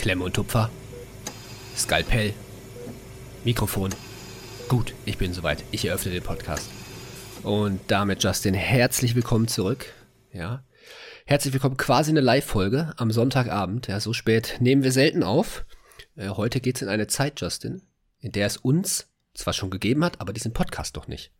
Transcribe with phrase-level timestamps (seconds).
[0.00, 0.70] Klemme und Tupfer.
[1.76, 2.32] Skalpell.
[3.44, 3.90] Mikrofon.
[4.66, 5.62] Gut, ich bin soweit.
[5.72, 6.70] Ich eröffne den Podcast.
[7.42, 9.92] Und damit, Justin, herzlich willkommen zurück.
[10.32, 10.64] Ja.
[11.26, 13.88] Herzlich willkommen quasi eine Live-Folge am Sonntagabend.
[13.88, 15.66] Ja, so spät nehmen wir selten auf.
[16.16, 17.82] Äh, heute geht's in eine Zeit, Justin,
[18.20, 21.30] in der es uns zwar schon gegeben hat, aber diesen Podcast doch nicht.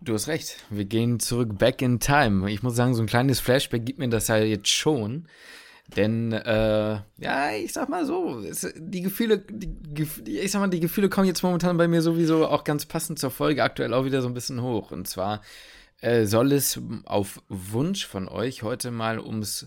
[0.00, 0.56] Du hast recht.
[0.70, 2.50] Wir gehen zurück back in time.
[2.50, 5.28] Ich muss sagen, so ein kleines Flashback gibt mir das ja jetzt schon.
[5.96, 10.80] Denn, äh, ja, ich sag mal so, es, die Gefühle, die, ich sag mal, die
[10.80, 14.20] Gefühle kommen jetzt momentan bei mir sowieso auch ganz passend zur Folge aktuell auch wieder
[14.20, 14.90] so ein bisschen hoch.
[14.90, 15.40] Und zwar
[16.00, 19.66] äh, soll es auf Wunsch von euch heute mal ums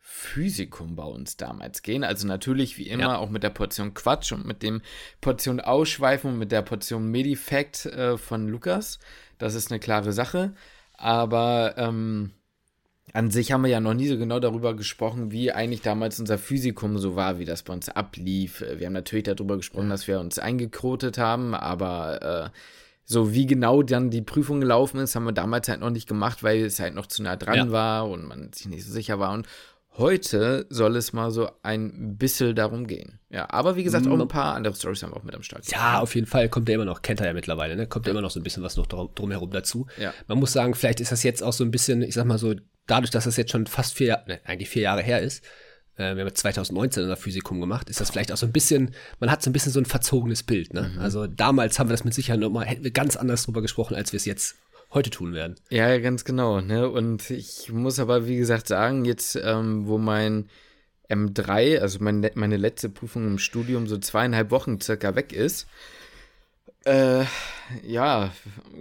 [0.00, 2.02] Physikum bei uns damals gehen.
[2.02, 3.18] Also natürlich wie immer ja.
[3.18, 4.80] auch mit der Portion Quatsch und mit dem
[5.20, 9.00] Portion Ausschweifen und mit der Portion Medifact äh, von Lukas.
[9.36, 10.54] Das ist eine klare Sache.
[10.94, 12.32] Aber ähm,
[13.12, 16.38] an sich haben wir ja noch nie so genau darüber gesprochen, wie eigentlich damals unser
[16.38, 18.64] Physikum so war, wie das bei uns ablief.
[18.76, 22.58] Wir haben natürlich darüber gesprochen, dass wir uns eingekrotet haben, aber äh,
[23.04, 26.42] so wie genau dann die Prüfung gelaufen ist, haben wir damals halt noch nicht gemacht,
[26.42, 27.72] weil es halt noch zu nah dran ja.
[27.72, 29.32] war und man sich nicht so sicher war.
[29.32, 29.46] Und
[29.96, 33.18] heute soll es mal so ein bisschen darum gehen.
[33.30, 35.66] Ja, aber wie gesagt, auch ein paar andere Stories haben wir auch mit am Start.
[35.70, 37.86] Ja, auf jeden Fall kommt er immer noch, kennt er ja mittlerweile, ne?
[37.86, 39.86] Kommt ja immer noch so ein bisschen was noch drumherum dazu.
[39.98, 40.12] Ja.
[40.26, 42.54] Man muss sagen, vielleicht ist das jetzt auch so ein bisschen, ich sag mal so,
[42.88, 45.44] dadurch, dass das jetzt schon fast vier, ne, eigentlich vier Jahre her ist,
[45.96, 48.94] äh, wir haben 2019 in der Physikum gemacht, ist das vielleicht auch so ein bisschen,
[49.20, 50.74] man hat so ein bisschen so ein verzogenes Bild.
[50.74, 50.92] Ne?
[50.94, 51.00] Mhm.
[51.00, 54.12] Also damals haben wir das mit Sicherheit nochmal, hätten wir ganz anders drüber gesprochen, als
[54.12, 54.56] wir es jetzt
[54.92, 55.56] heute tun werden.
[55.70, 56.60] Ja, ganz genau.
[56.60, 56.88] Ne?
[56.88, 60.48] Und ich muss aber, wie gesagt, sagen, jetzt, ähm, wo mein
[61.10, 65.66] M3, also mein, meine letzte Prüfung im Studium, so zweieinhalb Wochen circa weg ist,
[66.84, 67.24] äh,
[67.82, 68.32] ja,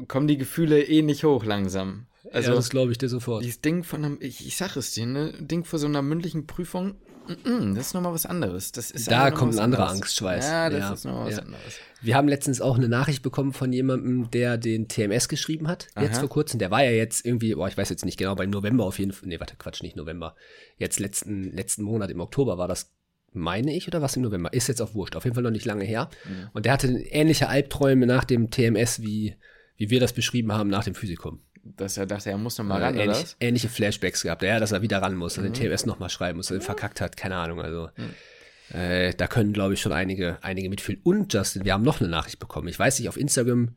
[0.08, 2.06] kommen die Gefühle eh nicht hoch langsam.
[2.32, 3.44] Also, ja, das glaube ich dir sofort.
[3.44, 6.48] Dieses Ding von einem, ich, ich sag es dir, ne, Ding vor so einer mündlichen
[6.48, 6.96] Prüfung,
[7.28, 8.72] mm, mm, das ist nochmal was anderes.
[8.72, 10.02] Das ist da kommt ein anderer anderes.
[10.02, 10.46] Angstschweiß.
[10.46, 11.44] Ja, das ja, ist nochmal was ja.
[11.44, 11.74] anderes.
[12.02, 16.06] Wir haben letztens auch eine Nachricht bekommen von jemandem, der den TMS geschrieben hat, Aha.
[16.06, 16.60] jetzt vor kurzem.
[16.60, 19.14] Der war ja jetzt irgendwie, boah, ich weiß jetzt nicht genau, beim November auf jeden
[19.14, 20.36] Fall, nee, warte, Quatsch, nicht November.
[20.78, 22.94] Jetzt letzten, letzten Monat im Oktober war das
[23.34, 24.54] meine ich, oder was im November?
[24.54, 25.16] Ist jetzt auch wurscht.
[25.16, 26.10] Auf jeden Fall noch nicht lange her.
[26.26, 26.50] Mhm.
[26.54, 29.36] Und der hatte ähnliche Albträume nach dem TMS, wie,
[29.76, 31.42] wie wir das beschrieben haben nach dem Physikum
[31.76, 33.36] dass er dachte, er muss noch mal ran, ähnlich?
[33.40, 35.44] Ähnliche Flashbacks gehabt, ja, dass er wieder ran muss, mhm.
[35.44, 36.60] den TMS noch mal schreiben muss, ja.
[36.60, 38.78] verkackt hat, keine Ahnung, also mhm.
[38.78, 41.02] äh, da können, glaube ich, schon einige, einige mitfühlen.
[41.04, 42.68] Und Justin, wir haben noch eine Nachricht bekommen.
[42.68, 43.76] Ich weiß nicht, auf Instagram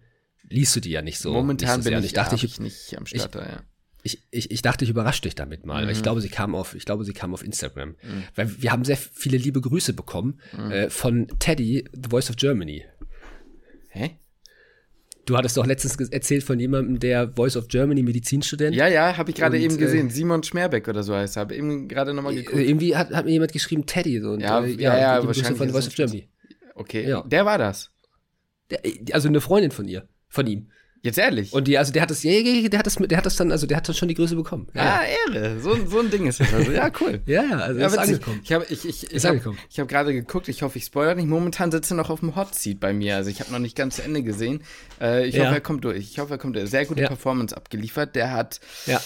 [0.49, 1.33] liest du die ja nicht so.
[1.33, 3.63] Momentan bin ich, ich, dachte, ich, ich nicht am Start, ich, ja.
[4.03, 5.91] Ich, ich, ich dachte, ich überrasche dich damit mal, mhm.
[5.91, 6.03] ich mhm.
[6.03, 7.91] glaube, sie kam auf, ich glaube, sie kam auf Instagram.
[7.91, 8.25] Mhm.
[8.35, 10.71] Weil wir haben sehr viele liebe Grüße bekommen mhm.
[10.71, 12.85] äh, von Teddy, The Voice of Germany.
[13.89, 14.19] Hä?
[15.31, 18.75] Du hattest doch letztens erzählt von jemandem, der Voice of Germany Medizinstudent.
[18.75, 20.09] Ja, ja, habe ich gerade eben gesehen.
[20.09, 21.43] Äh, Simon Schmerbeck oder so heißt er.
[21.43, 22.61] Habe eben gerade nochmal geguckt.
[22.61, 24.21] Irgendwie hat, hat, mir jemand geschrieben, Teddy.
[24.21, 25.57] So, und, ja, äh, ja, ja, wahrscheinlich.
[25.57, 26.29] Von Voice of Germany.
[26.75, 27.23] Okay, ja.
[27.23, 27.93] der war das.
[28.71, 28.81] Der,
[29.13, 30.73] also eine Freundin von ihr, von ihm.
[31.03, 31.53] Jetzt ehrlich?
[31.55, 32.33] Und die, also der hat das, ja,
[32.69, 34.67] der hat das, der hat das dann, also der hat dann schon die Größe bekommen.
[34.75, 35.59] Ja, ah, Ehre.
[35.59, 36.53] So, so ein Ding ist das.
[36.53, 37.23] Also, ja, cool.
[37.27, 38.41] ja, also ja, ist angekommen.
[38.45, 41.27] Ich habe ich, ich, ich hab, hab gerade geguckt, ich hoffe, ich spoilere nicht.
[41.27, 43.17] Momentan sitzt er noch auf dem Hot Seat bei mir.
[43.17, 44.63] Also ich habe noch nicht ganz zu Ende gesehen.
[45.01, 45.45] Äh, ich ja.
[45.45, 45.99] hoffe, er kommt durch.
[45.99, 46.69] Ich hoffe, er kommt durch.
[46.69, 47.09] Sehr gute ja.
[47.09, 48.15] Performance abgeliefert.
[48.15, 49.01] Der hat ja.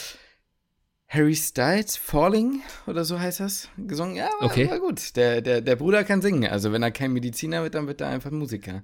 [1.06, 4.16] Harry Styles, Falling oder so heißt das, gesungen.
[4.16, 4.68] Ja, war, okay.
[4.68, 5.14] war gut.
[5.14, 6.50] Der, der, der Bruder kann singen.
[6.50, 8.82] Also wenn er kein Mediziner wird, dann wird er einfach Musiker.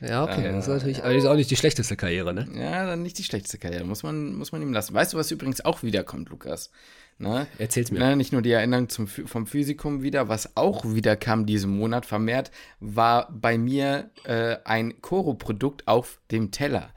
[0.00, 0.46] Ja, okay.
[0.46, 2.48] Äh, das ist natürlich aber ist auch nicht die schlechteste Karriere, ne?
[2.54, 3.84] Ja, dann nicht die schlechteste Karriere.
[3.84, 4.94] Muss man, muss man ihm lassen.
[4.94, 6.70] Weißt du, was übrigens auch wiederkommt, Lukas?
[7.18, 7.46] Ne?
[7.58, 7.98] Erzähl's mir.
[7.98, 12.06] Ne, nicht nur die Erinnerung zum, vom Physikum wieder, was auch wieder kam diesen Monat
[12.06, 12.50] vermehrt,
[12.80, 16.94] war bei mir äh, ein Koro-Produkt auf dem Teller.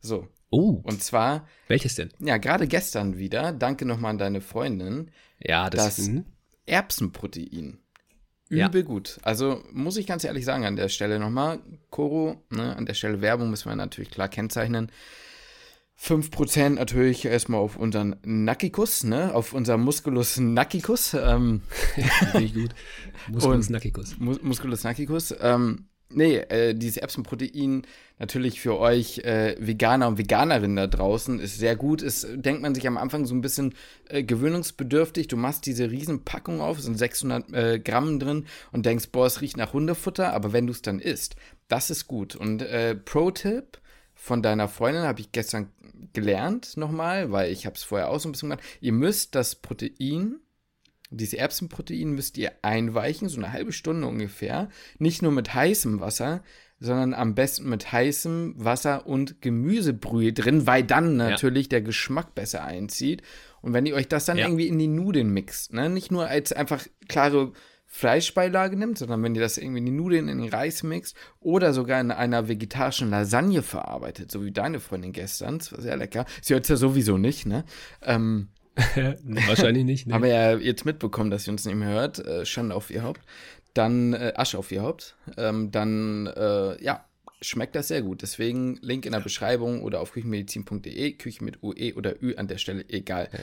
[0.00, 0.28] So.
[0.50, 0.80] Oh.
[0.84, 1.48] Und zwar.
[1.66, 2.10] Welches denn?
[2.20, 3.52] Ja, gerade gestern wieder.
[3.52, 5.10] Danke nochmal an deine Freundin.
[5.40, 6.24] Ja, das, das mhm.
[6.66, 7.80] Erbsenprotein.
[8.48, 8.86] Übel ja.
[8.86, 9.18] gut.
[9.22, 11.60] Also muss ich ganz ehrlich sagen an der Stelle nochmal,
[11.90, 14.90] Koro, ne, an der Stelle Werbung müssen wir natürlich klar kennzeichnen.
[16.00, 19.32] 5% natürlich erstmal auf unseren Nackikus, ne?
[19.32, 21.14] Auf unser Musculus Nackikus.
[21.14, 21.62] Ähm,
[22.32, 22.74] Finde ich gut.
[23.28, 24.18] Musculus Nackikus.
[24.18, 25.34] Mus Musculus Nackikus.
[25.40, 27.82] Ähm, Nee, äh, dieses Erbsenprotein
[28.18, 32.02] natürlich für euch äh, Veganer und Veganerinnen da draußen ist sehr gut.
[32.02, 33.74] Ist, denkt man sich am Anfang so ein bisschen
[34.08, 35.28] äh, gewöhnungsbedürftig.
[35.28, 39.56] Du machst diese Riesenpackung auf, sind 600 äh, Gramm drin und denkst, boah, es riecht
[39.56, 40.32] nach Hundefutter.
[40.32, 41.36] Aber wenn du es dann isst,
[41.68, 42.36] das ist gut.
[42.36, 43.78] Und äh, Pro-Tipp
[44.14, 45.70] von deiner Freundin habe ich gestern
[46.12, 48.64] gelernt nochmal, weil ich habe es vorher auch so ein bisschen gemacht.
[48.80, 50.36] Ihr müsst das Protein
[51.14, 54.68] diese Erbsenprotein müsst ihr einweichen, so eine halbe Stunde ungefähr.
[54.98, 56.42] Nicht nur mit heißem Wasser,
[56.80, 61.70] sondern am besten mit heißem Wasser und Gemüsebrühe drin, weil dann natürlich ja.
[61.70, 63.22] der Geschmack besser einzieht.
[63.62, 64.46] Und wenn ihr euch das dann ja.
[64.46, 65.88] irgendwie in die Nudeln mixt, ne?
[65.88, 67.52] nicht nur als einfach klare
[67.86, 71.72] Fleischbeilage nimmt, sondern wenn ihr das irgendwie in die Nudeln, in den Reis mixt oder
[71.72, 76.26] sogar in einer vegetarischen Lasagne verarbeitet, so wie deine Freundin gestern, das war sehr lecker.
[76.42, 77.64] Sie hört es ja sowieso nicht, ne?
[78.02, 78.48] Ähm,
[79.46, 80.06] Wahrscheinlich nicht.
[80.06, 80.14] Ne?
[80.14, 82.18] Haben wir ja jetzt mitbekommen, dass sie uns nicht mehr hört.
[82.18, 83.20] Äh, Schande auf ihr Haupt.
[83.72, 85.16] Dann äh, Asche auf ihr Haupt.
[85.36, 87.04] Ähm, dann, äh, ja,
[87.40, 88.22] schmeckt das sehr gut.
[88.22, 92.58] Deswegen Link in der Beschreibung oder auf küchenmedizin.de, Küche mit UE oder Ü an der
[92.58, 93.28] Stelle, egal.
[93.32, 93.40] Ja.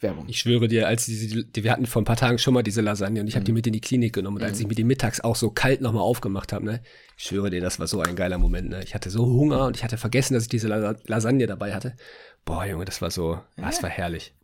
[0.00, 0.26] Werbung.
[0.28, 2.80] Ich schwöre dir, als die, die, wir hatten vor ein paar Tagen schon mal diese
[2.80, 3.46] Lasagne und ich habe mhm.
[3.46, 4.62] die mit in die Klinik genommen und als mhm.
[4.62, 6.80] ich mir die mittags auch so kalt nochmal aufgemacht habe, ne,
[7.16, 8.82] ich schwöre dir, das war so ein geiler Moment, ne.
[8.84, 11.96] Ich hatte so Hunger und ich hatte vergessen, dass ich diese Lasagne dabei hatte.
[12.44, 13.64] Boah, Junge, das war so, ja.
[13.64, 14.34] das war herrlich.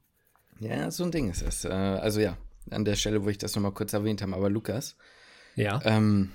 [0.64, 1.64] Ja, so ein Ding ist es.
[1.64, 2.36] Äh, also ja,
[2.70, 4.96] an der Stelle, wo ich das nochmal kurz erwähnt habe, aber Lukas.
[5.56, 5.80] Ja.
[5.84, 6.30] Ähm,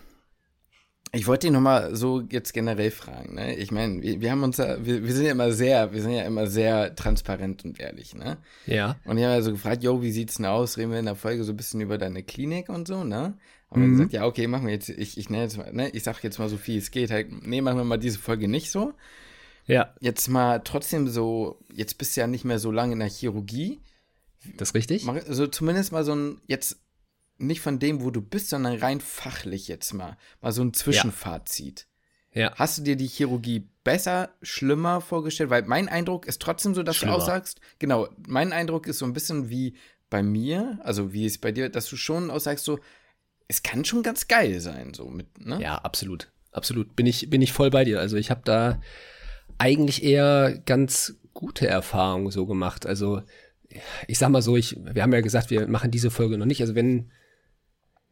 [1.11, 3.55] ich wollte dich nochmal so jetzt generell fragen, ne?
[3.55, 6.11] Ich meine, wir, wir, haben uns ja, wir, wir, sind ja immer sehr, wir sind
[6.11, 8.37] ja immer sehr transparent und ehrlich, ne?
[8.67, 8.97] Ja.
[9.05, 10.77] Und ich habe ja so gefragt, yo, wie sieht's denn aus?
[10.77, 13.33] Reden wir in der Folge so ein bisschen über deine Klinik und so, ne?
[13.71, 13.85] Haben mhm.
[13.85, 16.23] wir gesagt, ja, okay, machen wir jetzt, ich, ich nenne jetzt mal, ne, ich sag
[16.23, 18.93] jetzt mal so viel es geht, halt, nee, machen wir mal diese Folge nicht so.
[19.65, 19.93] Ja.
[19.99, 23.79] Jetzt mal trotzdem so, jetzt bist du ja nicht mehr so lange in der Chirurgie.
[24.57, 25.07] Das richtig?
[25.07, 26.77] Also zumindest mal so ein, jetzt
[27.37, 31.87] nicht von dem, wo du bist, sondern rein fachlich jetzt mal, mal so ein Zwischenfazit.
[32.33, 32.41] Ja.
[32.41, 32.55] ja.
[32.55, 35.49] Hast du dir die Chirurgie besser, schlimmer vorgestellt?
[35.49, 37.13] Weil mein Eindruck ist trotzdem so, dass schlimmer.
[37.13, 39.75] du aussagst, genau, mein Eindruck ist so ein bisschen wie
[40.09, 42.79] bei mir, also wie es bei dir, dass du schon aussagst, so,
[43.47, 45.61] es kann schon ganz geil sein, so mit, ne?
[45.61, 46.31] Ja, absolut.
[46.51, 46.95] Absolut.
[46.95, 47.99] Bin ich, bin ich voll bei dir.
[47.99, 48.81] Also ich habe da
[49.57, 52.85] eigentlich eher ganz gute Erfahrungen so gemacht.
[52.85, 53.21] Also
[54.07, 56.61] ich sag mal so, ich, wir haben ja gesagt, wir machen diese Folge noch nicht.
[56.61, 57.11] Also wenn,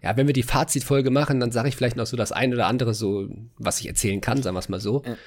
[0.01, 2.67] ja, wenn wir die Fazitfolge machen, dann sage ich vielleicht noch so das ein oder
[2.67, 3.27] andere, so,
[3.57, 5.03] was ich erzählen kann, sagen wir es mal so.
[5.05, 5.17] Ja.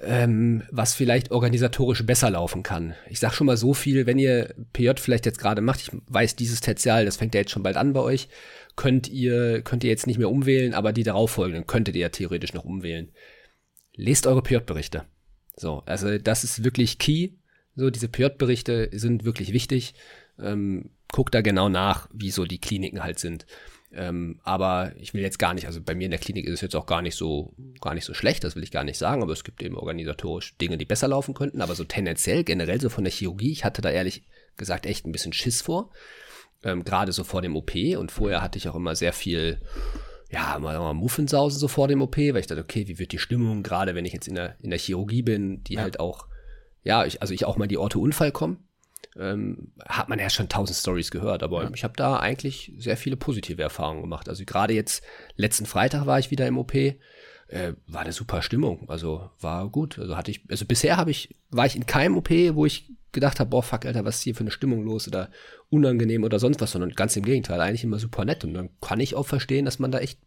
[0.00, 2.94] Ähm, was vielleicht organisatorisch besser laufen kann.
[3.08, 6.34] Ich sag schon mal so viel, wenn ihr PJ vielleicht jetzt gerade macht, ich weiß,
[6.34, 8.28] dieses Tertial, das fängt ja jetzt schon bald an bei euch,
[8.74, 12.54] könnt ihr, könnt ihr jetzt nicht mehr umwählen, aber die darauffolgenden könntet ihr ja theoretisch
[12.54, 13.12] noch umwählen.
[13.94, 15.04] Lest eure PJ-Berichte.
[15.56, 17.30] So, also das ist wirklich key.
[17.76, 19.94] So, diese PJ-Berichte sind wirklich wichtig.
[20.38, 23.46] Ähm, guckt da genau nach, wie so die Kliniken halt sind.
[23.92, 26.60] Ähm, aber ich will jetzt gar nicht, also bei mir in der Klinik ist es
[26.60, 29.22] jetzt auch gar nicht so, gar nicht so schlecht, das will ich gar nicht sagen,
[29.22, 32.88] aber es gibt eben organisatorisch Dinge, die besser laufen könnten, aber so tendenziell, generell so
[32.88, 34.24] von der Chirurgie, ich hatte da ehrlich
[34.56, 35.90] gesagt echt ein bisschen Schiss vor,
[36.64, 39.60] ähm, gerade so vor dem OP und vorher hatte ich auch immer sehr viel,
[40.28, 43.18] ja, mal, mal Muffensausen so vor dem OP, weil ich dachte, okay, wie wird die
[43.18, 45.82] Stimmung, gerade wenn ich jetzt in der, in der Chirurgie bin, die ja.
[45.82, 46.26] halt auch
[46.84, 48.58] ja, ich, also ich auch mal die Orte Unfall komme,
[49.16, 51.70] ähm, hat man ja schon tausend Stories gehört, aber ja.
[51.74, 54.28] ich habe da eigentlich sehr viele positive Erfahrungen gemacht.
[54.28, 55.02] Also gerade jetzt,
[55.36, 56.94] letzten Freitag war ich wieder im OP, äh,
[57.86, 59.98] war eine super Stimmung, also war gut.
[59.98, 63.40] Also hatte ich, also bisher habe ich, war ich in keinem OP, wo ich gedacht
[63.40, 65.30] habe, boah, fuck, Alter, was ist hier für eine Stimmung los oder
[65.70, 68.44] unangenehm oder sonst was, sondern ganz im Gegenteil, eigentlich immer super nett.
[68.44, 70.18] Und dann kann ich auch verstehen, dass man da echt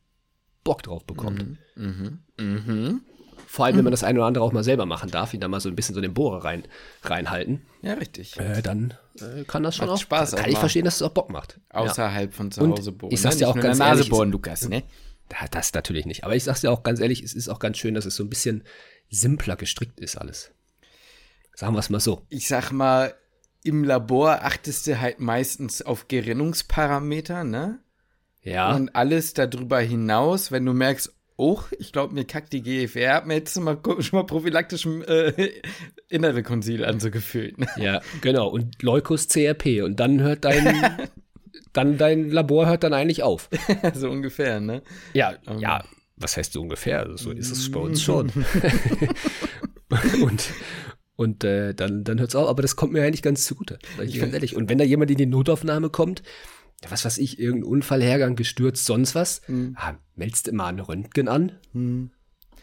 [0.64, 1.46] Bock drauf bekommt.
[1.76, 2.20] Mhm.
[2.38, 2.46] Mhm.
[2.46, 3.02] Mhm.
[3.50, 5.48] Vor allem, wenn man das eine oder andere auch mal selber machen darf, ihn da
[5.48, 6.64] mal so ein bisschen so den Bohrer rein,
[7.02, 7.62] reinhalten.
[7.82, 8.38] Ja, richtig.
[8.38, 10.36] Äh, dann äh, kann das schon macht auch Spaß.
[10.36, 11.60] Kann ich verstehen, dass es auch Bock macht.
[11.70, 12.36] Außerhalb ja.
[12.36, 13.14] von zu Hause bohren.
[13.14, 13.52] Ich sag's dir ne?
[13.52, 14.10] auch ganz Nase ehrlich.
[14.10, 14.84] bohren, Lukas, ne?
[15.52, 16.26] Das natürlich nicht.
[16.26, 18.24] Aber ich sag's dir auch ganz ehrlich, es ist auch ganz schön, dass es so
[18.24, 18.64] ein bisschen
[19.10, 20.52] simpler gestrickt ist alles.
[21.56, 22.26] Sagen wir es mal so.
[22.28, 23.16] Ich sag mal,
[23.64, 27.80] im Labor achtest du halt meistens auf Gerinnungsparameter, ne?
[28.42, 28.76] Ja.
[28.76, 33.28] Und alles darüber hinaus, wenn du merkst, oh, ich glaube, mir kackt die GFR, hat
[33.28, 35.52] mir jetzt mal, schon mal prophylaktisch äh,
[36.10, 37.56] innere Konsil anzugefühlt.
[37.78, 38.48] Ja, genau.
[38.50, 39.84] Und Leukos CRP.
[39.84, 41.08] Und dann hört dein,
[41.74, 43.50] dann dein Labor hört dann eigentlich auf.
[43.94, 44.82] so ungefähr, ne?
[45.14, 45.56] Ja, um.
[45.56, 45.60] Ähm.
[45.60, 45.84] ja.
[46.20, 47.08] Was heißt so ungefähr?
[47.16, 48.32] So ist es bei uns schon.
[50.24, 50.50] und
[51.16, 52.48] und äh, dann, dann hört es auf.
[52.48, 53.78] Aber das kommt mir eigentlich ganz zugute.
[54.04, 54.56] Ich ganz ehrlich.
[54.56, 56.24] Und wenn da jemand in die Notaufnahme kommt,
[56.88, 59.76] was weiß ich, irgendein Unfallhergang, gestürzt, sonst was, mhm.
[59.78, 61.54] ah, meldest immer ein Röntgen an.
[61.74, 62.12] Mhm.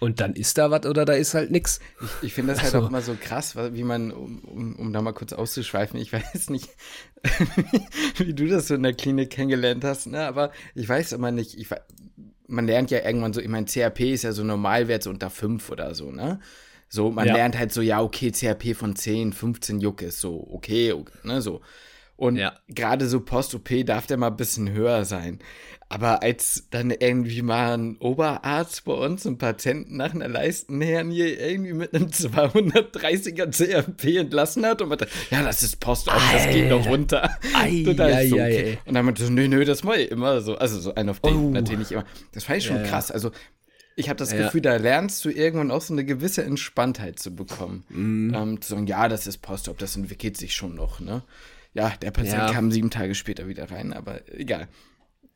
[0.00, 1.80] Und dann ist da was oder da ist halt nix.
[2.00, 2.78] Ich, ich finde das halt also.
[2.78, 6.12] halt auch immer so krass, wie man, um, um, um da mal kurz auszuschweifen, ich
[6.12, 6.68] weiß nicht,
[8.18, 10.26] wie du das so in der Klinik kennengelernt hast, ne?
[10.26, 11.68] aber ich weiß immer nicht, ich,
[12.46, 15.70] man lernt ja irgendwann so, ich meine, CRP ist ja so Normalwert so unter 5
[15.70, 16.40] oder so, ne?
[16.88, 17.34] So, man ja.
[17.34, 21.40] lernt halt so, ja, okay, CRP von 10, 15 Juck ist so, okay, okay ne,
[21.40, 21.60] so.
[22.16, 22.52] Und ja.
[22.68, 25.40] gerade so Post-OP darf der mal ein bisschen höher sein.
[25.88, 31.72] Aber als dann irgendwie mal ein Oberarzt bei uns einen Patienten nach einer Leistenhernie irgendwie
[31.72, 36.68] mit einem 230er CRP entlassen hat und man dachte, ja, das ist Post-Op, das geht
[36.68, 37.36] noch runter.
[37.54, 38.78] Ei, ei, so, okay.
[38.86, 40.56] Und dann meinte so, nö, nö, das mache ich immer so.
[40.56, 41.50] Also so ein auf den, oh.
[41.50, 42.04] natürlich immer.
[42.32, 43.10] Das fand ich schon ja, krass.
[43.10, 43.30] Also
[43.96, 44.38] ich habe das ja.
[44.38, 47.84] Gefühl, da lernst du irgendwann auch so eine gewisse Entspanntheit zu bekommen.
[47.90, 48.34] Mm.
[48.34, 51.22] Ähm, zu sagen, ja, das ist Post-Op, das entwickelt sich schon noch, ne?
[51.74, 52.52] Ja, der Patient ja.
[52.52, 54.68] kam sieben Tage später wieder rein, aber egal.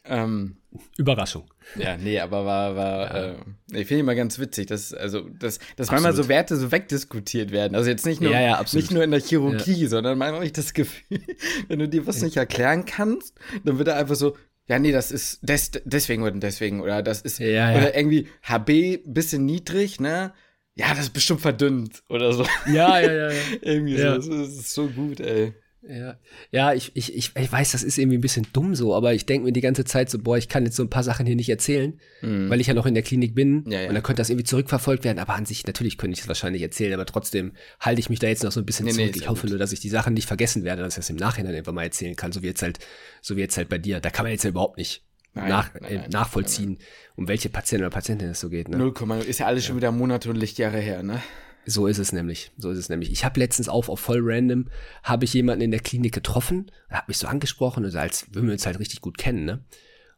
[0.05, 0.57] Ähm,
[0.97, 1.45] Überraschung.
[1.77, 3.33] Ja, nee, aber war, war, ja.
[3.33, 3.37] äh,
[3.73, 7.75] ich finde immer ganz witzig, dass, also, dass, dass manchmal so Werte so wegdiskutiert werden.
[7.75, 10.53] Also jetzt nicht nur, Ja, ja, nicht nur in der Chirurgie, sondern manchmal habe ich
[10.53, 11.21] das Gefühl,
[11.69, 15.11] wenn du dir was nicht erklären kannst, dann wird er einfach so, ja, nee, das
[15.11, 20.33] ist des, deswegen oder deswegen oder das ist, oder irgendwie HB bisschen niedrig, ne?
[20.75, 22.47] Ja, das ist bestimmt verdünnt oder so.
[22.73, 23.31] Ja, ja, ja.
[23.63, 24.21] irgendwie Ja.
[24.21, 24.31] so.
[24.31, 25.55] Das ist so gut, ey.
[25.89, 26.19] Ja,
[26.51, 29.25] ja ich, ich, ich, ich weiß, das ist irgendwie ein bisschen dumm so, aber ich
[29.27, 31.35] denke mir die ganze Zeit so, boah, ich kann jetzt so ein paar Sachen hier
[31.37, 33.73] nicht erzählen, weil ich ja noch in der Klinik bin Mhm.
[33.73, 33.89] Ja, ja.
[33.89, 36.63] und dann könnte das irgendwie zurückverfolgt werden, aber an sich, natürlich könnte ich es wahrscheinlich
[36.63, 39.11] erzählen, aber trotzdem halte ich mich da jetzt noch so ein bisschen Nee, nee, zurück.
[39.11, 39.51] ist ich ja hoffe gut.
[39.51, 41.85] nur, dass ich die Sachen nicht vergessen werde, dass ich das im Nachhinein irgendwann mal
[41.85, 42.79] erzählen kann, so wie jetzt halt,
[43.23, 44.01] so wie jetzt halt bei dir.
[44.01, 45.05] Da kann man jetzt ja überhaupt nicht
[45.35, 46.79] Nein, nach, nein, äh, nein, nachvollziehen,
[47.17, 48.69] um welche Patienten oder Patientin es so geht.
[48.69, 48.77] Ne?
[48.77, 51.23] 0,0 ist ja alles schon wieder Monate und Lichtjahre her, ne?
[51.71, 52.51] So ist es nämlich.
[52.57, 53.13] So ist es nämlich.
[53.13, 54.69] Ich habe letztens auf, auf voll random,
[55.03, 58.55] habe ich jemanden in der Klinik getroffen, hat mich so angesprochen, also als würden wir
[58.55, 59.65] uns halt richtig gut kennen, ne?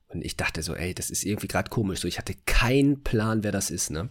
[0.09, 2.00] Und ich dachte so, ey, das ist irgendwie gerade komisch.
[2.00, 4.11] So, ich hatte keinen Plan, wer das ist, ne?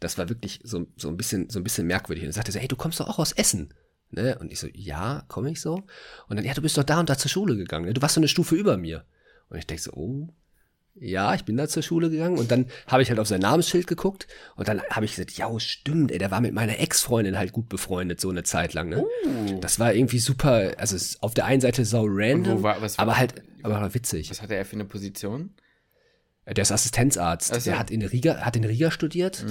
[0.00, 2.24] Das war wirklich so, so ein bisschen, so ein bisschen merkwürdig.
[2.24, 3.72] Und er sagte so, ey, du kommst doch auch aus Essen.
[4.10, 4.36] Ne?
[4.38, 5.82] Und ich so, ja, komme ich so?
[6.28, 7.86] Und dann, ja, du bist doch da und da zur Schule gegangen.
[7.86, 7.94] Ne?
[7.94, 9.04] Du warst so eine Stufe über mir.
[9.48, 10.28] Und ich denke so, oh,
[11.00, 13.86] ja, ich bin da zur Schule gegangen und dann habe ich halt auf sein Namensschild
[13.86, 17.52] geguckt und dann habe ich gesagt, ja, stimmt, ey, der war mit meiner Ex-Freundin halt
[17.52, 19.04] gut befreundet, so eine Zeit lang, ne?
[19.62, 23.42] Das war irgendwie super, also auf der einen Seite sau random, war- war- aber halt,
[23.62, 24.30] aber war witzig.
[24.30, 25.54] Was hatte er für eine Position?
[26.46, 27.60] Der ist Assistenzarzt, Ach so.
[27.60, 27.64] Mhm.
[27.72, 29.44] der hat in Riga, hat in Riga studiert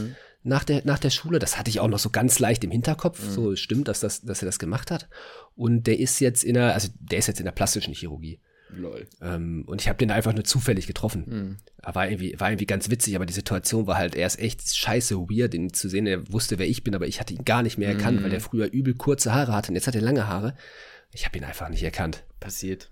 [0.44, 3.24] nach, der, nach der Schule, das hatte ich auch noch so ganz leicht im Hinterkopf,
[3.25, 3.32] Mhm.
[3.32, 5.10] so stimmt, dass, das, dass er das gemacht hat
[5.56, 8.39] und der ist jetzt in der, also der ist jetzt in der plastischen Chirurgie.
[8.76, 9.08] Lol.
[9.22, 11.26] Ähm, und ich habe den einfach nur zufällig getroffen.
[11.26, 11.58] Hm.
[11.82, 15.16] Er War irgendwie, war irgendwie ganz witzig, aber die Situation war halt erst echt scheiße
[15.18, 16.06] weird, ihn zu sehen.
[16.08, 18.24] Er wusste, wer ich bin, aber ich hatte ihn gar nicht mehr erkannt, Hm.
[18.24, 20.56] weil der früher übel kurze Haare hatte und jetzt hat er lange Haare.
[21.14, 22.24] Ich habe ihn einfach nicht erkannt.
[22.40, 22.92] Passiert.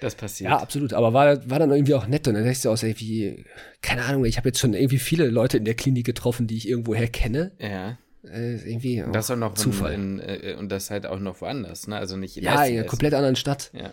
[0.00, 0.50] Das passiert.
[0.50, 0.94] Ja, absolut.
[0.94, 3.44] Aber war, war dann irgendwie auch nett und dann dachte ich so aus, irgendwie,
[3.82, 6.68] keine Ahnung, ich habe jetzt schon irgendwie viele Leute in der Klinik getroffen, die ich
[6.68, 7.52] irgendwoher kenne.
[7.58, 7.98] Ja.
[8.24, 9.92] Äh, irgendwie Und das auch noch Zufall.
[9.94, 11.96] In, in, äh, und das halt auch noch woanders, ne?
[11.96, 13.70] Also nicht in ja, in einer komplett anderen Stadt.
[13.74, 13.92] Ja.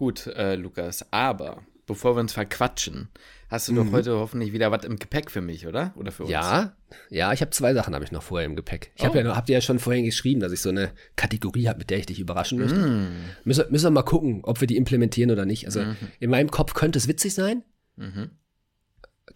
[0.00, 3.08] Gut, äh, Lukas, aber bevor wir uns verquatschen,
[3.50, 3.76] hast du Mhm.
[3.76, 5.92] doch heute hoffentlich wieder was im Gepäck für mich, oder?
[5.94, 6.32] Oder für uns?
[6.32, 6.74] Ja,
[7.10, 8.92] ja, ich habe zwei Sachen habe ich noch vorher im Gepäck.
[8.96, 9.08] Ich Oh.
[9.08, 11.80] habe ja noch, habt ihr ja schon vorhin geschrieben, dass ich so eine Kategorie habe,
[11.80, 12.78] mit der ich dich überraschen möchte.
[12.78, 13.08] Mm.
[13.44, 15.66] Müssen, müssen wir mal gucken, ob wir die implementieren oder nicht.
[15.66, 15.96] Also Mhm.
[16.18, 17.62] in meinem Kopf könnte es witzig sein,
[17.96, 18.30] Mhm.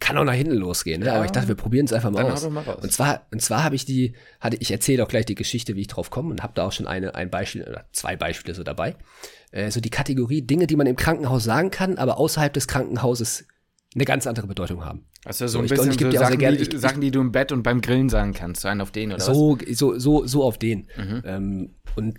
[0.01, 1.01] Kann auch nach hinten losgehen.
[1.01, 1.07] Ne?
[1.07, 1.15] Ja.
[1.17, 2.43] Aber ich dachte, wir probieren es einfach mal Dann aus.
[2.43, 2.63] doch mal.
[2.63, 5.83] Und zwar, und zwar habe ich die, hatte ich erzähle auch gleich die Geschichte, wie
[5.83, 8.63] ich drauf komme und habe da auch schon eine, ein Beispiel oder zwei Beispiele so
[8.65, 8.97] dabei.
[9.53, 13.47] Äh, so die Kategorie Dinge, die man im Krankenhaus sagen kann, aber außerhalb des Krankenhauses
[13.95, 15.05] eine ganz andere Bedeutung haben.
[15.25, 16.75] Also so So, ein ich- bisschen ich so dir auch sehr Sachen, gerne- die, ich-
[16.75, 19.11] ich- Sachen, die du im Bett und beim Grillen sagen kannst, so einen auf den
[19.13, 19.27] oder was?
[19.27, 20.89] So, so, so, so auf den.
[20.97, 21.23] Mhm.
[21.25, 22.19] Ähm, und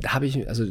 [0.00, 0.64] da habe ich, also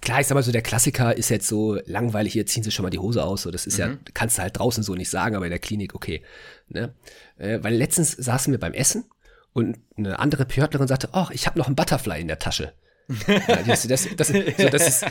[0.00, 2.82] klar, ich sag mal so, der Klassiker ist jetzt so langweilig, hier ziehen sie schon
[2.82, 3.42] mal die Hose aus.
[3.42, 3.80] So, das ist Mhm.
[3.80, 6.22] ja, kannst du halt draußen so nicht sagen, aber in der Klinik okay.
[6.68, 6.94] Ne?
[7.38, 9.04] Äh, weil letztens saßen wir beim Essen
[9.52, 12.72] und eine andere Pjörtlerin sagte, ach, ich habe noch ein Butterfly in der Tasche.
[13.28, 15.06] ja, das, das, das, so, das ist,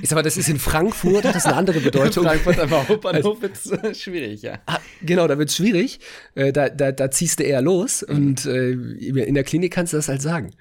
[0.00, 2.24] ich sag mal, das ist in Frankfurt, hat das eine andere Bedeutung.
[2.26, 4.58] Frankfurt aber Hauptbahnhof ist äh, schwierig, ja.
[4.64, 6.00] Ah, genau, da wird's schwierig.
[6.34, 9.98] Äh, da, da, da ziehst du eher los und äh, in der Klinik kannst du
[9.98, 10.52] das halt sagen.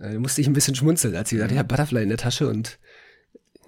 [0.00, 2.78] Äh, musste ich ein bisschen schmunzeln, als sie gesagt, ja, Butterfly in der Tasche und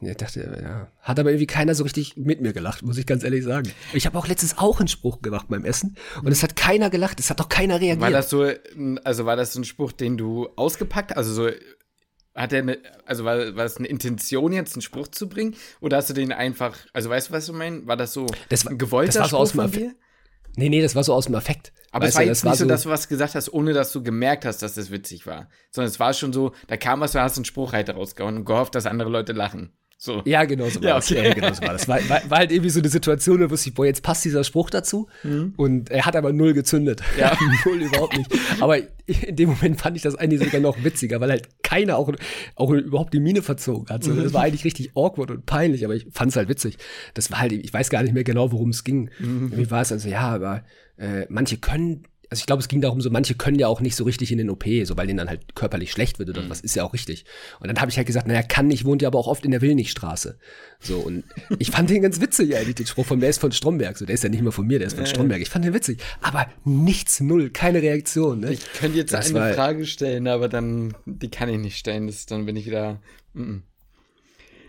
[0.04, 3.22] ich dachte, ja, hat aber irgendwie keiner so richtig mit mir gelacht, muss ich ganz
[3.22, 3.70] ehrlich sagen.
[3.92, 7.20] Ich habe auch letztens auch einen Spruch gemacht beim Essen und es hat keiner gelacht,
[7.20, 8.00] es hat auch keiner reagiert.
[8.00, 8.50] War das so,
[9.04, 11.50] also war das so ein Spruch, den du ausgepackt, also so,
[12.34, 15.54] hat er eine, also war, war das eine Intention jetzt, einen Spruch zu bringen?
[15.80, 17.86] Oder hast du den einfach, also weißt du, was du meinst?
[17.86, 19.94] War das so Das war- ein gewollter das war so aus Spruch dem von dir?
[20.56, 21.72] Nee, nee, das war so aus dem Affekt.
[21.90, 23.92] Aber Weißt es war du, jetzt nicht so, dass du was gesagt hast, ohne dass
[23.92, 25.48] du gemerkt hast, dass das witzig war.
[25.70, 28.44] Sondern es war schon so, da kam was, du hast einen Spruch halt rausgehauen und
[28.44, 29.72] gehofft, dass andere Leute lachen.
[30.04, 30.20] So.
[30.24, 31.12] Ja, genau so war Ja, das.
[31.12, 31.28] okay.
[31.28, 31.86] Ja, genau so war das.
[31.86, 34.42] War, war, war halt irgendwie so eine Situation, da wusste ich, boah, jetzt passt dieser
[34.42, 35.06] Spruch dazu.
[35.56, 37.02] Und er hat aber null gezündet.
[37.14, 37.20] Mhm.
[37.20, 37.38] Ja.
[37.64, 38.28] null überhaupt nicht.
[38.58, 42.12] Aber in dem Moment fand ich das eigentlich sogar noch witziger, weil halt keiner auch,
[42.56, 44.02] auch überhaupt die Miene verzogen hat.
[44.02, 46.78] So, das war eigentlich richtig awkward und peinlich, aber ich fand es halt witzig.
[47.14, 49.08] Das war halt, ich weiß gar nicht mehr genau, worum es ging.
[49.20, 49.52] Mhm.
[49.56, 50.64] Wie war es also, ja, aber
[50.96, 53.94] äh, manche können also ich glaube, es ging darum, so manche können ja auch nicht
[53.94, 56.34] so richtig in den OP, so weil denen dann halt körperlich schlecht wird Mhm.
[56.38, 57.26] oder was ist ja auch richtig.
[57.60, 59.50] Und dann habe ich halt gesagt, naja, kann nicht, wohnt ja aber auch oft in
[59.50, 60.38] der Willnichstraße.
[60.80, 61.24] So und
[61.58, 64.14] ich fand den ganz witzig, eigentlich den Spruch von der ist von Stromberg, so der
[64.14, 65.42] ist ja nicht mehr von mir, der ist von Stromberg.
[65.42, 68.40] Ich fand den witzig, aber nichts null, keine Reaktion.
[68.40, 68.52] Ne?
[68.54, 72.06] Ich könnte jetzt Das eine war- Frage stellen, aber dann, die kann ich nicht stellen,
[72.06, 73.00] das, dann bin ich wieder.
[73.34, 73.60] Mm -mm.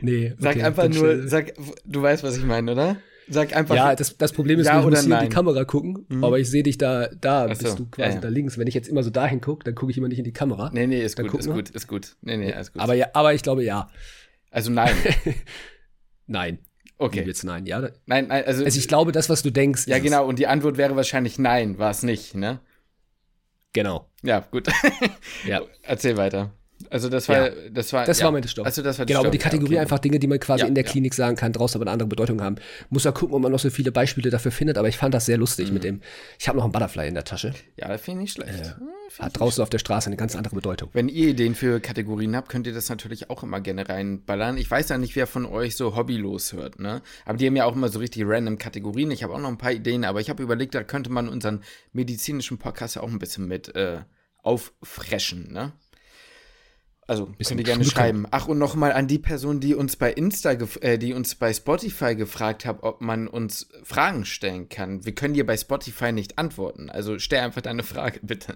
[0.02, 1.54] nee, Sag okay, einfach dann nur, sag,
[1.86, 2.98] du weißt, was ich meine, oder?
[3.30, 3.76] Sag einfach.
[3.76, 6.40] Ja, das, das Problem ist, Ja nur, ich muss hier in die Kamera gucken, aber
[6.40, 8.22] ich sehe dich da, da Ach so, bist du quasi ja, ja.
[8.22, 8.58] da links.
[8.58, 10.70] Wenn ich jetzt immer so dahin gucke, dann gucke ich immer nicht in die Kamera.
[10.74, 12.16] nee, nee, ist Dann gut, ist gut, ist gut.
[12.22, 12.82] Nee, nee, alles gut.
[12.82, 13.90] Aber ja, aber ich glaube ja.
[14.52, 14.96] also nein.
[16.26, 16.60] Nein.
[16.98, 17.26] Okay.
[17.26, 17.66] Wird's nein?
[17.66, 17.82] Ja.
[18.06, 18.64] Nein, nein, also.
[18.64, 19.88] Also ich glaube, das, was du denkst.
[19.88, 20.26] ja, genau.
[20.26, 22.60] Und die Antwort wäre wahrscheinlich nein, war es nicht, ne?
[23.74, 24.10] Genau.
[24.22, 24.68] Ja, gut.
[25.46, 25.62] Ja.
[25.82, 26.54] Erzähl weiter.
[26.90, 27.54] Also das war, Ja.
[27.72, 28.26] das war, Das ja.
[28.26, 28.66] war meine Story.
[28.66, 29.82] Also das war genau, aber die Story, ja, Kategorie okay.
[29.82, 30.84] einfach Dinge, die man quasi in der.
[30.84, 32.58] Klinik sagen kann, draußen aber eine andere Bedeutung haben.
[32.90, 35.26] Muss ja gucken, ob man noch so viele Beispiele dafür findet, aber ich fand das
[35.26, 35.74] sehr lustig Mhm.
[35.76, 36.02] mit dem.
[36.40, 37.54] Ich habe noch einen Butterfly in der Tasche.
[37.78, 38.76] Ja, das finde ich nicht schlecht.
[38.76, 40.90] Hm, find Hat draußen auf der Straße eine ganz andere Bedeutung.
[40.94, 44.58] Wenn ihr Ideen für Kategorien habt, könnt ihr das natürlich auch immer gerne reinballern.
[44.58, 47.02] Ich weiß ja nicht, wer von euch so hobbylos hört, ne?
[47.26, 49.10] Aber die haben ja auch immer so richtig random Kategorien.
[49.12, 51.62] Ich habe auch noch ein paar Ideen, aber ich habe überlegt, da könnte man unseren
[51.94, 54.00] medizinischen Podcast ja auch ein bisschen mit äh,
[54.42, 55.72] auffreschen, ne?
[57.08, 57.90] Also könnt ihr gerne schmücken.
[57.98, 58.28] schreiben.
[58.32, 62.16] Ach, und nochmal an die Person, die uns bei Insta, äh, die uns bei Spotify
[62.16, 65.06] gefragt hat, ob man uns Fragen stellen kann.
[65.06, 66.90] Wir können dir bei Spotify nicht antworten.
[66.90, 68.56] Also stell einfach deine Frage, bitte.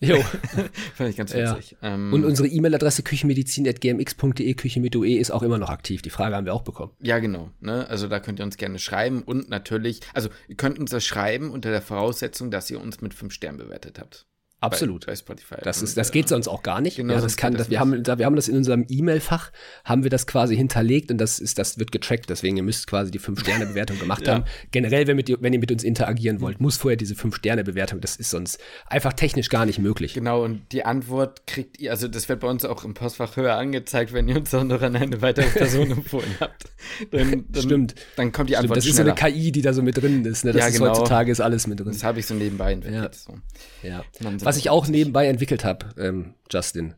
[0.00, 0.20] Jo.
[0.96, 1.56] Fand ich ganz Ja.
[1.56, 1.76] witzig.
[1.82, 6.02] Ähm, Und unsere E-Mail-Adresse küchenmedizin.gmx.de, Küche mit UE, ist auch immer noch aktiv.
[6.02, 6.92] Die Frage haben wir auch bekommen.
[7.00, 7.50] Ja, genau.
[7.60, 7.86] Ne?
[7.88, 11.50] Also da könnt ihr uns gerne schreiben und natürlich, also ihr könnt uns das schreiben
[11.50, 14.26] unter der Voraussetzung, dass ihr uns mit fünf Sternen bewertet habt.
[14.64, 15.06] Absolut.
[15.06, 15.54] Bei, bei Spotify.
[15.62, 16.96] Das, ist, das äh, geht sonst auch gar nicht.
[16.96, 19.50] genau, ja, das kann, das wir, haben, da, wir haben das in unserem E-Mail-Fach,
[19.84, 22.30] haben wir das quasi hinterlegt und das, ist, das wird getrackt.
[22.30, 24.34] Deswegen, ihr müsst quasi die 5-Sterne-Bewertung gemacht Ja.
[24.34, 24.44] haben.
[24.70, 28.16] Generell, wenn, mit, ihr- wenn ihr mit uns interagieren wollt, muss vorher diese 5-Sterne-Bewertung, das
[28.16, 30.14] ist sonst einfach technisch gar nicht möglich.
[30.14, 33.56] Genau, und die Antwort kriegt ihr, also das wird bei uns auch im Postfach höher
[33.56, 36.64] angezeigt, wenn ihr uns auch noch an eine weitere Person empfohlen habt.
[37.10, 37.94] Dann, dann, Stimmt.
[38.16, 39.32] Dann kommt die Stimmt, Antwort das ist so eine schneller.
[39.32, 40.44] KI, die da so mit drin ist.
[40.44, 40.52] Ne?
[40.52, 40.90] Das Ja, ist genau.
[40.90, 41.88] heutzutage ist alles mit drin.
[41.88, 43.14] das habe ich so nebenbei entwickelt.
[43.14, 43.36] So.
[43.82, 44.04] Ja.
[44.12, 46.94] Sind Was ich auch nebenbei entwickelt habe, ähm, Justin,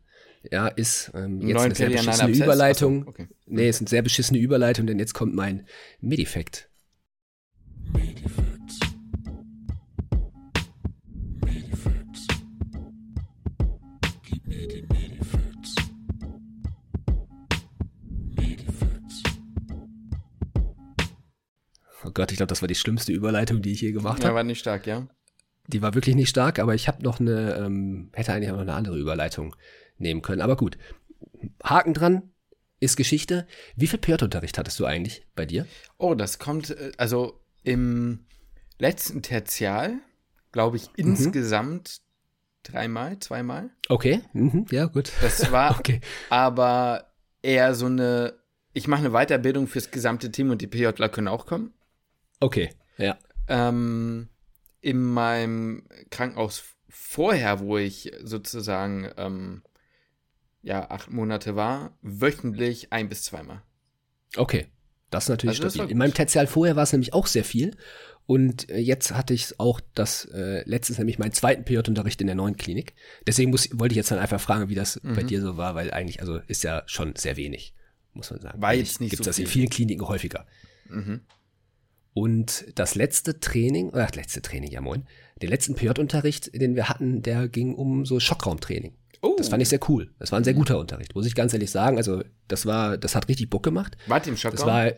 [0.53, 2.45] ja, ist ähm, jetzt neuen eine sehr beschissene?
[2.45, 2.99] Überleitung.
[3.01, 3.29] Achso, okay.
[3.47, 5.67] Nee, ist eine sehr beschissene Überleitung, denn jetzt kommt mein
[6.03, 6.69] Medifact.
[22.05, 24.37] Oh Gott, ich glaube, das war die schlimmste Überleitung, die ich je gemacht Ja, habe.
[24.37, 25.09] war nicht stark, ja.
[25.69, 28.63] Die war wirklich nicht stark, aber ich habe noch eine, ähm, hätte eigentlich auch noch
[28.63, 29.55] eine andere Überleitung
[29.99, 30.41] nehmen können.
[30.43, 30.79] Aber gut,
[31.63, 32.23] Haken dran,
[32.79, 33.47] ist Geschichte.
[33.75, 35.67] Wie viel PJ-Unterricht hattest du eigentlich bei dir?
[35.99, 38.27] Oh, das kommt, äh, also im
[38.79, 39.95] letzten Tertial,
[40.53, 40.83] glaube Mhm.
[40.83, 42.01] ich, insgesamt
[42.63, 43.71] dreimal, zweimal.
[43.89, 45.11] Okay, mhm, ja, gut.
[45.23, 46.01] Das war Okay.
[46.29, 48.35] aber eher so eine,
[48.73, 51.73] ich mache eine Weiterbildung fürs gesamte Team und die PJler können auch kommen.
[52.41, 53.17] Okay, ja.
[53.49, 54.29] Ähm,
[54.87, 59.63] in meinem Krankenhaus vorher, wo ich sozusagen ähm,
[60.63, 63.63] ja acht Monate war, wöchentlich ein bis zweimal.
[64.37, 64.67] Okay.
[65.11, 65.91] Das ist natürlich Also stabil.
[65.91, 67.77] In meinem Tertial vorher war es nämlich auch sehr viel.
[68.27, 72.37] Und äh, jetzt hatte ich auch das äh, letztes nämlich meinen zweiten PJ-Unterricht in der
[72.37, 72.95] neuen Klinik.
[73.27, 75.27] Deswegen muss, wollte ich jetzt dann einfach fragen, wie das bei Mhm.
[75.27, 77.75] dir so war, weil eigentlich, also ist ja schon sehr wenig,
[78.15, 78.61] muss man sagen.
[78.63, 79.53] War jetzt nicht gibt's so das in viel.
[79.53, 80.47] vielen Kliniken häufiger.
[80.89, 81.21] Mhm.
[82.17, 85.05] Und das letzte Training, oder das letzte Training, ja moin,
[85.43, 88.95] den letzten PJ-Unterricht, den wir hatten, der ging um so Schockraumtraining.
[89.21, 90.09] Oh, Das fand ich sehr cool.
[90.19, 91.99] Das war ein sehr guter Unterricht, muss ich ganz ehrlich sagen.
[91.99, 93.99] Also das war, das hat richtig Bock gemacht.
[94.07, 94.57] wart ihr im Schockraum?
[94.57, 94.93] Das war,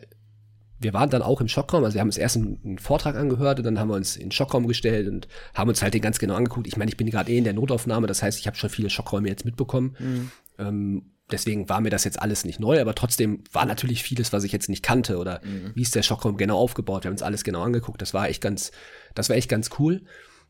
[0.79, 3.59] wir waren dann auch im Schockraum, also wir haben uns erst einen, einen Vortrag angehört
[3.59, 6.19] und dann haben wir uns in den Schockraum gestellt und haben uns halt den ganz
[6.19, 6.67] genau angeguckt.
[6.67, 8.89] Ich meine, ich bin gerade eh in der Notaufnahme, das heißt, ich habe schon viele
[8.89, 9.97] Schockräume jetzt mitbekommen.
[9.99, 10.31] Mhm.
[10.57, 14.43] Ähm, deswegen war mir das jetzt alles nicht neu, aber trotzdem war natürlich vieles, was
[14.43, 15.71] ich jetzt nicht kannte oder Mhm.
[15.75, 17.03] wie ist der Schockraum genau aufgebaut.
[17.03, 18.01] Wir haben uns alles genau angeguckt.
[18.01, 18.71] Das war echt ganz,
[19.15, 20.01] das war echt ganz cool.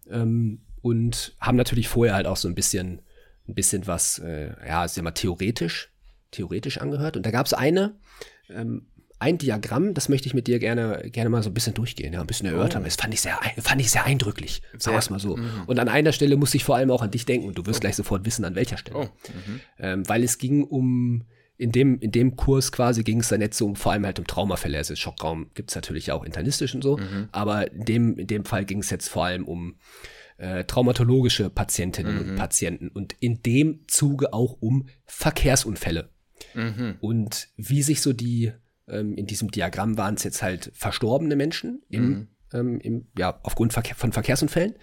[0.09, 3.01] Ähm, und haben natürlich vorher halt auch so ein bisschen,
[3.47, 5.91] ein bisschen was, äh, ja, ist ja mal theoretisch,
[6.31, 7.17] theoretisch angehört.
[7.17, 7.95] Und da gab es eine,
[8.49, 8.87] ähm,
[9.19, 12.21] ein Diagramm, das möchte ich mit dir gerne, gerne mal so ein bisschen durchgehen, ja,
[12.21, 12.83] ein bisschen erörtern.
[12.85, 15.37] Das fand ich sehr, fand ich sehr eindrücklich, sagen wir es mal so.
[15.67, 17.95] Und an einer Stelle musste ich vor allem auch an dich denken du wirst gleich
[17.95, 18.97] sofort wissen, an welcher Stelle.
[18.97, 19.59] Oh, mhm.
[19.77, 21.25] Ähm, weil es ging um,
[21.57, 24.17] in dem, in dem Kurs quasi ging es dann jetzt so um, vor allem halt
[24.19, 24.77] um Traumafälle.
[24.77, 27.27] Also Schockraum gibt es natürlich auch internistisch und so, Mhm.
[27.33, 29.75] aber in dem, in dem Fall ging es jetzt vor allem um
[30.37, 32.29] äh, traumatologische Patientinnen Mhm.
[32.29, 36.09] und Patienten und in dem Zuge auch um Verkehrsunfälle.
[36.53, 36.95] Mhm.
[37.01, 38.53] Und wie sich so die,
[38.91, 42.27] ähm, in diesem Diagramm waren es jetzt halt verstorbene Menschen im, Mhm.
[42.53, 44.75] ähm, im, ja, aufgrund von Verkehrsunfällen.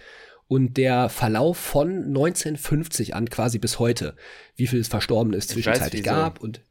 [0.47, 4.15] Und der Verlauf von 1950 an quasi bis heute,
[4.55, 6.39] wie viel es Verstorbene es Ich zwischenzeitlich weiß, gab.
[6.41, 6.61] Und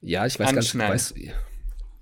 [0.00, 1.14] ja, ich weiß ganz weiß,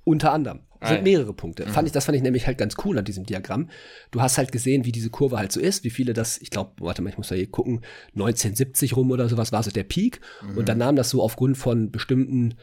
[0.04, 0.60] unter anderem.
[0.78, 1.66] Ah, sind mehrere Punkte.
[1.66, 3.70] Fand ich, das fand ich nämlich halt ganz cool an diesem Diagramm.
[4.10, 6.72] Du hast halt gesehen, wie diese Kurve halt so ist, wie viele das, ich glaube,
[6.80, 7.80] warte mal, ich muss da hier gucken,
[8.14, 10.20] 1970 rum oder sowas war so der Peak.
[10.54, 12.54] Und dann nahm das so aufgrund von bestimmten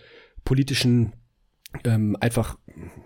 [0.46, 1.14] politischen
[1.84, 2.58] ähm, einfach,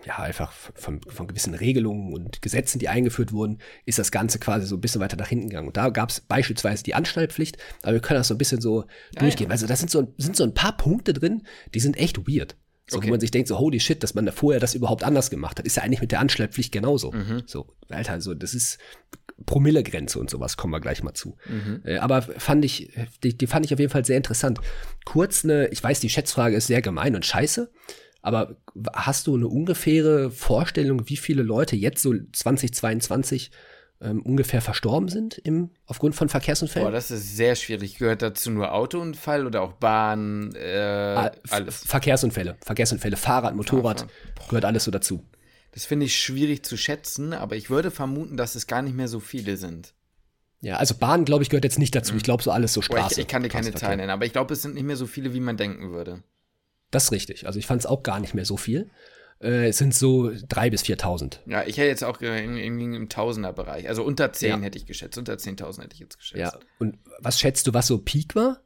[0.05, 4.65] ja, einfach von, von gewissen Regelungen und Gesetzen, die eingeführt wurden, ist das Ganze quasi
[4.65, 5.67] so ein bisschen weiter nach hinten gegangen.
[5.67, 8.85] Und da gab es beispielsweise die Anschnallpflicht, aber wir können das so ein bisschen so
[9.15, 9.51] durchgehen.
[9.51, 12.55] Also da sind so, sind so ein paar Punkte drin, die sind echt weird.
[12.89, 13.07] So, Okay.
[13.07, 15.59] wo man sich denkt, so, holy shit, dass man da vorher das überhaupt anders gemacht
[15.59, 15.65] hat.
[15.65, 17.11] Ist ja eigentlich mit der Anschlepppflicht genauso.
[17.11, 17.43] Mhm.
[17.45, 18.77] So, Alter, so, das ist
[19.45, 21.35] Promillegrenze und sowas, kommen wir gleich mal zu.
[21.47, 21.81] Mhm.
[21.83, 24.59] Äh, aber fand ich, die, die fand ich auf jeden Fall sehr interessant.
[25.05, 27.69] Kurz eine, ich weiß, die Schätzfrage ist sehr gemein und scheiße,
[28.27, 28.57] aber
[28.93, 33.51] hast du eine ungefähre Vorstellung, wie viele Leute jetzt so 2022
[33.99, 36.87] ähm, ungefähr verstorben sind im, aufgrund von Verkehrsunfällen?
[36.87, 37.97] Boah, das ist sehr schwierig.
[37.97, 40.53] Gehört dazu nur Autounfall oder auch Bahn?
[40.55, 40.77] Äh,
[41.17, 41.83] Ah, alles.
[41.85, 44.49] Verkehrsunfälle, Verkehrsunfälle, Fahrrad, Motorrad, Fahrrad.
[44.49, 45.23] gehört alles so dazu.
[45.71, 49.07] Das finde ich schwierig zu schätzen, aber ich würde vermuten, dass es gar nicht mehr
[49.07, 49.93] so viele sind.
[50.61, 52.15] Ja, also Bahn, glaube ich, gehört jetzt nicht dazu.
[52.15, 53.13] Ich glaube, so alles so Boah, Straße.
[53.13, 53.73] ich, ich kann dir keine.
[53.73, 56.23] Zahlen nennen, aber ich glaube, es sind nicht mehr so viele, wie man denken würde.
[56.91, 57.45] Das ist richtig.
[57.45, 58.89] Also ich fand es auch gar nicht mehr so viel.
[59.39, 61.39] Äh, es sind so 3.000 bis 4.000.
[61.45, 63.87] Ja, ich hätte jetzt auch äh, in, in, im Tausenderbereich.
[63.87, 64.59] Also unter 10 Ja.
[64.59, 65.17] hätte ich geschätzt.
[65.17, 66.39] Unter 10.000 hätte ich jetzt geschätzt.
[66.39, 66.59] Ja.
[66.79, 68.61] Und was schätzt du, was so Peak war?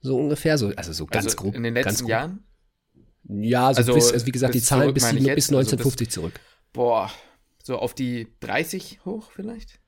[0.00, 0.58] So ungefähr?
[0.58, 1.54] So, also so ganz also grob.
[1.54, 2.06] In den letzten.
[2.08, 2.44] Jahren?
[3.24, 6.10] Ja, so Also bis, also wie gesagt, die Zahlen bis, bis jetzt, also bis- 1950
[6.10, 6.40] zurück.
[6.72, 7.10] Boah,
[7.62, 9.80] so auf die 30 hoch vielleicht?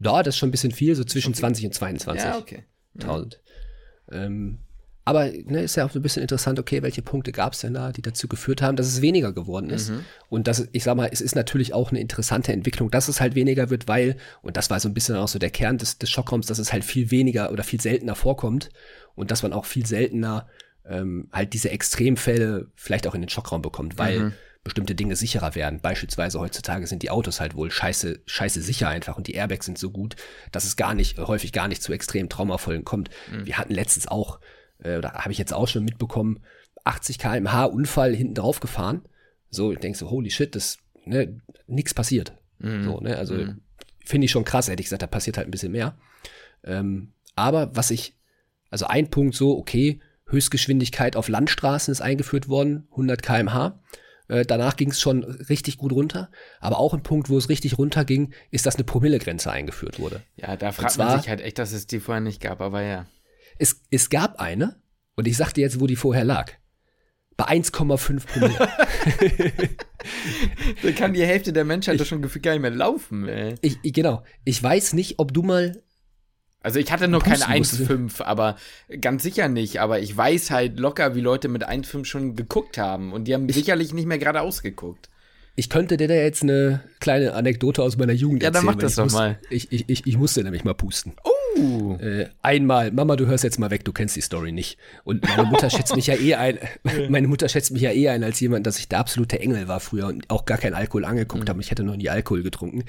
[0.00, 2.24] Ja, das ist schon ein bisschen viel, so zwischen 20 und 22.
[2.24, 2.64] Ja, okay.
[2.98, 3.40] 1000.
[4.10, 4.58] Ähm,
[5.06, 7.74] aber ne, ist ja auch so ein bisschen interessant, okay, welche Punkte gab es denn
[7.74, 9.90] da, die dazu geführt haben, dass es weniger geworden ist.
[9.90, 10.00] Mhm.
[10.28, 13.36] Und das, ich sag mal, es ist natürlich auch eine interessante Entwicklung, dass es halt
[13.36, 16.10] weniger wird, weil, und das war so ein bisschen auch so der Kern des, des
[16.10, 18.70] Schockraums, dass es halt viel weniger oder viel seltener vorkommt
[19.14, 20.48] und dass man auch viel seltener
[20.84, 24.32] ähm, halt diese Extremfälle vielleicht auch in den Schockraum bekommt, weil Mhm.
[24.64, 25.78] bestimmte Dinge sicherer werden.
[25.80, 29.78] Beispielsweise heutzutage sind die Autos halt wohl scheiße, scheiße sicher einfach und die Airbags sind
[29.78, 30.16] so gut,
[30.50, 33.10] dass es gar nicht, häufig gar nicht zu extrem Traumavollen kommt.
[33.44, 34.40] Wir hatten letztens auch,
[34.82, 36.40] äh, oder habe ich jetzt auch schon mitbekommen,
[36.84, 39.02] 80 km/h Unfall hinten drauf gefahren.
[39.50, 42.36] So, ich denke so, holy shit, das, ne, nix passiert.
[42.84, 43.34] So, ne, also
[44.04, 45.96] finde ich schon krass, hätte ich gesagt, da passiert halt ein bisschen mehr.
[46.64, 48.16] Ähm, aber was ich,
[48.70, 53.80] also ein Punkt so, okay, Höchstgeschwindigkeit auf Landstraßen ist eingeführt worden, 100 km/h.
[54.28, 56.30] Äh, danach ging es schon richtig gut runter.
[56.60, 60.22] Aber auch ein Punkt, wo es richtig runter ging, ist, dass eine Promillegrenze eingeführt wurde.
[60.36, 62.82] Ja, da fragt zwar- man sich halt echt, dass es die vorher nicht gab, aber
[62.82, 63.06] ja.
[63.58, 64.76] Es, es gab eine,
[65.14, 66.52] und ich sag dir jetzt, wo die vorher lag.
[67.36, 68.68] Bei 1,5 Promille.
[70.82, 73.54] Da kann die Hälfte der Menschheit doch schon gefühlt gar nicht mehr laufen, ey.
[73.60, 74.22] ich, ich, genau.
[74.44, 75.82] Ich weiß nicht, ob du mal
[76.62, 77.94] Also ich hatte noch keine Pusten musst du.
[77.94, 78.56] 1,5, aber
[79.00, 79.80] ganz sicher nicht.
[79.80, 83.12] Aber ich weiß halt locker, wie Leute mit 1,5 schon geguckt haben.
[83.12, 85.10] Und die haben sicherlich nicht mehr geradeaus geguckt.
[85.56, 88.66] Ich könnte dir da jetzt eine kleine Anekdote aus meiner Jugend Ja, dann erzählen.
[88.66, 89.38] mach weil das ich doch muss, mal.
[89.50, 91.14] Ich, ich, ich, ich musste nämlich mal pusten.
[91.56, 91.96] Uh.
[91.96, 94.78] Äh, einmal, Mama, du hörst jetzt mal weg, du kennst die Story nicht.
[95.04, 96.58] Und meine Mutter schätzt mich ja eh ein,
[97.08, 99.80] meine Mutter schätzt mich ja eh ein als jemand, dass ich der absolute Engel war
[99.80, 101.48] früher und auch gar keinen Alkohol angeguckt Mhm.
[101.48, 101.60] habe.
[101.60, 102.84] Ich hätte noch nie Alkohol getrunken.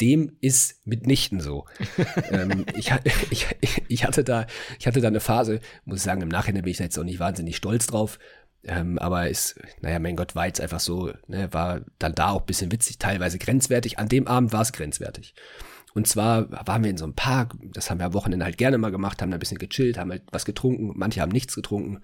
[0.00, 1.66] Dem ist mitnichten so.
[2.30, 2.92] ähm, ich,
[3.30, 3.46] ich,
[3.88, 4.46] ich hatte da,
[4.78, 7.04] ich hatte da eine Phase, muss ich sagen, im Nachhinein bin ich da jetzt auch
[7.04, 8.18] nicht wahnsinnig stolz drauf.
[8.64, 12.40] Ähm, aber ist, naja, mein Gott, war jetzt einfach so, ne, war dann da auch
[12.40, 13.98] ein bisschen witzig, teilweise grenzwertig.
[13.98, 15.34] An dem Abend war es grenzwertig.
[15.94, 18.78] Und zwar waren wir in so einem Park, das haben wir am Wochenende halt gerne
[18.78, 22.00] mal gemacht, haben da ein bisschen gechillt, haben halt was getrunken, manche haben nichts getrunken.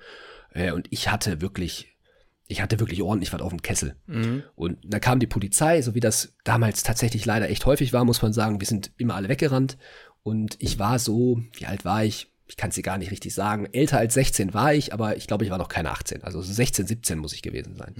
[0.53, 1.96] Äh, und ich hatte wirklich,
[2.46, 3.96] ich hatte wirklich ordentlich was auf dem Kessel.
[4.55, 8.22] Und da kam die Polizei, so wie das damals tatsächlich leider echt häufig war, muss
[8.22, 8.61] man sagen.
[8.61, 9.79] Wir sind immer alle weggerannt.
[10.22, 12.31] Und ich war so, wie alt war ich?
[12.46, 13.66] Ich kann es dir gar nicht richtig sagen.
[13.72, 16.24] Älter als 16 war ich, aber ich glaube, ich war noch keine 18.
[16.24, 17.94] Also so 16, 17 muss ich gewesen sein.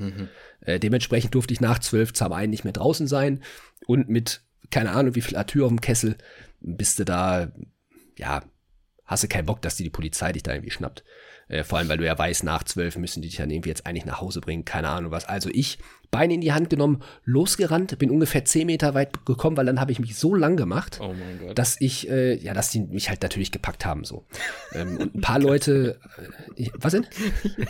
[0.61, 3.43] Äh, dementsprechend durfte ich nach 12 zum einen nicht mehr draußen sein.
[3.87, 4.41] Und mit,
[4.71, 6.17] keine Ahnung, wie viel Atür auf dem Kessel,
[6.61, 7.53] bist du da,
[8.17, 8.43] ja,
[9.05, 11.05] hast du keinen Bock, dass die, die Polizei dich da irgendwie schnappt.
[11.49, 13.87] Äh, vor allem, weil du ja weißt, nach zwölf müssen die dich dann irgendwie jetzt
[13.87, 15.25] eigentlich nach Hause bringen, keine Ahnung was.
[15.25, 15.79] Also ich,
[16.11, 19.93] Beine in die Hand genommen, losgerannt, bin ungefähr zehn Meter weit gekommen, weil dann habe
[19.93, 21.15] ich mich so lang gemacht, Oh
[21.55, 24.25] dass ich, äh, ja, dass die mich halt natürlich gepackt haben so.
[24.73, 25.99] ähm, und ein paar Leute,
[26.57, 27.07] äh, was denn?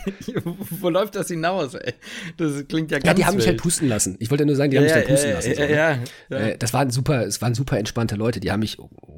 [0.69, 1.93] Wo läuft das hinaus, ey?
[2.37, 3.63] Das klingt ja ganz Ja, die haben mich halt wild.
[3.63, 4.15] pusten lassen.
[4.19, 5.55] Ich wollte nur sagen, die haben mich dann pusten lassen.
[5.55, 5.73] so, ja, ne?
[5.75, 5.99] ja,
[6.29, 6.37] ja.
[6.37, 8.39] Äh, das waren super, es waren super entspannte Leute.
[8.39, 8.77] Die haben mich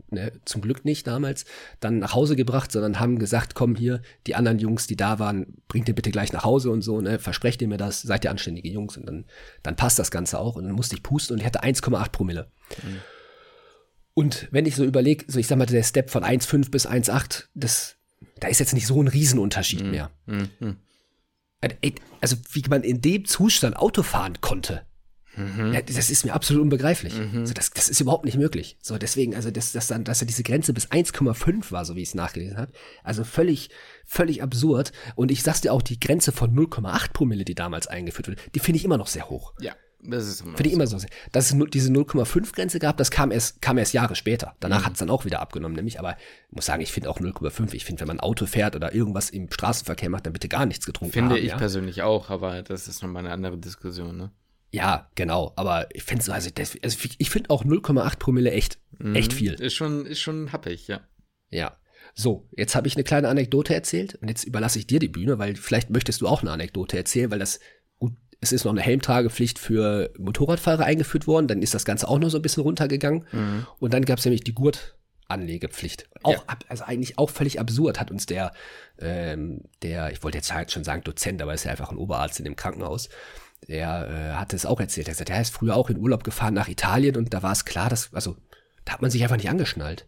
[0.10, 1.46] ne, zum Glück nicht damals
[1.80, 5.46] dann nach Hause gebracht, sondern haben gesagt, komm hier, die anderen Jungs, die da waren,
[5.68, 8.32] bringt ihr bitte gleich nach Hause und so, ne, versprecht ihr mir das, seid ihr
[8.32, 9.26] anständige Jungs und dann,
[9.64, 10.56] dann passt das Ganze auch.
[10.56, 12.52] Und dann musste ich pusten und ich hatte 1,8 Promille.
[14.14, 17.46] Und wenn ich so überlege, so ich sag mal, der Step von 1,5 bis 1,8,
[17.54, 17.96] das,
[18.40, 20.12] da ist jetzt nicht so ein Riesenunterschied mehr.
[20.26, 20.78] Mhm.
[21.62, 24.86] Ey, Also wie man in dem Zustand Auto fahren konnte.
[25.38, 27.14] Ja, das ist mir absolut unbegreiflich.
[27.36, 28.78] Also das, das ist überhaupt nicht möglich.
[28.82, 32.02] So, deswegen, also, dass, dass dann, dass ja diese Grenze bis 1,5 war, so wie
[32.02, 32.72] ich es nachgelesen habe.
[33.04, 33.70] Also völlig,
[34.06, 34.92] völlig absurd.
[35.16, 38.60] Und ich sag's dir auch, die Grenze von 0,8 Promille, die damals eingeführt wurde, die
[38.60, 39.54] finde ich immer noch sehr hoch.
[39.62, 39.74] Ja.
[40.04, 40.98] das ist immer Finde ich immer so.
[41.32, 44.56] Dass es diese 0,5-Grenze gab, das kam erst, kam erst Jahre später.
[44.60, 44.86] Danach Mhm.
[44.88, 46.00] hat es dann auch wieder abgenommen, nämlich.
[46.00, 46.18] Aber
[46.50, 47.74] ich muss sagen, ich finde auch 0,5.
[47.74, 50.86] Ich finde, wenn man Auto fährt oder irgendwas im Straßenverkehr macht, dann bitte gar nichts
[50.86, 51.42] getrunken Finde haben.
[51.42, 51.58] ich ja?
[51.58, 54.32] persönlich auch, aber das ist nochmal eine andere Diskussion, ne?
[54.72, 55.54] Ja, genau.
[55.56, 58.80] Aber ich finde so, also, das, also ich finde auch 0,8 Promille echt,
[59.14, 59.54] echt viel.
[59.54, 61.02] Ist schon, ist schon happig, ja.
[61.50, 61.78] Ja.
[62.14, 65.40] So, jetzt habe ich eine kleine Anekdote erzählt und jetzt überlasse ich dir die Bühne,
[65.40, 67.60] weil vielleicht möchtest du auch eine Anekdote erzählen, weil das
[68.00, 72.20] gut, es ist noch eine Helmtragepflicht für Motorradfahrer eingeführt worden, dann ist das Ganze auch
[72.20, 73.26] noch so ein bisschen runtergegangen
[73.80, 76.10] und dann gab es nämlich die Gurtanlegepflicht.
[76.24, 76.44] Auch, Ja.
[76.48, 78.52] ab, also eigentlich auch völlig absurd hat uns der,
[79.00, 82.40] ähm, der, ich wollte jetzt halt schon sagen Dozent, aber ist ja einfach ein Oberarzt
[82.40, 83.10] in dem Krankenhaus,
[83.68, 85.08] der äh, hatte es auch erzählt.
[85.08, 87.52] Er hat gesagt, er ist früher auch in Urlaub gefahren nach Italien und da war
[87.52, 88.38] es klar, dass, also
[88.86, 90.08] da hat man sich einfach nicht angeschnallt.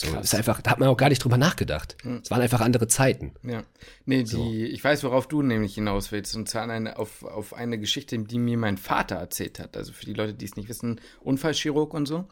[0.00, 0.26] So, Krass.
[0.26, 1.96] ist einfach, da hat man auch gar nicht drüber nachgedacht.
[2.22, 3.32] Es waren einfach andere Zeiten.
[3.42, 3.64] Ja.
[4.04, 6.36] Nee, die, ich weiß, worauf du nämlich hinaus willst.
[6.36, 9.76] Und zwar eine, auf, auf eine Geschichte, die mir mein Vater erzählt hat.
[9.76, 12.28] Also für die Leute, die es nicht wissen, Unfallchirurg und so.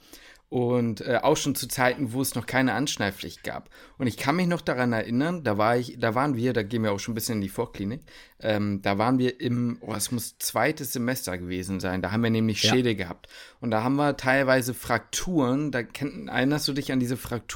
[0.48, 3.68] Und äh, auch schon zu Zeiten, wo es noch keine Anschnallpflicht gab.
[3.98, 6.84] Und ich kann mich noch daran erinnern, da war ich, da waren wir, da gehen
[6.84, 8.02] wir auch schon ein bisschen in die Vorklinik,
[8.38, 12.30] ähm, da waren wir im, oh, es muss zweites Semester gewesen sein, da haben wir
[12.30, 12.70] nämlich Ja.
[12.70, 13.26] Schädel gehabt.
[13.60, 17.55] Und da haben wir teilweise Frakturen, da kenn, erinnerst du dich an diese Frakturen?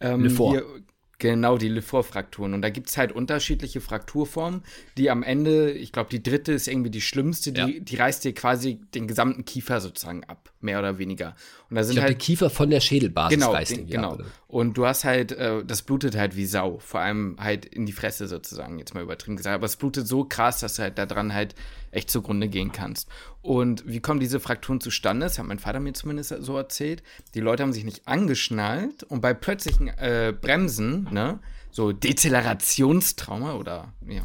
[0.00, 0.52] Ähm, Le Fort.
[0.54, 0.66] hier-
[1.18, 2.52] Genau, die Lefort-Frakturen.
[2.52, 4.62] Und da gibt es halt unterschiedliche Frakturformen,
[4.98, 7.68] die am Ende, ich glaube, die dritte ist irgendwie die schlimmste, die, Ja.
[7.80, 11.34] die reißt dir quasi den gesamten Kiefer sozusagen ab, mehr oder weniger.
[11.70, 14.12] Und da Ich sind glaube, halt der Kiefer von der Schädelbasis genau, reißt den, genau.
[14.16, 14.24] ab.
[14.46, 17.92] Und du hast halt, äh, das blutet halt wie Sau, vor allem halt in die
[17.92, 19.54] Fresse sozusagen, jetzt mal übertrieben gesagt.
[19.54, 21.54] Aber es blutet so krass, dass du halt da dran halt
[21.96, 23.08] echt zugrunde gehen kannst.
[23.42, 25.26] Und wie kommen diese Frakturen zustande?
[25.26, 27.02] Das hat mein Vater mir zumindest so erzählt.
[27.34, 33.92] Die Leute haben sich nicht angeschnallt und bei plötzlichen äh, Bremsen, ne, so Dezelerationstrauma oder
[34.06, 34.22] ja,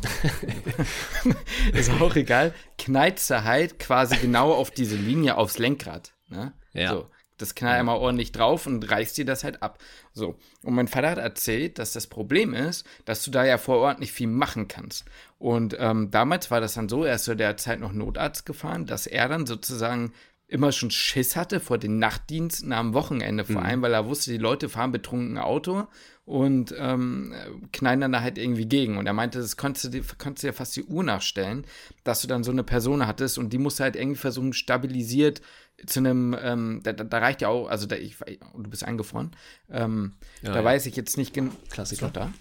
[1.74, 6.14] ist auch egal, knallt halt quasi genau auf diese Linie aufs Lenkrad.
[6.30, 6.54] Ne?
[6.74, 6.92] Ja.
[6.92, 7.10] So,
[7.42, 9.80] das knallt einmal ordentlich drauf und reißt dir das halt ab.
[10.14, 10.38] So.
[10.64, 14.00] Und mein Vater hat erzählt, dass das Problem ist, dass du da ja vor Ort
[14.00, 15.06] nicht viel machen kannst.
[15.40, 18.86] Und ähm, damals war das dann so, er ist zu der Zeit noch Notarzt gefahren,
[18.86, 20.14] dass er dann sozusagen
[20.52, 24.38] immer schon Schiss hatte vor den Nachtdiensten am Wochenende, vor allem, weil er wusste, die
[24.38, 25.88] Leute fahren betrunken Auto
[26.26, 27.34] und ähm,
[27.72, 28.98] knallen dann da halt irgendwie gegen.
[28.98, 31.66] Und er meinte, das konntest du, dir, konntest du dir fast die Uhr nachstellen,
[32.04, 35.42] dass du dann so eine Person hattest und die musst du halt irgendwie versuchen, stabilisiert
[35.86, 39.32] zu einem, ähm, da, da, reicht ja auch, also da, ich, du bist eingefroren,
[39.70, 40.66] ähm, Ja, da ja.
[40.66, 41.52] weiß ich jetzt nicht genau.
[41.70, 41.96] Klassiker.
[41.96, 42.32] Ist noch da?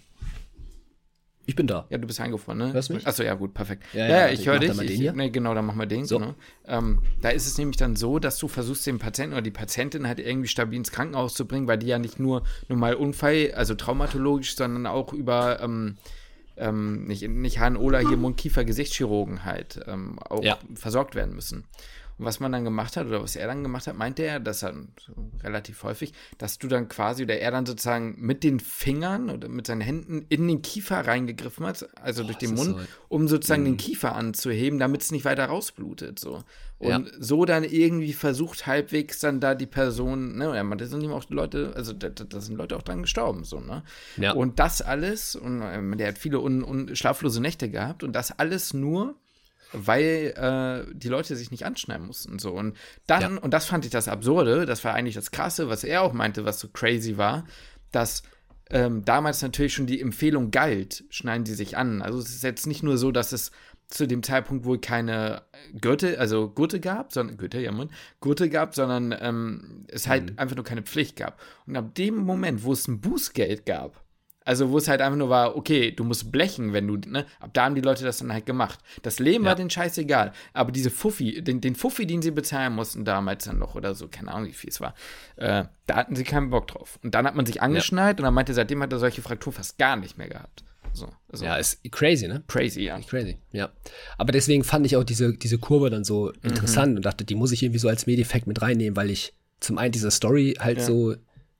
[1.46, 1.87] Ich bin da.
[1.90, 2.72] Ja, du bist eingefroren, ne?
[2.72, 3.07] Hörst du mich?
[3.09, 3.83] Achso, ja, gut, perfekt.
[3.92, 4.70] Ja, Ja, ja, ich ich höre dich.
[4.83, 5.12] Ich, hier.
[5.12, 6.05] nee, genau, dann machen wir den.
[6.05, 6.18] So.
[6.18, 6.35] Genau.
[6.66, 10.07] Ähm, da ist es nämlich dann so, dass du versuchst, den Patienten oder die Patientin
[10.07, 13.74] halt irgendwie stabil ins Krankenhaus zu bringen, weil die ja nicht nur normal Unfall, also
[13.74, 15.96] traumatologisch, sondern auch über, ähm,
[16.57, 20.59] ähm, nicht, nicht HNOler, hier Mund-Kiefer-Gesichtschirurgen halt ähm, auch Ja.
[20.74, 21.64] versorgt werden müssen.
[22.22, 24.74] Was man dann gemacht hat oder was er dann gemacht hat, meinte er, dass er
[25.42, 29.66] relativ häufig, dass du dann quasi oder er dann sozusagen mit den Fingern oder mit
[29.66, 32.87] seinen Händen in den Kiefer reingegriffen hat, also durch den Mund, so- Mhm.
[33.09, 36.18] um sozusagen den Kiefer anzuheben, damit es nicht weiter rausblutet.
[36.18, 36.44] So.
[36.78, 37.02] Und Ja.
[37.18, 41.12] so dann irgendwie versucht, halbwegs dann da die Person, ne, er meinte, da sind eben
[41.12, 43.83] auch Leute, also da, da da sind Leute auch dran gestorben, so, ne?
[44.16, 44.33] Ja.
[44.33, 48.38] Und das alles, und ähm, der hat viele un, un, schlaflose Nächte gehabt und das
[48.38, 49.14] alles nur,
[49.72, 52.38] weil äh, die Leute sich nicht anschneiden mussten.
[52.38, 52.52] So.
[52.52, 56.02] Und dann, und das fand ich das Absurde, das war eigentlich das Krasse, was er
[56.02, 57.44] auch meinte, was so crazy war,
[57.92, 58.22] dass
[58.70, 62.02] ähm, damals natürlich schon die Empfehlung galt, schneiden sie sich an.
[62.02, 63.50] Also es ist jetzt nicht nur so, dass es
[63.88, 65.42] zu dem Zeitpunkt wohl keine
[65.80, 70.54] Gürtel, also Gurte gab, sondern Gürtel, ja Mann, Gurte gab, sondern ähm, es halt einfach
[70.54, 71.40] nur keine Pflicht gab.
[71.66, 74.04] Und ab dem Moment, wo es ein Bußgeld gab,
[74.44, 77.50] also wo es halt einfach nur war, okay, du musst blechen, wenn du, ne, ab
[77.53, 78.79] da haben die Leute das dann halt gemacht.
[79.03, 79.57] Das Leben war Ja.
[79.57, 83.74] denen scheißegal, aber diese Fuffi, den, den Fuffi, den sie bezahlen mussten damals dann noch
[83.74, 84.94] oder so, keine Ahnung, wie viel es war,
[85.37, 86.98] äh, da hatten sie keinen Bock drauf.
[87.03, 89.79] Und dann hat man sich angeschnallt und dann meinte, seitdem hat er solche Frakturen fast
[89.79, 90.64] gar nicht mehr gehabt.
[90.92, 92.42] So, also Ja, ist crazy, ne?
[92.48, 92.98] crazy, ja.
[92.98, 93.68] Crazy, ja.
[94.18, 96.48] Aber deswegen fand ich auch diese, diese Kurve dann so Mhm.
[96.50, 99.79] interessant und dachte, die muss ich irgendwie so als Medifekt mit reinnehmen, weil ich zum
[99.79, 100.85] einen diese Story halt Ja.
[100.85, 101.14] so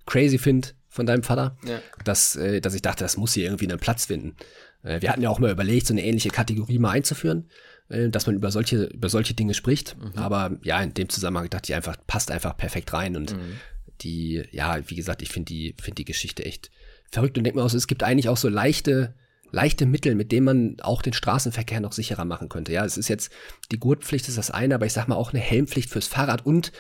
[0.07, 1.81] crazy finde von deinem Vater, Ja.
[2.05, 4.37] dass, äh, dass ich dachte, das muss hier irgendwie einen Platz finden.
[4.83, 7.49] Äh, wir hatten ja auch mal überlegt, so eine ähnliche Kategorie mal einzuführen,
[7.89, 9.97] äh, dass man über solche, über solche Dinge spricht.
[9.97, 10.19] Mhm.
[10.19, 13.57] Aber ja, in dem Zusammenhang dachte ich einfach, passt einfach perfekt rein und Mhm.
[14.03, 16.71] die, ja, wie gesagt, ich finde die, finde die Geschichte echt
[17.11, 19.15] verrückt und denke mir auch so, es gibt eigentlich auch so leichte,
[19.53, 22.73] leichte Mittel, mit denen man auch den Straßenverkehr noch sicherer machen könnte.
[22.73, 23.33] Ja, es ist jetzt,
[23.73, 26.73] die Gurtpflicht ist das eine, aber ich sag mal auch eine Helmpflicht fürs Fahrrad und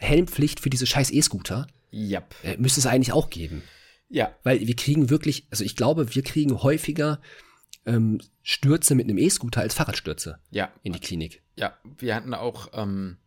[0.00, 2.34] Helmpflicht für diese scheiß E-Scooter Yep.
[2.44, 3.62] äh, müsste es eigentlich auch geben.
[4.08, 4.34] Ja.
[4.42, 7.20] Weil wir kriegen wirklich, also ich glaube, wir kriegen häufiger
[7.86, 10.70] ähm, Stürze mit einem E-Scooter als Fahrradstürze Ja.
[10.82, 11.42] in die Klinik.
[11.56, 13.18] Ja, wir hatten auch ähm,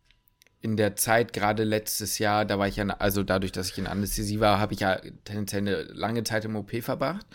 [0.60, 3.86] in der Zeit, gerade letztes Jahr, da war ich ja, also dadurch, dass ich in
[3.86, 7.26] Anästhesie war, habe ich ja tendenziell eine lange Zeit im OP verbracht.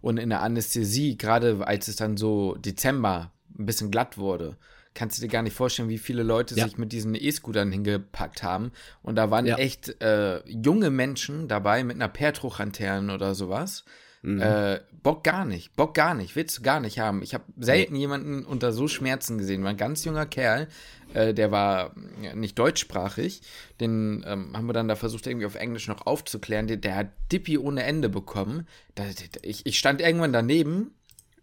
[0.00, 4.56] Und in der Anästhesie, gerade als es dann so Dezember ein bisschen glatt wurde,
[4.98, 6.64] kannst du dir gar nicht vorstellen, wie viele Leute ja.
[6.64, 8.72] sich mit diesen E-Scootern hingepackt haben.
[9.00, 9.56] Und da waren ja.
[9.56, 13.84] echt äh, junge Menschen dabei mit einer Pertruchlanterne oder sowas.
[14.22, 14.40] Mhm.
[14.40, 17.22] Äh, Bock gar nicht, Bock gar nicht, willst du gar nicht haben.
[17.22, 18.00] Ich habe selten nee.
[18.00, 19.62] jemanden unter so Schmerzen gesehen.
[19.62, 20.66] War ein ganz junger Kerl,
[21.14, 21.94] äh, der war
[22.34, 23.42] nicht deutschsprachig.
[23.80, 26.66] Den ähm, haben wir dann da versucht, irgendwie auf Englisch noch aufzuklären.
[26.66, 28.66] Der, der hat Dippy ohne Ende bekommen.
[28.96, 29.04] Da,
[29.42, 30.90] ich, ich, stand irgendwann daneben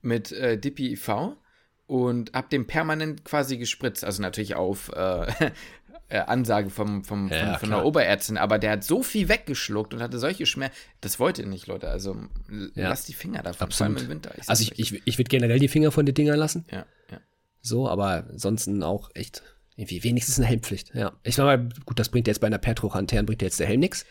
[0.01, 1.37] mit äh, Dippy IV
[1.87, 4.03] und hab dem permanent quasi gespritzt.
[4.03, 5.25] Also natürlich auf äh,
[6.09, 9.93] äh, Ansage vom, vom, ja, von, von der Oberärztin, aber der hat so viel weggeschluckt
[9.93, 10.75] und hatte solche Schmerzen.
[11.01, 11.89] Das wollte ihr nicht, Leute.
[11.89, 12.15] Also
[12.75, 12.89] ja.
[12.89, 13.93] lasst die Finger davon, Absolut.
[13.93, 14.33] vor allem im Winter.
[14.37, 16.65] Ich also ich, ich, ich würde generell die Finger von den Dingern lassen.
[16.71, 17.19] Ja, ja.
[17.61, 19.43] So, aber ansonsten auch echt
[19.75, 20.93] irgendwie wenigstens eine Helmpflicht.
[20.93, 21.13] Ja.
[21.23, 24.05] Ich sag mal, gut, das bringt jetzt bei einer Pertrochanterren, bringt jetzt der Helm nichts.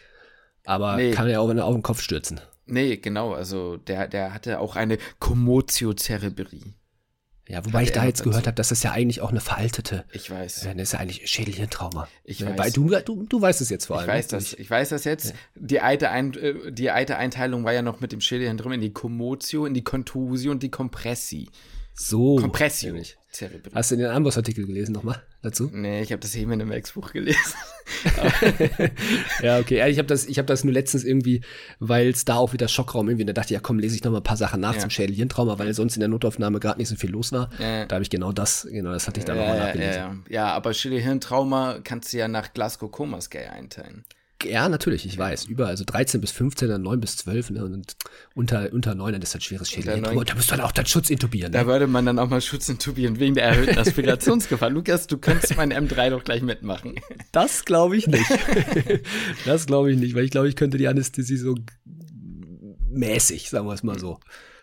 [0.64, 1.12] Aber nee.
[1.12, 2.40] kann ja auch in den Kopf stürzen.
[2.66, 3.32] Nee, genau.
[3.34, 6.74] Also der, der hatte auch eine Commotio cerebri.
[7.46, 10.04] Ja, wobei ich da jetzt gehört habe, dass das ja eigentlich auch eine veraltete.
[10.12, 10.64] Ich weiß.
[10.64, 12.08] Äh, das ist ja eigentlich Schädelhirntrauma.
[12.24, 12.58] Ich ja, weiß.
[12.58, 14.08] Weil du, du, du weißt es jetzt vor allem.
[14.08, 14.54] Ich weiß das.
[14.54, 15.30] Ich weiß das jetzt.
[15.30, 15.34] Ja.
[15.54, 18.92] Die, alte Ein, äh, die alte Einteilung war ja noch mit dem Schädelhirn in die
[18.92, 21.50] Commotio, in die Contusio und die Compressi.
[21.92, 22.36] So.
[22.36, 22.92] Kompressio.
[22.92, 23.18] Nämlich.
[23.74, 25.70] Hast du den Amboss-Artikel gelesen nochmal dazu?
[25.72, 27.54] Nee, ich habe das eben in einem Ex-Buch gelesen.
[29.42, 29.88] ja, okay.
[29.90, 31.42] Ich habe das, hab das nur letztens irgendwie,
[31.78, 34.20] weil es da auch wieder Schockraum irgendwie, da dachte ich, ja komm, lese ich nochmal
[34.20, 34.80] ein paar Sachen nach ja.
[34.80, 37.50] zum Schädelhirntrauma, weil sonst in der Notaufnahme gerade nicht so viel los war.
[37.58, 37.86] Ja.
[37.86, 40.24] Da habe ich genau das, genau das hatte ich da ja, nochmal nachgelesen.
[40.28, 40.46] Ja, ja.
[40.52, 44.04] aber Schädelhirntrauma kannst du ja nach Glasgow Coma Scale einteilen.
[44.44, 45.46] Ja, natürlich, ich weiß.
[45.46, 47.96] Überall, also 13 bis 15, dann 9 bis 12 ne, und
[48.34, 50.04] unter, unter 9, dann ist das schweres Schädel.
[50.04, 51.52] Und da müsst du dann auch dann Schutz intubieren.
[51.52, 51.58] Ne?
[51.58, 54.70] Da würde man dann auch mal Schutz intubieren wegen der erhöhten Aspirationsgefahr.
[54.70, 57.00] Lukas, du könntest mein M3 doch gleich mitmachen.
[57.32, 58.30] Das glaube ich nicht.
[59.44, 61.56] das glaube ich nicht, weil ich glaube, ich könnte die Anästhesie so
[62.90, 64.18] mäßig, sagen wir es mal so.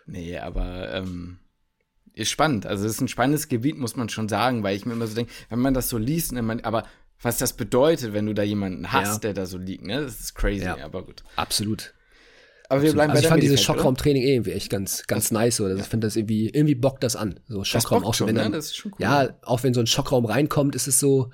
[0.06, 1.38] Nee, aber ähm,
[2.14, 2.66] ist spannend.
[2.66, 5.14] Also es ist ein spannendes Gebiet, muss man schon sagen, weil ich mir immer so
[5.14, 6.84] denke, wenn man das so liest, ne, man, aber
[7.22, 9.18] was das bedeutet, wenn du da jemanden hast, ja.
[9.18, 10.02] der da so liegt, ne?
[10.02, 10.76] Das ist crazy, ja.
[10.82, 11.22] aber gut.
[11.36, 11.94] Absolut.
[12.68, 15.32] Aber wir bleiben also bei ich fand dieses Schockraumtraining eh irgendwie echt ganz, ganz das,
[15.32, 15.60] nice.
[15.60, 15.70] Oder?
[15.70, 15.84] Also ja.
[15.84, 17.38] Ich finde das irgendwie, irgendwie bockt das an.
[17.46, 18.56] So Schockraum, auch schon, wenn dann, ne?
[18.56, 18.98] das ist schon cool.
[19.00, 21.30] Ja, auch wenn so ein Schockraum reinkommt, ist es so,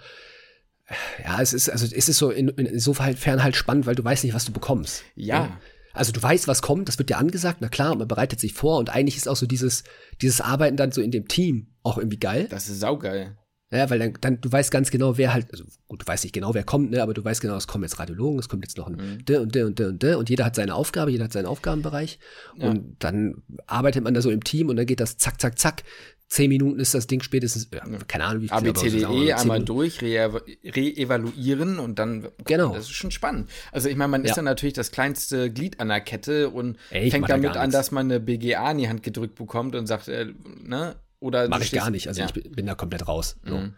[1.22, 4.35] ja, es ist, also es ist so in, insofern halt spannend, weil du weißt nicht,
[4.35, 5.05] was du bekommst.
[5.14, 5.44] Ja.
[5.44, 5.61] ja.
[5.92, 8.79] Also du weißt, was kommt, das wird dir angesagt, na klar, man bereitet sich vor
[8.79, 9.85] und eigentlich ist auch so dieses,
[10.20, 12.46] dieses Arbeiten dann so in dem Team auch irgendwie geil.
[12.51, 13.37] Das ist saugeil.
[13.70, 16.33] Ja, weil dann, dann, du weißt ganz genau, wer halt, also gut, du weißt nicht
[16.33, 18.78] genau, wer kommt, ne, aber du weißt genau, es kommen jetzt Radiologen, es kommt jetzt
[18.78, 19.24] noch ein mhm.
[19.26, 21.46] de und de und de und de und jeder hat seine Aufgabe, jeder hat seinen
[21.46, 22.18] Aufgabenbereich
[22.57, 22.70] ja.
[22.70, 25.83] und dann arbeitet man da so im Team und dann geht das zack, zack, zack.
[26.28, 28.57] Zehn Minuten ist das Ding spätestens, ja, keine Ahnung, wie viel.
[28.57, 32.74] ABCDE so einmal durch, re-evaluieren re und dann, genau.
[32.74, 33.48] das ist schon spannend.
[33.72, 34.35] Also ich meine, man ist ja.
[34.37, 38.07] dann natürlich das kleinste Glied an der Kette und Ey, fängt damit an, dass man
[38.07, 40.26] eine BGA in die Hand gedrückt bekommt und sagt, äh,
[40.62, 42.09] ne, oder Mach ich gar nicht.
[42.09, 42.26] Also ja.
[42.26, 43.37] ich bin da komplett raus.
[43.44, 43.74] Mhm.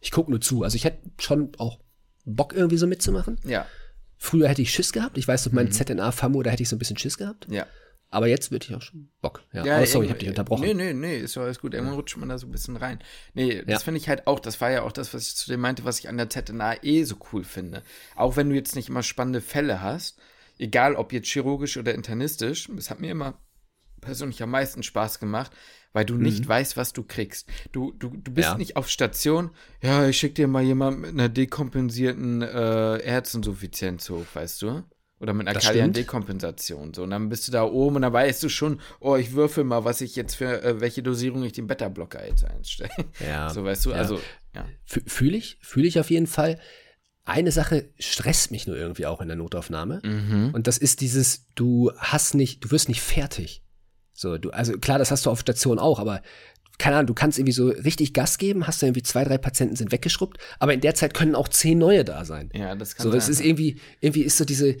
[0.00, 0.62] Ich gucke nur zu.
[0.62, 1.78] Also ich hätte schon auch
[2.24, 3.38] Bock irgendwie so mitzumachen.
[3.44, 3.66] Ja.
[4.18, 5.18] Früher hätte ich Schiss gehabt.
[5.18, 5.72] Ich weiß, durch mein mhm.
[5.72, 7.46] ZNA-FAMO, da hätte ich so ein bisschen Schiss gehabt.
[7.50, 7.66] Ja.
[8.12, 9.42] Aber jetzt würde ich auch schon Bock.
[9.54, 10.60] Ja, ja aber sorry, ich habe dich unterbrochen.
[10.62, 11.72] Nee, nee, nee, ist alles gut.
[11.72, 12.98] Irgendwann rutscht man da so ein bisschen rein.
[13.32, 13.78] Nee, das ja.
[13.78, 15.98] finde ich halt auch, das war ja auch das, was ich zu dem meinte, was
[15.98, 17.82] ich an der ZNA eh so cool finde.
[18.14, 20.20] Auch wenn du jetzt nicht immer spannende Fälle hast,
[20.58, 23.40] egal ob jetzt chirurgisch oder internistisch, es hat mir immer
[24.02, 25.50] persönlich am meisten Spaß gemacht,
[25.92, 26.48] weil du nicht mhm.
[26.48, 27.48] weißt, was du kriegst.
[27.72, 28.58] Du, du, du bist ja.
[28.58, 29.50] nicht auf Station,
[29.82, 34.82] ja, ich schick dir mal jemand mit einer dekompensierten äh, Herzinsuffizienz hoch, weißt du?
[35.22, 36.94] Oder mit einer Kalian-Dekompensation.
[36.94, 39.62] So, und dann bist du da oben und dann weißt du schon, oh, ich würfel
[39.62, 42.90] mal, was ich jetzt für, äh, welche Dosierung ich den Beta-Blocker jetzt einstelle.
[43.20, 43.48] Ja.
[43.52, 43.96] So, weißt du, ja.
[43.96, 44.20] also,
[44.54, 44.66] ja.
[44.84, 46.58] Fühle ich, fühle ich auf jeden Fall.
[47.24, 50.00] Eine Sache stresst mich nur irgendwie auch in der Notaufnahme.
[50.04, 50.50] Mhm.
[50.54, 53.61] Und das ist dieses, du hast nicht, du wirst nicht fertig.
[54.22, 56.22] So, du, also klar, das hast du auf Station auch, aber
[56.78, 59.76] keine Ahnung, du kannst irgendwie so richtig Gas geben, hast du irgendwie zwei, drei Patienten
[59.76, 62.50] sind weggeschrubbt, aber in der Zeit können auch zehn neue da sein.
[62.54, 63.20] Ja, das kann so, sein.
[63.20, 64.76] So, es ist irgendwie, irgendwie ist so diese,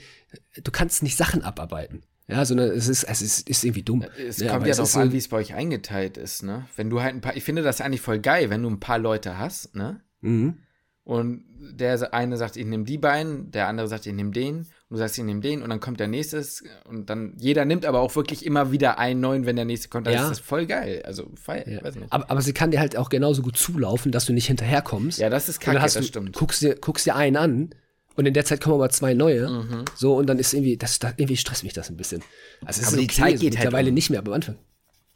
[0.62, 2.02] du kannst nicht Sachen abarbeiten.
[2.28, 4.04] Ja, sondern es ist, es ist, ist irgendwie dumm.
[4.16, 6.66] Es ja, kommt ja darauf an, wie es bei euch eingeteilt ist, ne?
[6.76, 8.98] Wenn du halt ein paar, ich finde das eigentlich voll geil, wenn du ein paar
[8.98, 10.00] Leute hast, ne?
[10.20, 10.58] Mhm.
[11.04, 14.98] Und der eine sagt, ich nehme die beiden, der andere sagt, ich nehme den du
[14.98, 16.44] sagst, ich nehme den und dann kommt der nächste
[16.84, 20.06] und dann jeder nimmt aber auch wirklich immer wieder einen neuen, wenn der nächste kommt.
[20.06, 20.24] Dann ja.
[20.24, 21.02] ist das voll geil.
[21.04, 21.82] Also feier, ja.
[21.82, 22.12] weiß nicht.
[22.12, 25.18] Aber, aber sie kann dir halt auch genauso gut zulaufen, dass du nicht hinterherkommst.
[25.18, 26.34] Ja, das ist kacke, das du, stimmt.
[26.34, 27.70] Guckst dir, guckst dir einen an
[28.16, 29.48] und in der Zeit kommen aber zwei neue.
[29.48, 29.84] Mhm.
[29.94, 32.22] So, und dann ist irgendwie, das, das, irgendwie stresst mich das ein bisschen.
[32.64, 33.94] Also es aber ist die okay, Zeit geht so, halt mittlerweile um.
[33.94, 34.58] nicht mehr, aber am Anfang.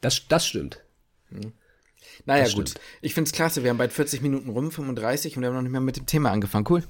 [0.01, 0.83] Das, das stimmt.
[1.29, 1.53] Mhm.
[2.25, 2.69] Naja, Das gut.
[2.69, 2.85] stimmt.
[3.01, 3.63] Ich find's klasse.
[3.63, 6.05] Wir haben bald 40 Minuten rum, 35 und wir haben noch nicht mehr mit dem
[6.05, 6.65] Thema angefangen.
[6.67, 6.83] Cool.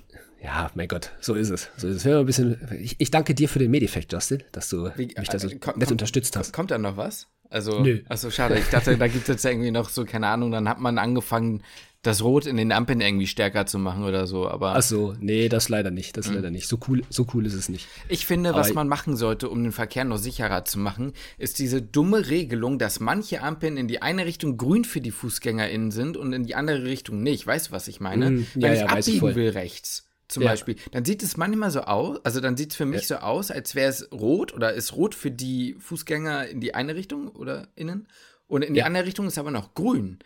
[0.44, 1.70] Ja, mein Gott, so ist es.
[1.78, 2.08] So ist es.
[2.08, 5.40] Ein bisschen, ich, ich danke dir für den Medifekt, Justin, dass du Wie- mich da
[5.40, 6.54] so äh, komm- nett komm- unterstützt hast.
[6.54, 7.28] Kommt da noch was?
[7.50, 8.02] Also, Nö.
[8.10, 8.60] Achso, schade.
[8.60, 11.64] Ich dachte, da gibt es jetzt irgendwie noch so, keine Ahnung, dann hat man angefangen,
[12.04, 14.48] das Rot in den Ampeln irgendwie stärker zu machen oder so.
[14.48, 16.68] Aber Ach so, nee, das leider nicht, das leider nicht.
[16.68, 17.88] So cool, so cool ist es nicht.
[18.08, 21.58] ich finde, was Aber- man machen sollte, um den Verkehr noch sicherer zu machen, ist
[21.60, 26.16] diese dumme Regelung, dass manche Ampeln in die eine Richtung grün für die FußgängerInnen sind
[26.16, 27.48] und in die andere Richtung nicht.
[27.48, 28.30] Weißt du, was ich meine?
[28.30, 29.36] Mm, Wenn ja, ich ja, weiß ich abbiegen voll.
[29.36, 30.50] will rechts, zum Ja.
[30.50, 33.50] Beispiel, dann sieht es manchmal so aus, also dann sieht es für mich so aus,
[33.52, 37.68] als wäre es rot oder ist rot für die Fußgänger in die eine Richtung oder
[37.76, 38.08] innen
[38.48, 38.86] und in die Ja.
[38.86, 40.20] andere Richtung ist aber noch grün.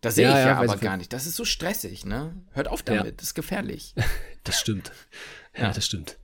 [0.00, 1.12] Das sehe Ja, ich ja, ja, aber gar nicht.
[1.12, 2.36] Das ist so stressig, ne?
[2.52, 2.96] Hört auf Ja.
[2.98, 3.94] damit, das ist gefährlich.
[4.44, 4.92] Das stimmt.
[5.56, 6.16] Ja, das stimmt.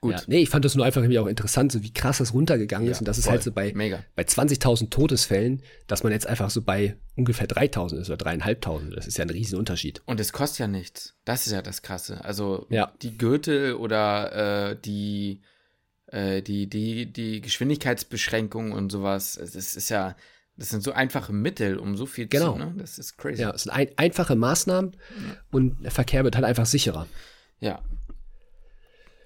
[0.00, 0.12] Gut.
[0.12, 2.88] Ja, nee, ich fand das nur einfach irgendwie auch interessant, so wie krass das runtergegangen
[2.88, 2.98] ist.
[2.98, 4.04] Ja, Und das ist halt so bei, Mega.
[4.14, 8.94] bei 20.000 Todesfällen, dass man jetzt einfach so bei ungefähr 3.000 ist oder 3.500.
[8.94, 10.02] Das ist ja ein Riesenunterschied.
[10.06, 11.14] Und es kostet ja nichts.
[11.24, 12.24] Das ist ja das Krasse.
[12.24, 12.92] Also Ja.
[13.02, 15.40] die Gürtel oder äh, die,
[16.06, 20.14] äh, die, die, die Geschwindigkeitsbeschränkung und sowas, ist, ist ja,
[20.56, 22.52] das sind so einfache Mittel, um so viel Genau.
[22.52, 22.74] zu, ne?
[22.78, 23.42] Das ist crazy.
[23.42, 24.96] Ja, es sind ein, einfache Maßnahmen
[25.50, 27.06] und der Verkehr wird halt einfach sicherer.
[27.60, 27.82] Ja.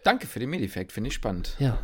[0.05, 1.55] Danke für den Medifekt, finde ich spannend.
[1.59, 1.79] Ja,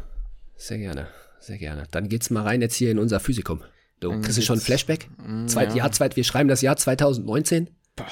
[0.57, 1.09] sehr gerne,
[1.41, 1.85] sehr gerne.
[1.91, 3.63] Dann geht's mal rein jetzt hier in unser Physikum.
[4.01, 5.09] Du, Dann kriegst du schon ein Flashback?
[5.47, 5.77] Zweit, ja.
[5.79, 7.69] Jahr, zweit, wir schreiben das Jahr 2019.
[7.97, 8.07] Boah.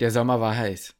[0.00, 0.94] Der Sommer war heiß.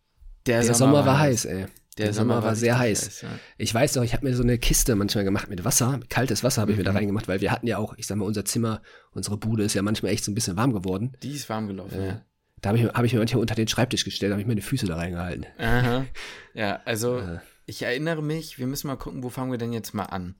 [0.47, 1.67] Der Sommer, war heiß, ey.
[1.99, 3.05] Der, Der Sommer, Sommer war sehr heiß.
[3.07, 3.29] heiß, ja.
[3.59, 6.63] Ich weiß doch, ich habe mir so eine Kiste manchmal gemacht mit Wasser, kaltes Wasser
[6.63, 6.87] habe ich mir Mhm.
[6.87, 8.81] da reingemacht, weil wir hatten ja auch, ich sag mal, unser Zimmer,
[9.13, 11.13] unsere Bude ist ja manchmal echt so ein bisschen warm geworden.
[11.23, 12.23] Die ist warm gelaufen, ja.
[12.61, 14.87] Da habe ich, hab ich mir manchmal unter den Schreibtisch gestellt, habe ich meine Füße
[14.87, 15.47] da reingehalten.
[15.59, 16.05] Aha.
[16.55, 17.23] Ja, also
[17.67, 20.35] ich erinnere mich, wir müssen mal gucken, wo fangen wir denn jetzt mal an.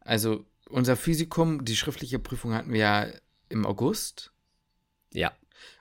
[0.00, 3.06] Also unser Physikum, die schriftliche Prüfung hatten wir ja
[3.48, 4.32] im August.
[5.12, 5.32] Ja,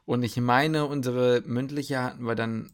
[0.05, 2.71] Und ich meine, unsere mündliche hatten wir dann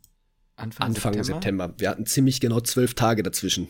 [0.56, 1.24] Anfang, Anfang September.
[1.66, 1.74] September.
[1.80, 3.68] Wir hatten ziemlich genau zwölf Tage dazwischen,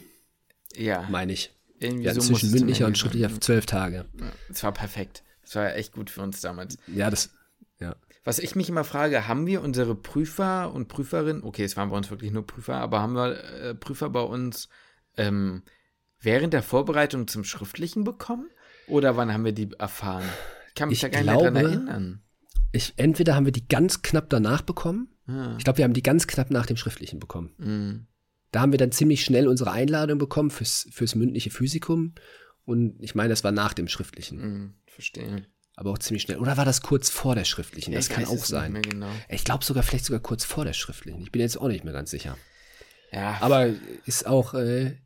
[0.76, 1.52] Ja, meine ich.
[1.80, 4.06] irgendwie Wir hatten so zwischen mündlicher und schriftlicher zwölf Tage.
[4.50, 5.24] Es war perfekt.
[5.44, 6.78] Es war echt gut für uns damals.
[6.88, 7.30] Ja, das,
[7.80, 7.96] ja.
[8.26, 11.98] Was ich mich immer frage, haben wir unsere Prüfer und Prüferinnen, okay, es waren bei
[11.98, 14.70] uns wirklich nur Prüfer, aber haben wir äh, Prüfer bei uns
[15.18, 15.64] ähm,
[16.20, 18.50] während der Vorbereitung zum Schriftlichen bekommen?
[18.88, 20.24] Oder wann haben wir die erfahren?
[20.70, 22.22] Ich kann mich Ich da gar nicht glaube, erinnern.
[22.72, 25.10] Ich, entweder haben wir die ganz knapp danach bekommen.
[25.28, 27.52] Ah, Ich glaube, wir haben die ganz knapp nach dem Schriftlichen bekommen.
[27.58, 28.08] mm,
[28.52, 32.14] Da haben wir dann ziemlich schnell unsere Einladung bekommen fürs, fürs mündliche Physikum.
[32.66, 34.38] Und ich meine, das war nach dem Schriftlichen.
[34.40, 35.46] mm, verstehe.
[35.76, 36.38] Aber auch ziemlich schnell.
[36.38, 37.94] Oder war das kurz vor der Schriftlichen?
[37.94, 38.80] Das Ich kann auch sein.
[38.82, 39.10] Genau.
[39.28, 41.22] Ich glaube sogar, vielleicht sogar kurz vor der Schriftlichen.
[41.22, 42.38] Ich bin jetzt auch nicht mehr ganz sicher.
[43.12, 43.70] Ja, Aber
[44.06, 44.98] ist auch, äh,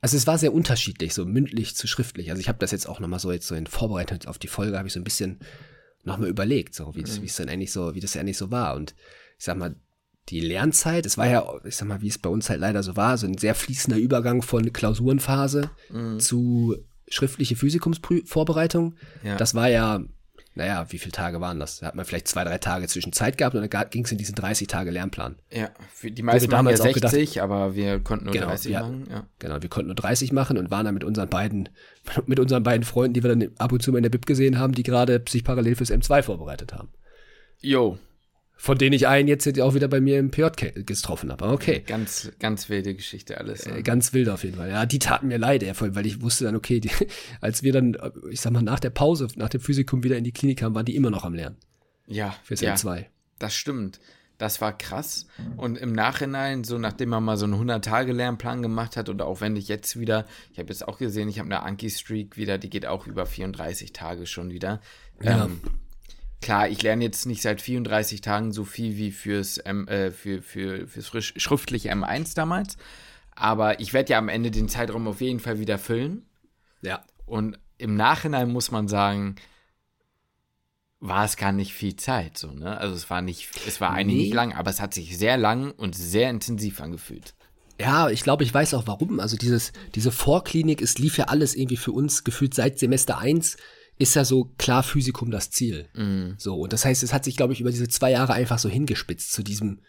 [0.00, 2.30] also es war sehr unterschiedlich, so mündlich zu schriftlich.
[2.30, 4.78] Also ich habe das jetzt auch nochmal so jetzt so in Vorbereitung auf die Folge,
[4.78, 5.40] habe ich so ein bisschen
[6.04, 8.76] nochmal überlegt, so wie das, wie es dann eigentlich so, wie das eigentlich so war.
[8.76, 8.94] Und
[9.38, 9.76] ich sag mal,
[10.28, 12.96] die Lernzeit, es war ja, ich sag mal, wie es bei uns halt leider so
[12.96, 15.70] war, so ein sehr fließender Übergang von Klausurenphase
[16.18, 16.76] zu
[17.10, 18.94] schriftliche Physikumsvorbereitung.
[19.22, 19.36] Ja.
[19.36, 20.00] Das war ja,
[20.54, 21.80] naja, wie viele Tage waren das?
[21.80, 24.18] Da hat man vielleicht zwei, drei Tage zwischen Zeit gehabt und dann ging es in
[24.18, 25.36] diesen 30 Tage Lernplan.
[25.50, 28.46] ja, für die meisten machen ja damals auch gedacht- 60, aber wir konnten nur Genau,
[28.46, 28.80] 30 ja.
[28.82, 29.06] machen.
[29.10, 29.26] Ja.
[29.38, 31.68] Genau, wir konnten nur 30 machen und waren dann mit unseren beiden,
[32.26, 34.58] mit unseren beiden Freunden, die wir dann ab und zu mal in der Bib gesehen
[34.58, 36.88] haben, die gerade sich parallel fürs M2 vorbereitet haben.
[37.60, 37.98] Jo,
[38.62, 41.44] Von denen ich einen jetzt auch wieder bei mir im PJ getroffen habe.
[41.46, 41.82] Aber Okay.
[41.86, 43.64] ganz, ganz wilde Geschichte alles.
[43.66, 43.82] Äh, Ne?
[43.82, 44.68] Ganz wild auf jeden Fall.
[44.68, 46.90] Ja, die taten mir leid, weil ich wusste dann, okay, die,
[47.40, 50.24] als wir dann, äh, ich sag mal, nach der Pause, nach dem Physikum wieder in
[50.24, 51.56] die Klinik kamen, waren die immer noch am Lernen
[52.06, 52.74] Ja, fürs ja.
[52.74, 53.06] M2.
[53.38, 53.98] Das stimmt.
[54.36, 55.26] Das war krass.
[55.56, 59.56] Und im Nachhinein, so nachdem man mal so einen 100-Tage-Lernplan gemacht hat und auch wenn
[59.56, 62.84] ich jetzt wieder, ich habe jetzt auch gesehen, ich habe eine Anki-Streak wieder, die geht
[62.84, 64.80] auch über 34 Tage schon wieder.
[65.22, 65.46] Ja.
[65.46, 65.60] Ähm,
[66.40, 70.86] klar, ich lerne jetzt nicht seit 34 Tagen so viel wie fürs, äh, für, für,
[70.86, 72.76] fürs schriftliche M1 damals.
[73.34, 76.26] Aber ich werde ja am Ende den Zeitraum auf jeden Fall wieder füllen.
[76.82, 77.04] Ja.
[77.26, 79.36] Und im Nachhinein muss man sagen,
[80.98, 82.76] war es gar nicht viel Zeit, so, ne?
[82.76, 84.22] Also es war nicht, es war eigentlich Nee.
[84.24, 87.34] nicht lang, aber es hat sich sehr lang und sehr intensiv angefühlt.
[87.80, 89.20] Ja, ich glaube, ich weiß auch warum.
[89.20, 93.56] Also dieses, diese Vorklinik, es lief ja alles irgendwie für uns gefühlt seit Semester 1
[94.00, 95.88] ist ja so klar Physikum das Ziel.
[96.38, 98.68] So, und das heißt, es hat sich, glaube ich, über diese zwei Jahre einfach so
[98.68, 99.80] hingespitzt zu diesem,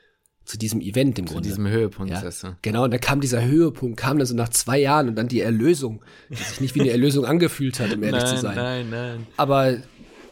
[0.43, 1.47] zu diesem Event im Zu Grunde.
[1.47, 2.11] diesem Höhepunkt.
[2.11, 2.57] ja, weißt du?
[2.61, 5.39] genau, und da kam dieser Höhepunkt, kam dann so nach zwei Jahren und dann die
[5.39, 8.55] Erlösung, die sich nicht wie eine Erlösung angefühlt hat, um ehrlich zu sein.
[8.55, 9.27] nein, nein.
[9.37, 9.77] Aber,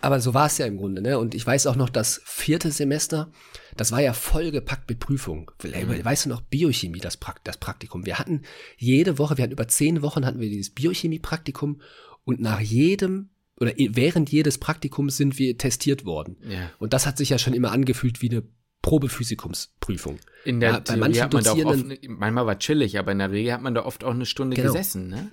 [0.01, 1.17] aber so war es ja im Grunde, ne?
[1.17, 3.32] Und ich weiß auch noch, das vierte Semester,
[3.77, 5.45] das war ja vollgepackt mit Prüfungen.
[5.63, 6.03] Mhm.
[6.03, 8.05] Weißt du noch, Biochemie, das, Prakt das Praktikum.
[8.05, 8.41] Wir hatten
[8.77, 11.80] jede Woche, wir hatten über zehn Wochen hatten wir dieses Biochemie-Praktikum
[12.25, 13.30] und nach jedem
[13.60, 16.38] oder während jedes Praktikums sind wir testiert worden.
[16.47, 16.72] Ja.
[16.80, 18.43] Und das hat sich ja schon immer angefühlt wie eine
[18.82, 20.20] Probephysikumsprüfung.
[20.45, 23.12] In der Ja, bei manchen hat man da auch oft, Dozierenden- manchmal war chillig, aber
[23.12, 24.72] in der Regel hat man da oft auch eine Stunde Genau.
[24.72, 25.32] gesessen, ne?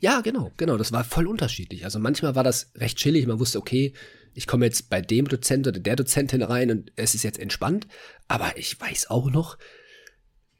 [0.00, 0.76] Ja, genau, genau.
[0.76, 1.84] Das war voll unterschiedlich.
[1.84, 3.26] Also manchmal war das recht chillig.
[3.26, 3.94] Man wusste, okay,
[4.34, 7.88] ich komme jetzt bei dem Dozent oder der Dozentin rein und es ist jetzt entspannt.
[8.28, 9.56] Aber ich weiß auch noch,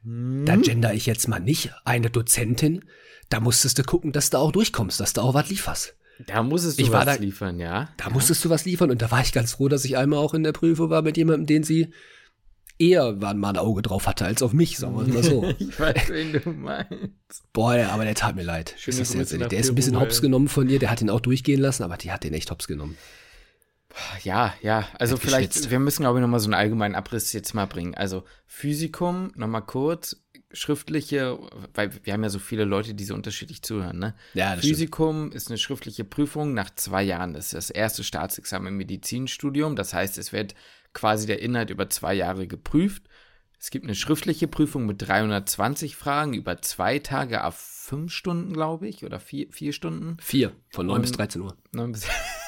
[0.03, 0.63] da Hm?
[0.63, 2.85] gender ich jetzt mal nicht eine Dozentin.
[3.29, 5.95] Da musstest du gucken, dass du auch durchkommst, dass du auch was lieferst.
[6.27, 7.89] Da musstest du Ich was da- liefern, ja?
[7.97, 10.35] Da musstest du was liefern und da war ich ganz froh, dass ich einmal auch
[10.35, 11.93] in der Prüfung war mit jemandem, den sie
[12.81, 15.43] eher mal ein Auge drauf hatte als auf mich, sagen wir mal so.
[15.59, 17.43] Ich weiß, wen du meinst.
[17.53, 18.75] Boah, ja, aber der tat mir leid.
[18.79, 19.33] Schöne Grüße jetzt.
[19.33, 21.97] Der ist ein bisschen hops genommen von dir, der hat ihn auch durchgehen lassen, aber
[21.97, 22.97] die hat den echt hops genommen.
[24.23, 27.67] Ja, ja, also vielleicht, wir müssen, glaube ich, nochmal so einen allgemeinen Abriss jetzt mal
[27.67, 27.95] bringen.
[27.95, 31.39] Also Physikum, nochmal kurz, schriftliche,
[31.75, 34.15] weil wir haben ja so viele Leute, die so unterschiedlich zuhören, ne?
[34.35, 37.35] Ja, das Physikum ist eine schriftliche Prüfung nach zwei Jahren.
[37.35, 39.77] Das ist das erste Staatsexamen im Medizinstudium.
[39.77, 40.55] Das heißt, es wird
[40.95, 43.03] quasi der Inhalt über zwei Jahre geprüft.
[43.61, 48.87] Es gibt eine schriftliche Prüfung mit 320 Fragen über zwei Tage auf fünf Stunden, glaube
[48.89, 50.17] ich, oder vier, vier Stunden.
[50.21, 51.57] Vier, von 9 bis Und- 13 Uhr.
[51.73, 52.07] 9 bis,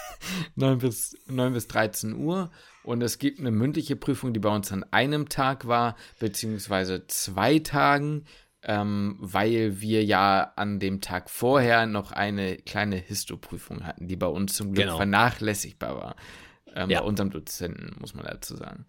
[0.57, 2.51] 9 bis, 9 bis 13 Uhr.
[2.83, 7.59] Und es gibt eine mündliche Prüfung, die bei uns an einem Tag war, beziehungsweise zwei
[7.59, 8.25] Tagen,
[8.63, 14.27] ähm, weil wir ja an dem Tag vorher noch eine kleine Histoprüfung hatten, die bei
[14.27, 14.97] uns zum Glück Genau.
[14.97, 16.17] vernachlässigbar war.
[16.75, 17.01] Ähm, Ja.
[17.01, 18.87] Bei unserem Dozenten, muss man dazu sagen.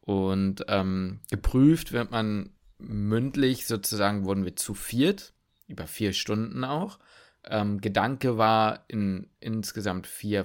[0.00, 5.32] Und ähm, geprüft wird man mündlich, sozusagen wurden wir zu viert,
[5.66, 6.98] über vier Stunden auch.
[7.44, 10.44] Ähm, Gedanke war in insgesamt vier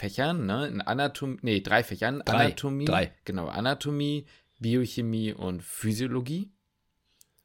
[0.00, 0.66] Fächern, ne?
[0.66, 2.22] In Anatomie, nee, drei Fächern.
[2.24, 3.12] Drei, Anatomie, drei.
[3.24, 4.24] genau, Anatomie,
[4.58, 6.50] Biochemie und Physiologie.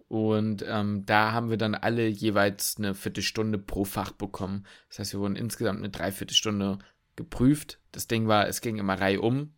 [0.07, 4.65] Und ähm, da haben wir dann alle jeweils eine Viertelstunde pro Fach bekommen.
[4.87, 6.79] Das heißt, wir wurden insgesamt eine Dreiviertelstunde
[7.17, 7.81] geprüft.
[7.91, 9.53] Das Ding war, es ging immer reihum,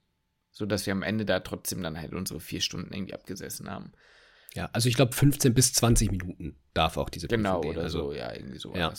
[0.52, 3.92] sodass wir am Ende da trotzdem dann halt unsere vier Stunden irgendwie abgesessen haben.
[4.54, 7.72] Ja, also ich glaube 15 bis 20 Minuten darf auch diese Prüfung Genau, gehen.
[7.72, 8.94] oder also, so, ja, irgendwie so ja.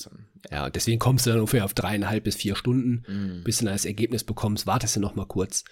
[0.50, 3.44] Ja, und deswegen kommst du dann ungefähr auf dreieinhalb bis vier Stunden, Mhm.
[3.44, 5.64] bis du dann das Ergebnis bekommst, wartest du noch mal kurz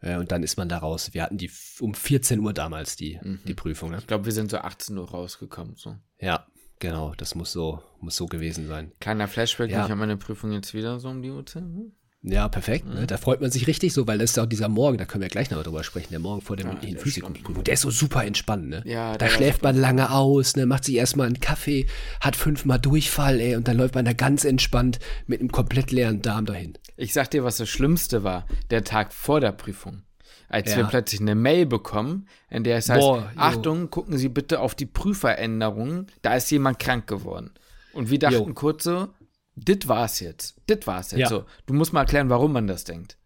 [0.00, 1.12] äh, und dann ist man da raus.
[1.12, 3.40] Wir hatten die um 14 Uhr damals die, Mhm.
[3.46, 3.90] die Prüfung.
[3.90, 3.98] Ne?
[3.98, 5.74] Ich glaube, wir sind so 18 Uhr rausgekommen.
[5.76, 5.96] So.
[6.20, 6.46] Ja,
[6.78, 8.92] genau, das muss so, muss so gewesen sein.
[9.00, 9.78] Kleiner Flashback, Ja.
[9.84, 11.62] ich habe meine Prüfung jetzt wieder so um die Uhrzeit.
[11.62, 11.92] Hm?
[12.26, 12.86] Ja, perfekt.
[12.86, 12.94] Mhm.
[12.94, 13.06] Ne?
[13.06, 15.28] Da freut man sich richtig so, weil das ist auch dieser Morgen, da können wir
[15.28, 17.64] gleich noch drüber sprechen, der Morgen vor der mündlichen der Physikumsprüfung.
[17.64, 18.82] Der ist so super entspannt, ne?
[18.86, 20.64] Ja, da schläft man lange aus, ne?
[20.64, 21.86] macht sich erstmal einen Kaffee,
[22.20, 26.22] hat fünfmal Durchfall, ey, und dann läuft man da ganz entspannt mit einem komplett leeren
[26.22, 26.72] Darm dahin.
[26.96, 30.02] Ich sag dir, was das Schlimmste war, der Tag vor der Prüfung.
[30.48, 30.78] Als Ja.
[30.78, 33.30] wir plötzlich eine Mail bekommen, in der es heißt, Boah.
[33.36, 37.50] Achtung, gucken Sie bitte auf die Prüferänderungen, da ist jemand krank geworden.
[37.92, 38.54] Und wir dachten Jo.
[38.54, 39.08] kurz so,
[39.56, 41.28] dit war's jetzt, dit war's jetzt Ja.
[41.28, 41.44] so.
[41.66, 43.18] Du musst mal erklären, warum man das denkt.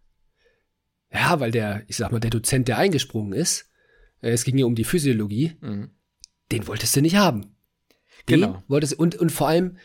[1.13, 3.71] Ja, weil der, ich sag mal, der Dozent, der eingesprungen ist,
[4.21, 5.91] äh, es ging ja um die Physiologie, Mhm.
[6.53, 7.57] den wolltest du nicht haben.
[8.29, 8.63] Den Genau.
[8.69, 9.79] wolltest und, und vor allem,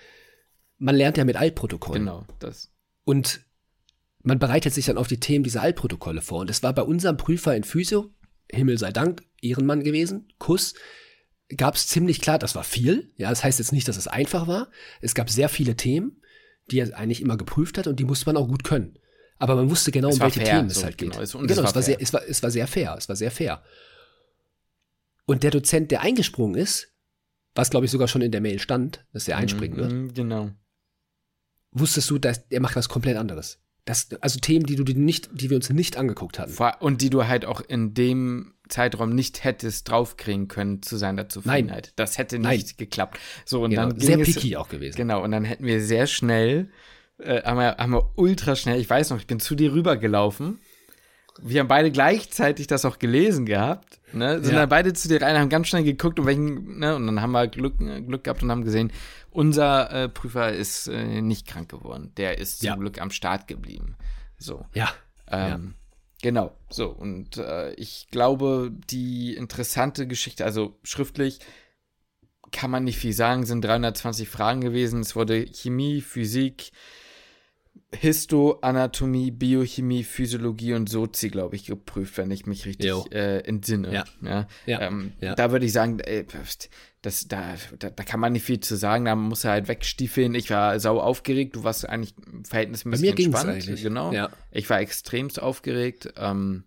[0.78, 2.04] man lernt ja mit Altprotokollen.
[2.06, 2.72] Genau, das.
[3.06, 3.42] Und
[4.22, 6.40] man bereitet sich dann auf die Themen dieser Altprotokolle vor.
[6.42, 8.14] Und es war bei unserem Prüfer in Physio,
[8.52, 10.74] Himmel sei Dank, Ehrenmann gewesen, Kuss,
[11.56, 13.14] gab es ziemlich klar, das war viel.
[13.16, 14.70] Ja, das heißt jetzt nicht, dass es einfach war.
[15.02, 16.22] Es gab sehr viele Themen,
[16.72, 18.98] die er eigentlich immer geprüft hat und die musste man auch gut können.
[19.38, 21.12] Aber man wusste genau, Es um welche fair, Themen es so, halt geht.
[21.12, 22.04] genau, es- und genau, es es war sehr, fair.
[22.04, 22.96] es, war, es war sehr fair.
[22.98, 23.64] Es war sehr fair.
[25.26, 26.90] Und der Dozent, der eingesprungen ist,
[27.56, 30.52] was glaube ich sogar schon in der Mail stand, dass der einspringen wird, Mhm, Genau.
[31.72, 33.60] wusstest du, dass der macht was komplett anderes.
[33.86, 36.56] Das, also Themen, die du dir nicht, die wir uns nicht angeguckt hatten.
[36.80, 41.94] Und die du halt auch in dem Zeitraum nicht hättest draufkriegen können zu seiner Zufriedenheit.
[41.96, 42.58] Das hätte Nein.
[42.58, 43.20] nicht geklappt.
[43.46, 44.96] So, und Genau, dann sehr ging es- picky auch gewesen.
[44.98, 46.70] Genau, und dann hätten wir sehr schnell,
[47.20, 50.60] äh, haben, wir, haben wir ultra schnell, ich weiß noch, ich bin zu dir rübergelaufen.
[51.42, 54.40] Wir haben beide gleichzeitig das auch gelesen gehabt, ne?
[54.44, 54.60] Sind Ja.
[54.62, 56.96] dann beide zu dir rein, haben ganz schnell geguckt, um welchen, ne?
[56.96, 58.92] Und dann haben wir Glück, äh, Glück gehabt und haben gesehen,
[59.32, 62.12] unser äh, Prüfer ist äh, nicht krank geworden.
[62.18, 62.76] Der ist zum Ja.
[62.76, 63.96] Glück am Start geblieben.
[64.38, 64.66] So.
[64.76, 64.90] Ja.
[65.28, 65.74] Ähm,
[66.24, 66.90] Genau, so.
[66.90, 71.40] Und äh, ich glaube, die interessante Geschichte, also schriftlich
[72.54, 75.02] kann man nicht viel sagen, sind 320 Fragen gewesen.
[75.02, 76.72] Es wurde Chemie, Physik,
[77.94, 83.94] Histo, Anatomie, Biochemie, Physiologie und Sozi, glaube ich, geprüft, wenn ich mich richtig äh, entsinne.
[83.94, 84.06] Ja.
[84.22, 84.48] Ja.
[84.66, 84.82] Ja.
[84.82, 85.36] Ähm, Ja.
[85.36, 86.26] Da würde ich sagen, ey,
[87.04, 90.34] das, da, da, da kann man nicht viel zu sagen, da muss er halt wegstiefeln.
[90.36, 92.16] Ich war sau aufgeregt, du warst eigentlich
[92.48, 93.50] verhältnismäßig Bei mir entspannt.
[93.50, 93.84] eigentlich.
[93.84, 94.14] Genau.
[94.14, 94.30] Ja.
[94.52, 96.14] Ich war extremst aufgeregt.
[96.16, 96.64] Ähm,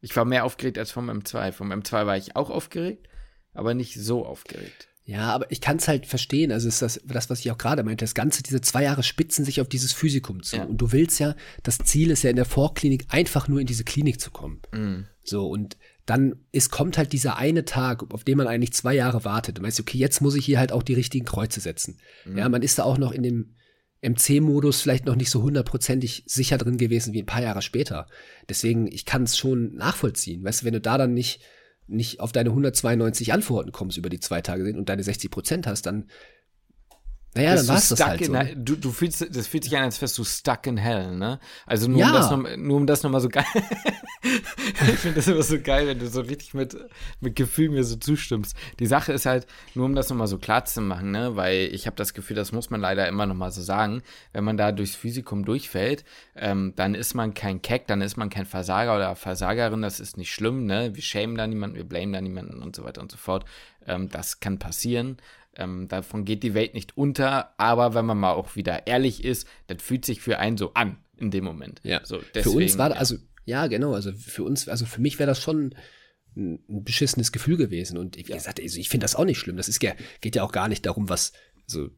[0.00, 1.50] ich war mehr aufgeregt als vom M2.
[1.50, 3.08] Vom M2 war ich auch aufgeregt,
[3.52, 4.88] aber nicht so aufgeregt.
[5.06, 6.52] Ja, aber ich kann es halt verstehen.
[6.52, 9.44] Also ist das, das, was ich auch gerade meinte, das Ganze, diese zwei Jahre spitzen
[9.44, 10.56] sich auf dieses Physikum zu.
[10.56, 10.64] Ja.
[10.64, 13.84] Und du willst ja, das Ziel ist ja in der Vorklinik einfach nur in diese
[13.84, 14.62] Klinik zu kommen.
[14.72, 15.06] Mhm.
[15.24, 19.24] So, und dann ist, kommt halt dieser eine Tag, auf den man eigentlich zwei Jahre
[19.24, 19.58] wartet.
[19.58, 21.98] Und weißt, okay, jetzt muss ich hier halt auch die richtigen Kreuze setzen.
[22.24, 22.38] Mhm.
[22.38, 23.54] Ja, man ist da auch noch in dem
[24.02, 28.06] MC-Modus vielleicht noch nicht so hundertprozentig sicher drin gewesen wie ein paar Jahre später.
[28.48, 30.44] Deswegen, ich kann es schon nachvollziehen.
[30.44, 31.40] Weißt du, wenn du da dann nicht
[31.86, 35.82] nicht auf deine 192 Antworten kommst über die zwei Tage und deine 60 Prozent hast,
[35.82, 36.08] dann
[37.34, 38.40] naja, dann du war's das halt in so.
[38.54, 41.40] du, du fühlst, das fühlt sich an, als wärst du stuck in hell, ne?
[41.66, 42.06] Also nur Ja.
[42.08, 43.44] um das noch, nur um das nochmal so geil.
[44.22, 46.76] ich finde das immer so geil, wenn du so richtig mit,
[47.20, 48.56] mit Gefühl mir so zustimmst.
[48.78, 51.36] Die Sache ist halt, nur um das nochmal so klar zu machen, ne?
[51.36, 54.02] Weil ich habe das Gefühl, das muss man leider immer nochmal so sagen.
[54.32, 56.04] Wenn man da durchs Physikum durchfällt,
[56.36, 60.16] ähm, dann ist man kein Keck, dann ist man kein Versager oder Versagerin, das ist
[60.16, 60.94] nicht schlimm, ne?
[60.94, 63.44] Wir schämen da niemanden, wir blamen da niemanden und so weiter und so fort.
[63.86, 65.18] Ähm, das kann passieren.
[65.56, 69.46] Ähm, davon geht die Welt nicht unter, aber wenn man mal auch wieder ehrlich ist,
[69.66, 71.80] das fühlt sich für einen so an in dem Moment.
[71.84, 72.00] Ja.
[72.04, 72.96] So, für deswegen, uns war, ja.
[72.96, 75.74] also, ja, genau, also für uns, also für mich wäre das schon
[76.36, 77.98] ein, ein beschissenes Gefühl gewesen.
[77.98, 79.56] Und wie gesagt, also ich finde das auch nicht schlimm.
[79.56, 81.32] Das ist ja, geht ja auch gar nicht darum, was,
[81.68, 81.90] also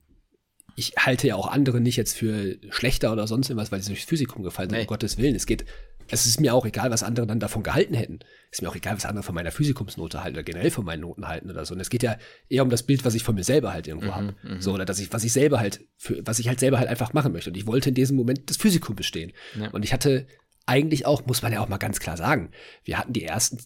[0.77, 4.05] ich halte ja auch andere nicht jetzt für schlechter oder sonst irgendwas, weil sie durchs
[4.05, 4.85] Physikum gefallen sind, Nee.
[4.85, 5.35] um Gottes Willen.
[5.35, 5.65] Es geht,
[6.09, 8.21] es ist mir auch egal, was andere dann davon gehalten hätten.
[8.51, 11.01] Es ist mir auch egal, was andere von meiner Physikumsnote halten oder generell von meinen
[11.01, 11.75] Noten halten oder so.
[11.75, 12.17] Und es geht ja
[12.49, 14.35] eher um das Bild, was ich von mir selber halt irgendwo habe.
[14.61, 17.13] So, oder dass ich, was ich selber halt, für, was ich halt selber halt einfach
[17.13, 17.51] machen möchte.
[17.51, 19.33] Und ich wollte in diesem Moment das Physikum bestehen.
[19.59, 19.71] Ja.
[19.71, 20.27] Und ich hatte
[20.67, 22.51] eigentlich auch, muss man ja auch mal ganz klar sagen,
[22.85, 23.59] wir hatten die ersten,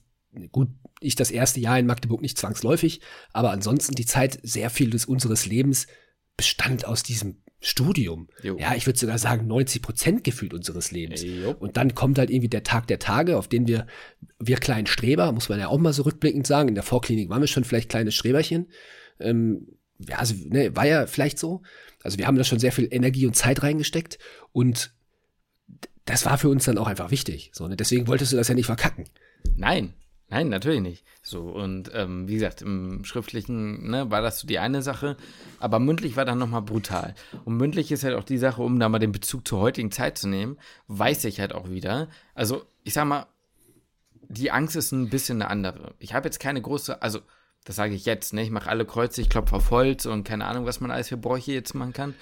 [0.52, 0.68] gut,
[1.00, 3.00] ich das erste Jahr in Magdeburg nicht zwangsläufig,
[3.32, 5.86] aber ansonsten die Zeit, sehr viel des unseres Lebens
[6.36, 8.28] bestand aus diesem Studium.
[8.42, 8.56] Jo.
[8.58, 11.22] Ja, ich würde sogar sagen, 90 Prozent gefühlt unseres Lebens.
[11.22, 11.54] Jo.
[11.58, 13.86] Und dann kommt halt irgendwie der Tag der Tage, auf den wir,
[14.38, 17.42] wir kleinen Streber, muss man ja auch mal so rückblickend sagen, in der Vorklinik waren
[17.42, 18.68] wir schon vielleicht kleine Streberchen.
[19.18, 19.76] Ähm,
[20.08, 21.62] ja, also, ne, war ja vielleicht so.
[22.02, 24.18] Also wir haben da schon sehr viel Energie und Zeit reingesteckt
[24.52, 24.94] und
[26.06, 27.50] das war für uns dann auch einfach wichtig.
[27.52, 27.76] So, ne?
[27.76, 29.04] Deswegen wolltest du das ja nicht verkacken.
[29.54, 29.94] Nein,
[30.28, 31.04] nein, natürlich nicht.
[31.30, 35.16] So, und ähm, wie gesagt, im Schriftlichen ne, war das so die eine Sache,
[35.58, 37.14] aber mündlich war dann nochmal brutal.
[37.44, 40.18] Und mündlich ist halt auch die Sache, um da mal den Bezug zur heutigen Zeit
[40.18, 40.58] zu nehmen,
[40.88, 42.08] weiß ich halt auch wieder.
[42.34, 43.26] Also, ich sag mal,
[44.28, 45.94] die Angst ist ein bisschen eine andere.
[45.98, 47.20] Ich habe jetzt keine große, also,
[47.64, 48.42] das sage ich jetzt, ne?
[48.42, 51.16] Ich mache alle Kreuze, ich klopfe auf Holz und keine Ahnung, was man alles für
[51.16, 52.14] Bräuche jetzt machen kann.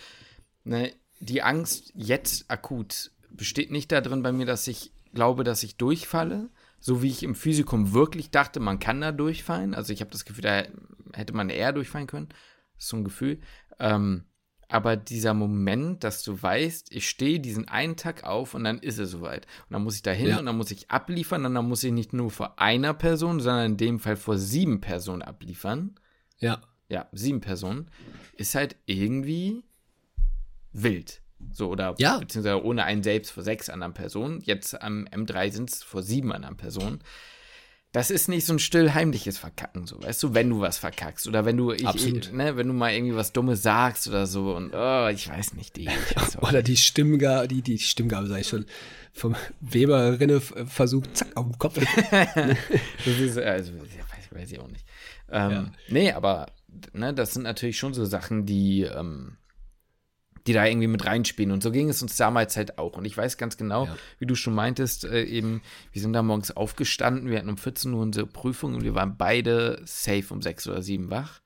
[0.65, 5.77] Ne, die Angst jetzt akut besteht nicht darin bei mir, dass ich glaube, dass ich
[5.77, 6.51] durchfalle,
[6.81, 9.75] so wie ich im Physikum wirklich dachte, man kann da durchfallen.
[9.75, 10.63] Also ich habe das Gefühl, da
[11.15, 12.29] hätte man eher durchfallen können.
[12.77, 13.41] Das ist so ein Gefühl.
[13.79, 14.25] Ähm,
[14.71, 18.99] aber dieser Moment, dass du weißt, ich stehe diesen einen Tag auf und dann ist
[18.99, 19.47] es soweit.
[19.69, 20.39] Und dann muss ich da hin Ja.
[20.39, 23.73] und dann muss ich abliefern und dann muss ich nicht nur vor einer Person, sondern
[23.73, 25.95] in dem Fall vor sieben Personen abliefern
[26.39, 26.61] Ja.
[26.89, 27.91] ja, sieben Personen,
[28.37, 29.65] ist halt irgendwie
[30.73, 31.23] wild.
[31.53, 32.19] So, oder Ja.
[32.19, 34.41] beziehungsweise ohne einen selbst vor sechs anderen Personen.
[34.45, 37.01] Jetzt am M3 sind es vor sieben anderen Personen.
[37.93, 41.27] Das ist nicht so ein still heimliches Verkacken, so, weißt du, wenn du was verkackst
[41.27, 42.27] oder wenn du, ich, Absolut.
[42.27, 45.55] ich, ne, wenn du mal irgendwie was Dummes sagst oder so und, oh, ich weiß
[45.55, 48.67] nicht, die, weiß Oder die Stimmgabe, die, die Stimmgabe, sag ich schon,
[49.15, 51.79] vom Weber-Rinne versucht, zack, auf den Kopf.
[52.13, 54.85] Das ist, also, ja, weiß, weiß ich auch nicht.
[55.31, 55.73] Ähm, Ja.
[55.89, 56.47] Nee, aber
[56.93, 59.38] ne, das sind natürlich schon so Sachen, die, ähm,
[60.49, 61.53] die da irgendwie mit reinspielen.
[61.53, 62.97] Und so ging es uns damals halt auch.
[62.97, 63.97] Und ich weiß ganz genau, Ja.
[64.19, 65.61] wie du schon meintest, äh, eben,
[65.93, 69.17] wir sind da morgens aufgestanden, wir hatten um 14 Uhr unsere Prüfung und wir waren
[69.19, 71.41] beide safe um 6 oder 7 wach.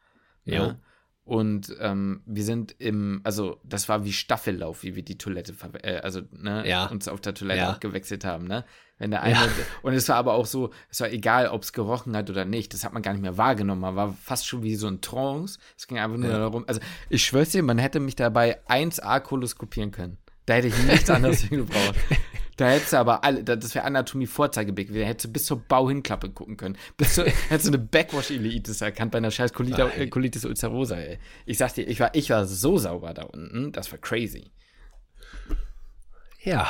[0.45, 0.55] Jo.
[0.55, 0.77] Ja.
[1.25, 5.55] Und ähm, wir sind im, also das war wie Staffellauf, wie wir die Toilette,
[5.85, 6.87] äh, also ne, Ja.
[6.87, 7.71] uns auf der Toilette Ja.
[7.71, 8.65] abgewechselt haben, ne?
[8.99, 9.49] Wenn der eine, Ja.
[9.83, 12.75] und es war aber auch so, es war egal, ob es gerochen hat oder nicht,
[12.75, 15.61] das hat man gar nicht mehr wahrgenommen, man war fast schon wie so ein Trance,
[15.79, 19.93] es ging einfach nur darum, also ich schwör's dir, man hätte mich dabei 1A koloskopieren
[19.93, 20.19] können.
[20.47, 21.95] Da hätte ich nichts anderes gebraucht.
[22.57, 24.93] Da hättest du aber alle, das wäre Anatomie Vorzeigeblick.
[24.93, 26.77] Da hättest du bis zur Bauhinklappe gucken können.
[26.97, 31.19] Bis zur, hättest du eine Backwash-Ilitis erkannt bei einer scheiß Colita, äh, Colitis ulcerosa, ey.
[31.47, 34.51] Ich sag dir, ich war, ich war so sauber da unten, das war crazy.
[36.43, 36.67] Ja.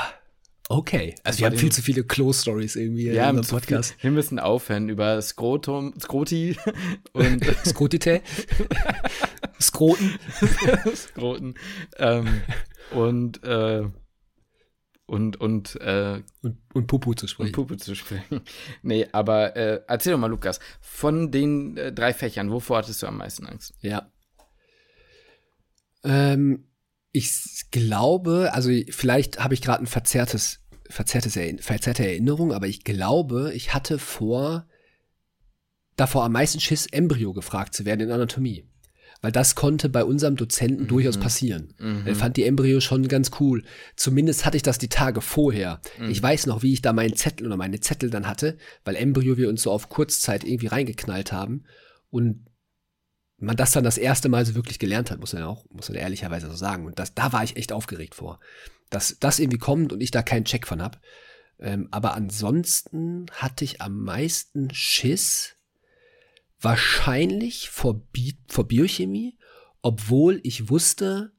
[0.68, 1.14] Okay.
[1.24, 3.93] Also wir haben viel zu viele Close-Stories irgendwie in unserem Podcast.
[3.95, 6.57] Viel, wir müssen aufhören über Skrotum, Skroti
[7.12, 8.22] und Skrotite.
[9.61, 10.18] Skroten.
[10.95, 11.55] Skroten
[11.99, 12.43] ähm,
[12.93, 13.83] und, äh,
[15.12, 17.52] und, und, äh, Und, und Pupu zu und sprechen.
[17.52, 18.40] Puppe zu sprechen.
[18.82, 23.06] nee, aber äh, erzähl doch mal, Lukas, von den äh, drei Fächern, wovor hattest du
[23.06, 23.74] am meisten Angst?
[23.82, 24.10] Ja.
[26.02, 26.64] Ähm,
[27.12, 32.82] ich glaube, also vielleicht habe ich gerade ein verzerrtes, verzerrtes Erinn- verzerrte Erinnerung, aber ich
[32.82, 34.66] glaube, ich hatte vor,
[35.96, 38.66] davor am meisten Schiss, Embryo gefragt zu werden in Anatomie.
[39.23, 40.89] Weil das konnte bei unserem Dozenten mhm.
[40.89, 41.73] durchaus passieren.
[41.79, 42.03] Mhm.
[42.07, 43.62] Er fand die Embryo schon ganz cool.
[43.97, 45.81] Zumindest hatte ich das die Tage vorher.
[45.99, 46.11] Mhm.
[46.11, 49.37] Ich weiß noch, wie ich da meinen Zettel oder meine Zettel dann hatte, weil Embryo
[49.37, 51.64] wir uns so auf Kurzzeit irgendwie reingeknallt haben
[52.11, 52.47] und
[53.39, 55.99] man das dann das erste Mal so wirklich gelernt hat, muss man auch, muss man
[55.99, 56.87] ehrlicherweise so sagen.
[56.87, 58.41] Und das, da war ich echt aufgeregt vor,
[58.91, 61.01] dass das irgendwie kommt und ich da keinen Check von hab.
[61.59, 65.57] Ähm, aber ansonsten hatte ich am meisten Schiss,
[66.62, 69.36] wahrscheinlich vor, Bi vor Biochemie,
[69.82, 71.32] obwohl ich wusste,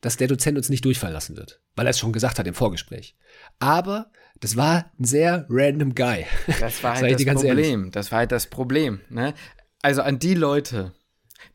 [0.00, 2.54] dass der Dozent uns nicht durchfallen lassen wird, weil er es schon gesagt hat im
[2.54, 3.16] Vorgespräch.
[3.58, 4.10] Aber
[4.40, 6.26] das war ein sehr random Guy.
[6.60, 7.80] Das war halt das Problem.
[7.80, 7.92] Ehrlich.
[7.92, 9.00] Das war halt das Problem.
[9.08, 9.34] Ne?
[9.82, 10.92] Also an die Leute,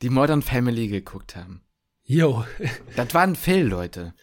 [0.02, 1.64] die Modern Family geguckt haben.
[2.04, 2.46] Jo.
[2.96, 4.14] das war ein Phil, Leute.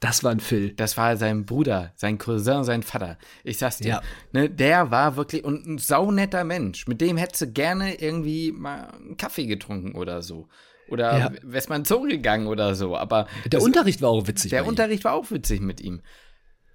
[0.00, 0.72] Das war ein Phil.
[0.72, 3.16] Das war sein Bruder, sein Cousin, sein Vater.
[3.44, 3.88] Ich sag's dir.
[3.88, 4.02] Ja.
[4.32, 6.86] Ne, der war wirklich und ein saunetter Mensch.
[6.86, 10.48] Mit dem hättest du gerne irgendwie mal einen Kaffee getrunken oder so.
[10.88, 11.32] Oder ja.
[11.42, 12.96] wärst mal in Zoo gegangen oder so.
[12.96, 14.50] Aber der das, Unterricht war auch witzig.
[14.50, 16.02] Der Unterricht war auch witzig mit ihm.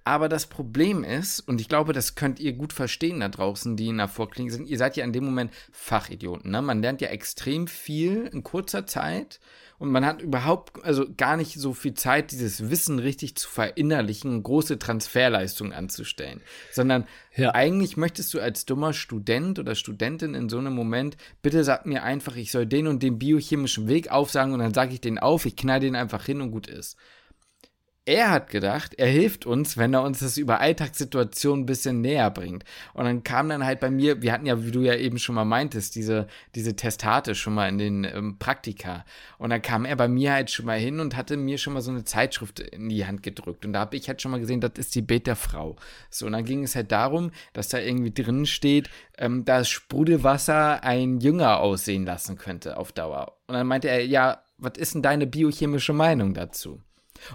[0.04, 3.86] Aber das Problem ist, und ich glaube, das könnt ihr gut verstehen da draußen, die
[3.88, 6.50] in der Vorklinik sind, ihr seid ja in dem Moment Fachidioten.
[6.50, 6.60] Ne?
[6.60, 9.38] Man lernt ja extrem viel in kurzer Zeit
[9.82, 14.40] und man hat überhaupt, also gar nicht so viel Zeit, dieses Wissen richtig zu verinnerlichen,
[14.40, 16.40] große Transferleistungen anzustellen.
[16.70, 17.04] Sondern
[17.34, 17.52] ja.
[17.52, 22.04] eigentlich möchtest du als dummer Student oder Studentin in so einem Moment, bitte sag mir
[22.04, 25.46] einfach, ich soll den und den biochemischen Weg aufsagen und dann sage ich den auf,
[25.46, 26.96] ich knall den einfach hin und gut ist
[28.04, 32.30] er hat gedacht, er hilft uns, wenn er uns das über Alltagssituationen ein bisschen näher
[32.30, 32.64] bringt.
[32.94, 35.36] Und dann kam dann halt bei mir, wir hatten ja, wie du ja eben schon
[35.36, 36.26] mal meintest, diese,
[36.56, 39.04] diese Testate schon mal in den ähm, Praktika.
[39.38, 41.80] Und dann kam er bei mir halt schon mal hin und hatte mir schon mal
[41.80, 43.64] so eine Zeitschrift in die Hand gedrückt.
[43.64, 45.76] Und da habe ich halt schon mal gesehen, das ist die Beta-Frau.
[46.10, 50.82] So, und dann ging es halt darum, dass da irgendwie drin steht, ähm, dass Sprudelwasser
[50.82, 53.36] ein Jünger aussehen lassen könnte auf Dauer.
[53.46, 56.80] Und dann meinte er, ja, was ist denn deine biochemische Meinung dazu?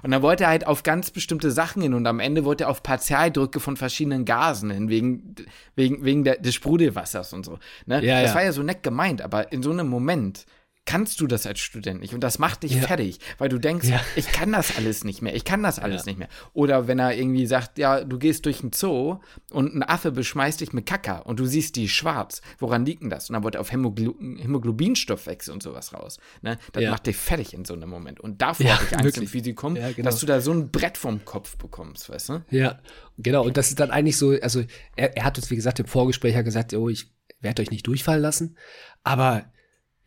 [0.03, 2.69] Und dann wollte er halt auf ganz bestimmte Sachen hin und am Ende wollte er
[2.69, 5.35] auf Partialdrücke von verschiedenen Gasen hin, wegen,
[5.75, 7.59] wegen, wegen der, des Sprudelwassers und so.
[7.85, 8.03] Ne?
[8.03, 8.35] Ja, das ja.
[8.35, 10.45] war ja so nett gemeint, aber in so einem Moment
[10.87, 12.15] kannst du das als Student nicht.
[12.15, 12.81] Und das macht dich ja.
[12.81, 14.01] fertig, weil du denkst, ja.
[14.15, 16.11] ich kann das alles nicht mehr, ich kann das alles ja.
[16.11, 16.29] nicht mehr.
[16.53, 19.19] Oder wenn er irgendwie sagt, ja, du gehst durch einen Zoo
[19.51, 22.41] und ein Affe beschmeißt dich mit Kaka und du siehst die schwarz.
[22.57, 23.29] Woran liegt denn das?
[23.29, 26.19] Und dann wird auf Hämoglo Hämoglobinstoffwechsel und sowas raus.
[26.41, 26.57] Ne?
[26.71, 28.21] Das macht dich fertig in so einem Moment.
[28.21, 29.93] Und davor habe ich Angst im Physikum, genau.
[29.97, 32.45] dass du da so ein Brett vom Kopf bekommst, weißt du?
[32.49, 32.79] Ja,
[33.17, 33.43] genau.
[33.43, 34.63] Und das ist dann eigentlich so, also
[34.95, 37.11] er, er hat uns, wie gesagt, im Vorgespräch ja gesagt, oh, ich
[37.41, 38.57] werde euch nicht durchfallen lassen.
[39.03, 39.51] Aber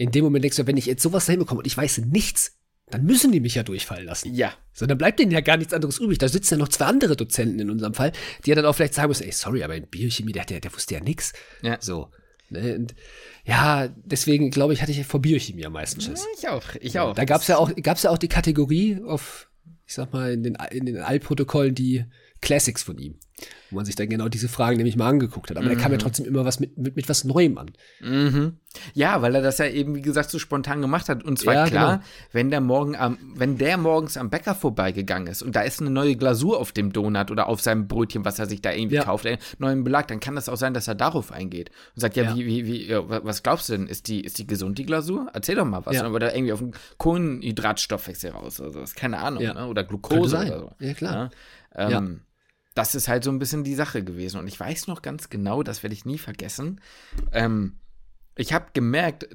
[0.01, 2.57] in dem Moment denkst du, wenn ich jetzt sowas dahin bekomme und ich weiß nichts,
[2.86, 4.34] dann müssen die mich ja durchfallen lassen.
[4.34, 4.55] Ja.
[4.72, 6.16] So, dann bleibt denen ja gar nichts anderes übrig.
[6.16, 8.94] Da sitzen ja noch zwei andere Dozenten in unserem Fall, die ja dann auch vielleicht
[8.94, 11.34] sagen müssen, ey, sorry, aber in Biochemie, der, der, der wusste ja nichts.
[11.61, 11.76] Ja.
[11.80, 12.09] So.
[12.48, 12.76] Ne?
[12.76, 12.94] Und
[13.44, 16.24] ja, deswegen glaube ich, hatte ich vor Biochemie am meisten Schiss.
[16.38, 17.14] Ich auch, ich auch.
[17.14, 19.51] Da gab es ja auch, gab's ja auch die Kategorie auf,
[19.86, 22.07] ich sag mal, in den, in den Altprotokollen die
[22.41, 23.18] Classics von ihm
[23.70, 25.57] wo man sich dann genau diese Fragen nämlich mal angeguckt hat.
[25.57, 25.72] Aber mhm.
[25.72, 26.03] er kam ja mhm.
[26.03, 27.70] trotzdem immer was mit, mit, mit was Neuem an.
[28.01, 28.57] Mhm.
[28.95, 31.24] Ja, weil er das ja eben, wie gesagt, so spontan gemacht hat.
[31.24, 32.05] Und zwar ja, klar, genau.
[32.32, 35.91] wenn der morgen am, wenn der morgens am Bäcker vorbeigegangen ist und da ist eine
[35.91, 39.05] neue Glasur auf dem Donut oder auf seinem Brötchen, was er sich da irgendwie ja.
[39.05, 42.16] kauft, einen neuen Belag, dann kann das auch sein, dass er darauf eingeht und sagt,
[42.16, 42.36] ja, ja.
[42.36, 43.86] wie, wie, wie, was glaubst du denn?
[43.86, 45.28] Ist die, ist die gesund, die Glasur?
[45.32, 45.95] Erzähl doch mal was.
[45.95, 46.01] Ja.
[46.01, 48.57] Und dann wird er irgendwie auf einen Kohlenhydratstoffwechsel raus.
[48.57, 49.66] Das ist keine Ahnung, ne?
[49.66, 50.70] oder Glucose oder so.
[50.78, 51.30] Ja, klar.
[51.74, 52.20] Ähm,
[52.80, 54.40] das ist halt so ein bisschen die Sache gewesen.
[54.40, 56.80] Und ich weiß noch ganz genau, das werde ich nie vergessen.
[57.32, 57.78] Ähm,
[58.36, 59.28] ich habe gemerkt,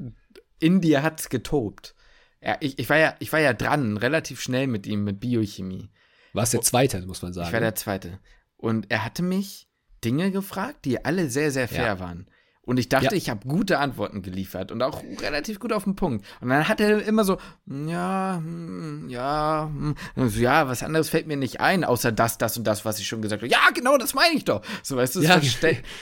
[0.59, 1.95] in dir hat es getobt.
[2.41, 5.89] Ja, ich, ich, war ja, ich war ja dran, relativ schnell mit ihm, mit Biochemie.
[6.33, 7.47] Warst der Zweite, muss man sagen.
[7.47, 8.19] Ich war der Zweite.
[8.57, 9.67] Und er hatte mich
[10.03, 11.99] Dinge gefragt, die alle sehr, sehr fair ja.
[11.99, 12.27] waren.
[12.65, 13.13] Und ich dachte, ja.
[13.13, 16.25] ich habe gute Antworten geliefert und auch relativ gut auf den Punkt.
[16.41, 17.37] Und dann hat er immer so,
[17.67, 19.95] ja, hm, ja, hm.
[20.39, 23.21] ja, was anderes fällt mir nicht ein, außer das, das und das, was ich schon
[23.21, 23.51] gesagt habe.
[23.51, 24.61] Ja, genau, das meine ich doch.
[24.81, 25.39] So, weißt du, ja.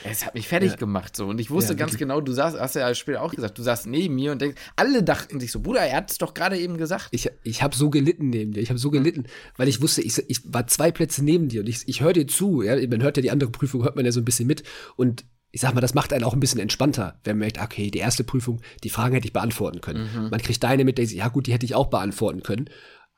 [0.04, 0.78] es hat mich fertig ja.
[0.78, 1.16] gemacht.
[1.16, 1.28] So.
[1.28, 4.16] Und ich wusste ganz genau, du saßt, hast ja später auch gesagt, du saßt neben
[4.16, 7.10] mir und denkst, alle dachten sich so, Bruder, er hat es doch gerade eben gesagt.
[7.12, 8.62] Ich, ich habe so gelitten neben dir.
[8.62, 9.26] Ich habe so gelitten,
[9.58, 12.28] weil ich wusste, ich, ich war zwei Plätze neben dir und ich, ich höre dir
[12.28, 12.62] zu.
[12.62, 12.76] Ja?
[12.88, 14.64] Man hört ja die andere Prüfung, hört man ja so ein bisschen mit.
[14.96, 17.92] Und ich sag mal, das macht einen auch ein bisschen entspannter, wenn man merkt, okay,
[17.92, 20.10] die erste Prüfung, die Fragen hätte ich beantworten können.
[20.12, 20.30] Mhm.
[20.32, 22.72] Man kriegt deine mit, der ja gut, die hätte ich auch beantworten können.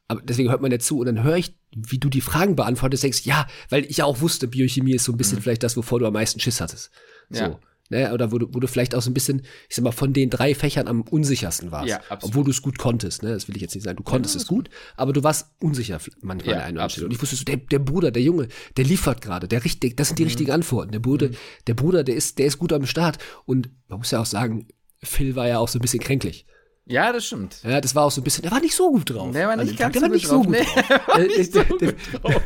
[0.10, 3.04] Aber deswegen hört man ja zu und dann höre ich, wie du die Fragen beantwortest,
[3.04, 5.44] denkst, ja, weil ich ja auch wusste, Biochemie ist so ein bisschen mhm.
[5.44, 6.92] vielleicht das, wovor du am meisten Schiss hattest.
[7.30, 7.40] So.
[7.40, 7.60] Ja.
[7.90, 8.12] Ne?
[8.14, 10.30] Oder wo du, wo du vielleicht auch so ein bisschen, ich sag mal, von den
[10.30, 11.88] drei Fächern am unsichersten warst.
[11.88, 12.24] Ja, absolut.
[12.24, 13.22] Obwohl du es gut konntest.
[13.22, 13.30] Ne?
[13.30, 13.98] Das will ich jetzt nicht sagen.
[13.98, 17.06] Du konntest ja, es gut, aber du warst unsicher manchmal ja, in Stelle.
[17.06, 19.48] Und ich wusste so, der, der Bruder, der Junge, der liefert gerade.
[19.48, 20.28] Der richtig, das sind die mhm.
[20.28, 20.92] richtigen Antworten.
[20.92, 21.36] Der Bruder, mhm.
[21.68, 23.20] der Bruder, der ist, der ist gut am Start.
[23.46, 24.68] Und man muss ja auch sagen,
[25.04, 26.48] Phil war ja auch so ein bisschen kränklich.
[26.88, 27.62] Ja, das stimmt.
[27.64, 29.32] Ja, das war auch so ein bisschen, der war nicht so gut drauf.
[29.32, 29.94] Der war nicht ganz Tag.
[29.94, 30.86] der war nicht so gut drauf.
[30.88, 32.44] der war nicht so gut drauf.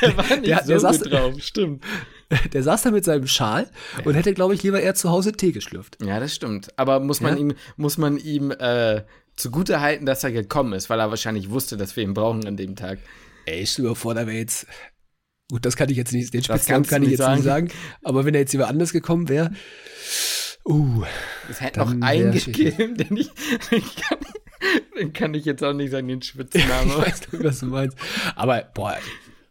[0.00, 1.84] Der war nicht so gut drauf, stimmt.
[2.52, 3.68] Der saß da mit seinem Schal
[4.04, 5.98] und hätte, glaube ich, lieber eher zu Hause Tee geschlürft.
[6.02, 6.68] Ja, das stimmt.
[6.78, 7.40] Aber muss man Ja?
[7.40, 9.02] ihm, muss man ihm äh,
[9.36, 12.56] zugute halten, dass er gekommen ist, weil er wahrscheinlich wusste, dass wir ihn brauchen an
[12.56, 12.98] dem Tag.
[13.46, 14.66] Ey, stell dir mal vor, da wäre jetzt.
[15.50, 17.68] Gut, das kann ich jetzt nicht, den Spitznamen kann ich jetzt nicht sagen.
[18.02, 19.50] Aber wenn er jetzt jemand anders gekommen wäre.
[20.64, 21.02] Uh,
[21.50, 23.28] Es hätte noch einen gegeben, den ich,
[23.70, 24.18] den kann,
[24.98, 26.96] den kann ich jetzt auch nicht sagen, den ich Spitznamen.
[26.96, 27.96] weiß nicht, was du meinst.
[28.36, 28.96] Aber, boah,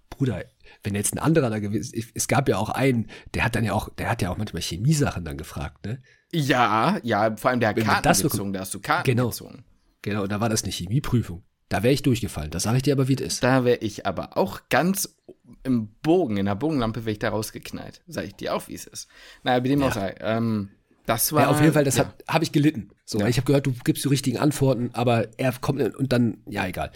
[0.10, 0.46] Bruder,
[0.84, 3.64] wenn jetzt ein anderer da gewesen ist, es gab ja auch einen, der hat dann
[3.64, 6.02] ja auch, der hat ja auch manchmal Chemiesachen dann gefragt, ne?
[6.34, 9.28] ja, ja, vor allem der hat Wenn Karten das gezogen, da hast du Karten Genau.
[9.30, 9.64] gezogen.
[10.02, 11.44] Genau, da war das eine Chemieprüfung.
[11.70, 12.52] Da wäre ich durchgefallen.
[12.52, 13.44] Das sage ich dir aber, wie es ist.
[13.44, 15.16] Da wäre ich aber auch ganz
[15.64, 18.02] im Bogen, in der Bogenlampe wäre ich da rausgeknallt.
[18.08, 19.08] Sag ich dir auch, wie es ist.
[19.44, 19.94] Naja, wie dem auch Ja.
[19.94, 20.16] sei.
[20.22, 20.70] Ähm,
[21.06, 21.44] das war.
[21.44, 22.14] Ja, auf jeden Fall, das ja.
[22.28, 22.90] habe ich gelitten.
[23.06, 23.28] So, Ja.
[23.28, 26.92] ich habe gehört, du gibst die richtigen Antworten, aber er kommt und dann, ja, egal.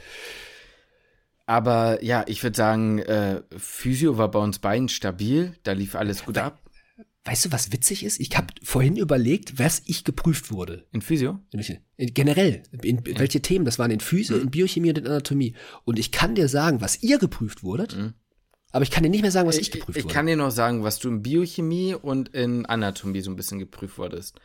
[1.45, 5.53] Aber ja, ich würde sagen, äh, Physio war bei uns beiden stabil.
[5.63, 6.61] Da lief alles gut ab.
[7.23, 8.19] Weißt du, was witzig ist?
[8.19, 10.85] Ich habe vorhin überlegt, was ich geprüft wurde.
[10.91, 11.39] In Physio?
[11.51, 15.07] Nämlich in- Generell, in, in welche Themen das waren, in Physio, in Biochemie und in
[15.07, 15.55] Anatomie.
[15.85, 17.95] Und ich kann dir sagen, was ihr geprüft wurdet,
[18.71, 20.13] aber ich kann dir nicht mehr sagen, was ich, Ich, geprüft ich wurde.
[20.13, 23.97] kann dir noch sagen, was du in Biochemie und in Anatomie so ein bisschen geprüft
[23.97, 24.39] wurdest.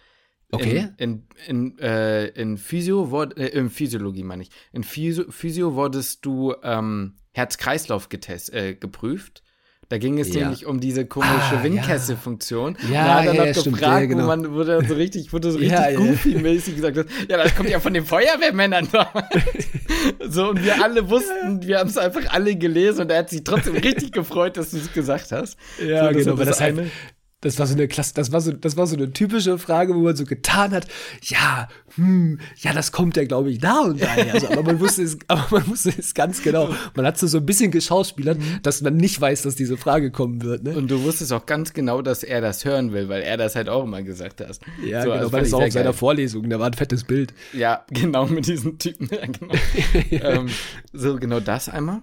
[0.53, 0.89] Okay.
[0.97, 4.51] In, in, in, äh, in Physio, wurde, äh, in Physiologie meine ich.
[4.73, 9.43] In Physio, Physio wurdest du ähm, Herz-Kreislauf getest, äh, geprüft.
[9.89, 10.43] Da ging es Ja.
[10.43, 12.77] nämlich um diese komische Ah, Windkesselfunktion.
[12.93, 14.23] Ja, da hat er ja, noch ja, stimmt, gefragt, ja, genau.
[14.23, 15.99] wo man wo so richtig, wo du so richtig Ja, ja.
[15.99, 18.87] goofy-mäßig gesagt hast, ja, das kommt ja von den Feuerwehrmännern
[20.29, 23.43] so, und wir alle wussten, wir haben es einfach alle gelesen und er hat sich
[23.45, 25.57] trotzdem richtig gefreut, dass du es gesagt hast.
[25.85, 26.91] Ja, so, genau, war weil das halt, eine-
[27.41, 30.01] das war so eine Klasse, das war so, das war so eine typische Frage, wo
[30.01, 30.87] man so getan hat,
[31.23, 34.35] ja, hm, ja, das kommt ja, glaube ich, da und daher.
[34.35, 36.69] Also, aber man wusste es, aber man wusste es ganz genau.
[36.95, 40.43] Man hat so, so ein bisschen geschauspielert, dass man nicht weiß, dass diese Frage kommen
[40.43, 40.77] wird, ne?
[40.77, 43.69] Und du wusstest auch ganz genau, dass er das hören will, weil er das halt
[43.69, 44.59] auch immer gesagt hat.
[44.85, 45.91] ja, so, genau, also weil das auch in seiner.
[45.91, 47.35] Vorlesung, da war ein fettes Bild.
[47.53, 49.09] Ja, genau, mit diesem Typen.
[49.11, 49.55] Ja, genau.
[50.11, 50.49] ähm,
[50.93, 52.03] so, genau das einmal.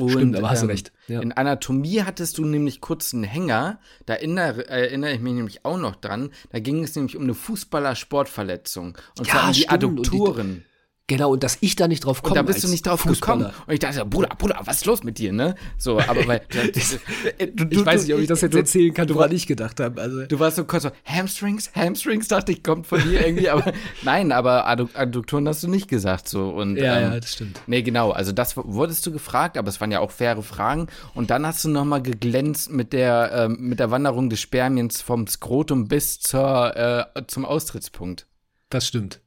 [0.00, 0.92] Und, Stimmt, aber hast du ähm, recht.
[1.06, 1.20] Ja.
[1.20, 3.78] In Anatomie hattest du nämlich kurz einen Hänger.
[4.06, 6.30] Da erinnere, erinnere ich mich nämlich auch noch dran.
[6.50, 8.98] Da ging es nämlich um eine Fußballer-Sportverletzung.
[9.18, 10.64] Und Ja, zwar um die stimmt, und die- Adduktoren.
[11.06, 12.40] Genau, und dass ich da nicht drauf komme.
[12.40, 13.50] Und da bist du nicht drauf Fußballer.
[13.50, 13.64] gekommen.
[13.66, 15.54] Und ich dachte, Bruder, Bruder, was ist los mit dir, ne?
[15.76, 16.40] So, aber weil.
[16.48, 20.00] du, Ich weiß nicht, ob ich das jetzt du, erzählen kann, woran ich gedacht habe.
[20.00, 23.74] Also, Du warst so kurz so, Hamstrings, Hamstrings, dachte ich, kommt von dir irgendwie, aber
[24.02, 26.48] nein, aber Adduk Adduktoren hast du nicht gesagt so.
[26.48, 27.60] Und, ja, ähm, ja, das stimmt.
[27.66, 30.86] Nee, genau, also das wurdest du gefragt, aber es waren ja auch faire Fragen.
[31.14, 35.26] Und dann hast du nochmal geglänzt mit der, ähm, mit der Wanderung des Spermiens vom
[35.26, 38.26] Skrotum bis zur, äh, zum Austrittspunkt.
[38.70, 39.20] Das stimmt.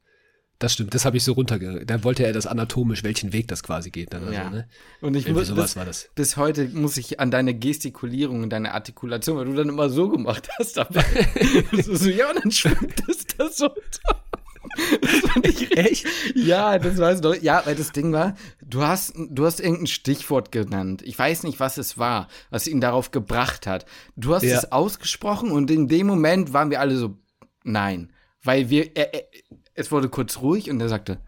[0.60, 1.86] Das stimmt, das habe ich so runterge...
[1.86, 4.12] Da wollte er das anatomisch, welchen Weg das quasi geht.
[4.14, 4.46] Dann Ja.
[4.46, 4.68] also, ne?
[5.02, 6.10] Und ich Irgendwie muss, sowas bis, war das.
[6.16, 10.10] bis heute muss ich an deine Gestikulierung und deine Artikulation, weil du dann immer so
[10.10, 11.06] gemacht hast dabei.
[11.84, 13.70] so, so, ja, und dann schwimmt es da so.
[15.02, 16.06] Das fand ich echt.
[16.36, 17.42] Ja, das weißt du doch.
[17.42, 21.02] Ja, weil das Ding war, du hast, du hast irgendein Stichwort genannt.
[21.06, 23.86] Ich weiß nicht, was es war, was ihn darauf gebracht hat.
[24.16, 24.58] Du hast Ja.
[24.58, 27.18] es ausgesprochen und in dem Moment waren wir alle so,
[27.64, 28.12] nein.
[28.44, 29.24] Weil wir, er, er,
[29.78, 31.20] es wurde kurz ruhig und er sagte,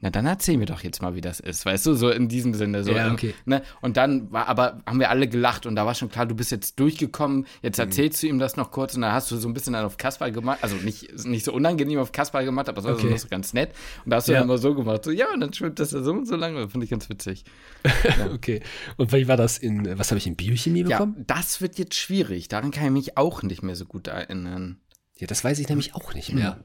[0.00, 2.52] na dann erzähl mir doch jetzt mal, wie das ist, weißt du, so in diesem
[2.52, 2.84] Sinne.
[2.84, 3.32] So, Ja, okay.
[3.46, 3.62] Ne?
[3.80, 6.50] Und dann war aber, haben wir alle gelacht und da war schon klar, du bist
[6.50, 7.84] jetzt durchgekommen, jetzt Mhm.
[7.84, 9.96] erzählst du ihm das noch kurz und dann hast du so ein bisschen dann auf
[9.96, 13.12] Kasper gemacht, also nicht, nicht so unangenehm auf Kasper gemacht, aber es war Okay.
[13.12, 13.70] so, so ganz nett.
[14.04, 14.40] Und da hast du Ja.
[14.40, 16.60] dann immer so gemacht, so, ja, und dann schwimmt das da so und so lange,
[16.60, 17.44] das finde ich ganz witzig.
[18.34, 18.60] Okay.
[18.98, 21.24] Und wie war das in, was habe ich in Biochemie Ja, bekommen?
[21.26, 24.80] das wird jetzt schwierig, daran kann ich mich auch nicht mehr so gut erinnern.
[25.16, 26.60] Ja, das weiß ich nämlich auch nicht mehr.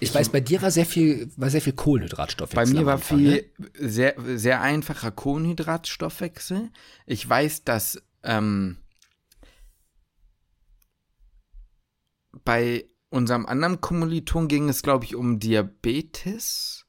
[0.00, 2.74] Ich weiß, bei dir war sehr viel, war sehr viel Kohlenhydratstoffwechsel.
[2.74, 3.70] Bei mir war Anfang, viel, Ne?
[3.88, 6.70] sehr, sehr einfacher Kohlenhydratstoffwechsel.
[7.06, 8.78] Ich weiß, dass ähm,
[12.44, 16.86] bei unserem anderen Kommiliton ging es, glaube ich, um Diabetes.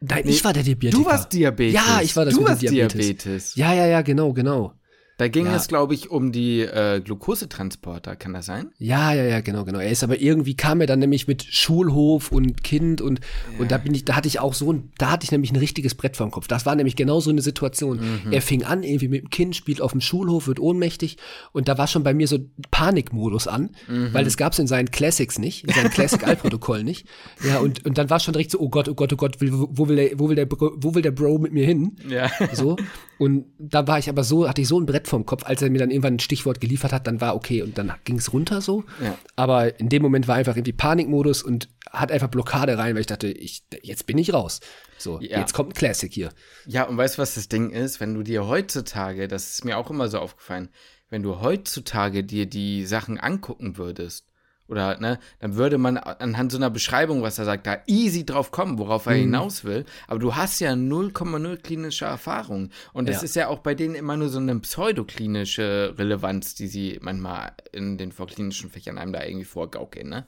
[0.00, 0.96] Nein, Nee, ich war der Diabetiker.
[0.96, 1.74] Du warst Diabetes.
[1.74, 2.92] Ja, ich war das Du warst Diabetes.
[2.92, 3.54] Diabetes.
[3.56, 4.74] Ja, ja, ja, genau, genau.
[5.18, 5.56] Da ging Ja.
[5.56, 8.16] es, glaube ich, um die äh, Glukosetransporter.
[8.16, 8.70] Kann das sein?
[8.78, 9.78] Ja, ja, ja, genau, genau.
[9.80, 13.20] Er ist aber irgendwie kam er dann nämlich mit Schulhof und Kind und
[13.58, 15.56] und da bin ich, da hatte ich auch so ein, da hatte ich nämlich ein
[15.56, 16.48] richtiges Brett vorm Kopf.
[16.48, 17.98] Das war nämlich genau so eine Situation.
[17.98, 18.32] Mhm.
[18.32, 21.16] Er fing an irgendwie mit dem Kind, spielt auf dem Schulhof, wird ohnmächtig
[21.52, 22.38] und da war schon bei mir so
[22.70, 24.14] Panikmodus an, Mhm.
[24.14, 27.06] weil das gab's in seinen Classics nicht, in seinen Classic Altprotokoll nicht.
[27.44, 29.50] Ja und und dann war schon direkt so, oh Gott, oh Gott, oh Gott, will,
[29.52, 31.96] wo will der, wo will der, Bro, wo will der Bro mit mir hin?
[32.08, 32.30] Ja.
[32.52, 32.76] So.
[33.18, 35.44] Und da war ich aber so, hatte ich so ein Brett vom Kopf.
[35.44, 38.18] Als er mir dann irgendwann ein Stichwort geliefert hat, dann war okay und dann ging
[38.18, 38.84] es runter so.
[39.02, 39.16] Ja.
[39.36, 43.06] Aber in dem Moment war einfach irgendwie Panikmodus und hat einfach Blockade rein, weil ich
[43.06, 44.60] dachte, ich, jetzt bin ich raus.
[44.98, 45.38] So, Ja.
[45.40, 46.30] jetzt kommt ein Classic hier.
[46.66, 48.00] Ja, und weißt du, was das Ding ist?
[48.00, 50.68] Wenn du dir heutzutage, das ist mir auch immer so aufgefallen,
[51.10, 54.26] wenn du heutzutage dir die Sachen angucken würdest,
[54.68, 58.50] oder, ne, dann würde man anhand so einer Beschreibung, was er sagt, da easy drauf
[58.50, 59.12] kommen, worauf Mhm.
[59.12, 59.84] er hinaus will.
[60.06, 62.70] Aber du hast ja 0,0 klinische Erfahrung.
[62.92, 63.22] Und das Ja.
[63.22, 67.98] ist ja auch bei denen immer nur so eine pseudoklinische Relevanz, die sie manchmal in
[67.98, 70.26] den vorklinischen Fächern einem da irgendwie vorgaukeln, ne?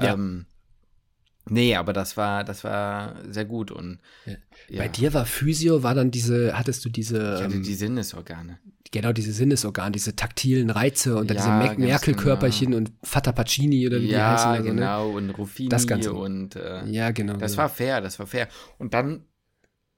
[0.00, 0.14] Ja.
[0.14, 0.46] Ähm,
[1.48, 4.78] nee, aber das war, das war sehr gut und ja.
[4.78, 8.58] Bei dir war Physio, war dann diese, hattest du diese, ich hatte ähm, die Sinnesorgane.
[8.90, 13.86] genau diese Sinnesorgane, diese taktilen Reize und dann Ja, diese ganz Merkel-Körperchen und Fata Pacini
[13.86, 14.46] oder wie die heißen.
[14.50, 14.74] Ja, also, ne?
[14.74, 16.14] genau, und Ruffini Das Ganze.
[16.14, 17.36] und äh, Ja, genau.
[17.36, 17.62] das genau.
[17.64, 18.48] war fair, das war fair.
[18.78, 19.24] Und dann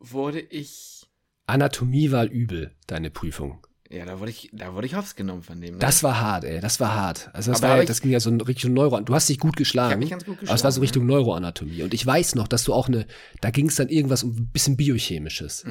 [0.01, 1.07] wurde ich,
[1.47, 3.65] Anatomie war übel, deine Prüfung.
[3.91, 5.75] Ja, da wurde ich, da wurde ich hops genommen von dem.
[5.75, 5.79] Ne?
[5.79, 7.31] Das war hart, ey, das war hart.
[7.33, 9.01] Also das, war, ich- das ging ja so in Richtung Neuro.
[9.01, 9.91] Du hast dich gut geschlagen.
[9.91, 11.83] Ich hab mich ganz gut Aber es war so geschlagen, Richtung Neuroanatomie.
[11.83, 13.07] Und ich weiß noch, dass du auch eine,
[13.41, 15.65] da ging es dann irgendwas um ein bisschen Biochemisches.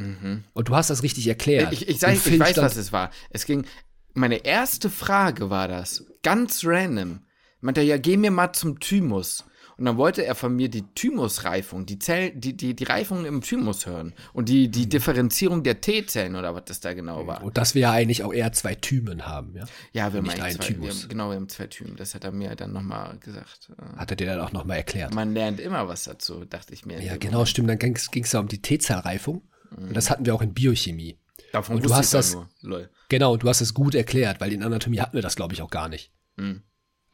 [0.54, 1.68] Und du hast das richtig erklärt.
[1.68, 1.74] Mhm.
[1.74, 3.12] ich, ich, sag, ich Phil weiß, stand- was es war.
[3.30, 3.66] Es ging,
[4.14, 7.20] meine erste Frage war das, ganz random.
[7.62, 9.44] Meinte ja, geh mir mal zum Thymus.
[9.78, 13.42] Und dann wollte er von mir die Thymusreifung, die, Zell, die, die, die Reifung im
[13.42, 14.14] Thymus hören.
[14.34, 14.72] Und die, Mhm.
[14.72, 17.44] die Differenzierung der T-Zellen oder was das da genau war.
[17.44, 19.66] Und dass wir ja eigentlich auch eher zwei Thymen haben, ja.
[19.94, 21.02] Ja, wir haben Nicht einen zwei, wir Thymus.
[21.04, 21.96] haben, genau, wir haben zwei Typen.
[21.96, 23.70] Das hat er mir dann nochmal gesagt.
[23.78, 25.14] Äh, Hat er dir dann auch nochmal erklärt.
[25.14, 27.02] Man lernt immer was dazu, dachte ich mir.
[27.02, 27.50] Ja, genau, Moment.
[27.50, 27.70] stimmt.
[27.70, 29.42] Dann ging es ja um die T-Zellreifung.
[29.76, 31.18] Und das hatten wir auch in Biochemie.
[31.52, 32.48] Davon Und du hast das- nur.
[32.62, 32.90] Lol.
[33.10, 35.62] Genau, und du hast es gut erklärt, weil in Anatomie hatten wir das, glaube ich,
[35.62, 36.12] auch gar nicht.
[36.38, 36.62] Hm.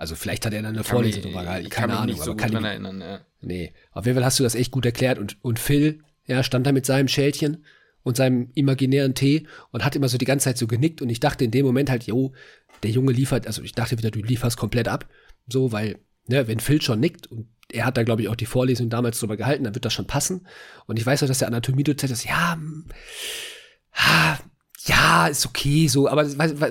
[0.01, 2.15] Also vielleicht hat er dann eine Kann Vorlesung drüber gehalten, keine mich Ahnung.
[2.15, 3.01] nicht so aber kann dran ich, erinnern.
[3.01, 3.21] Ja.
[3.41, 5.19] nee, auf jeden Fall hast du das echt gut erklärt.
[5.19, 7.63] Und, und Phil, ja, stand da mit seinem Schälchen
[8.01, 11.03] und seinem imaginären Tee und hat immer so die ganze Zeit so genickt.
[11.03, 12.33] Und ich dachte in dem Moment halt, jo,
[12.81, 15.07] der Junge liefert, also ich dachte wieder, du lieferst komplett ab.
[15.47, 18.47] So, weil, ne, wenn Phil schon nickt und er hat da, glaube ich, auch die
[18.47, 20.47] Vorlesung damals drüber gehalten, dann wird das schon passen.
[20.87, 22.87] Und ich weiß auch, dass der Anatomie-Dozent das, ja, hm,
[23.93, 24.39] ha,
[24.85, 26.25] ja, ist okay, so, aber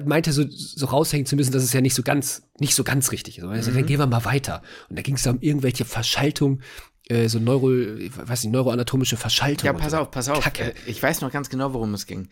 [0.05, 3.13] meinte so, so raushängen zu müssen, dass es ja nicht so ganz, nicht so ganz
[3.13, 3.45] richtig ist.
[3.45, 3.75] Sagte, Mhm.
[3.75, 4.63] Dann gehen wir mal weiter.
[4.89, 6.61] Und da ging es um irgendwelche Verschaltung,
[7.09, 9.67] äh, so Neuro, ich weiß nicht, neuroanatomische Verschaltung.
[9.67, 10.43] Ja, pass auf, pass auf.
[10.43, 10.71] Kacke.
[10.71, 12.29] Äh, Ich weiß noch ganz genau, worum es ging.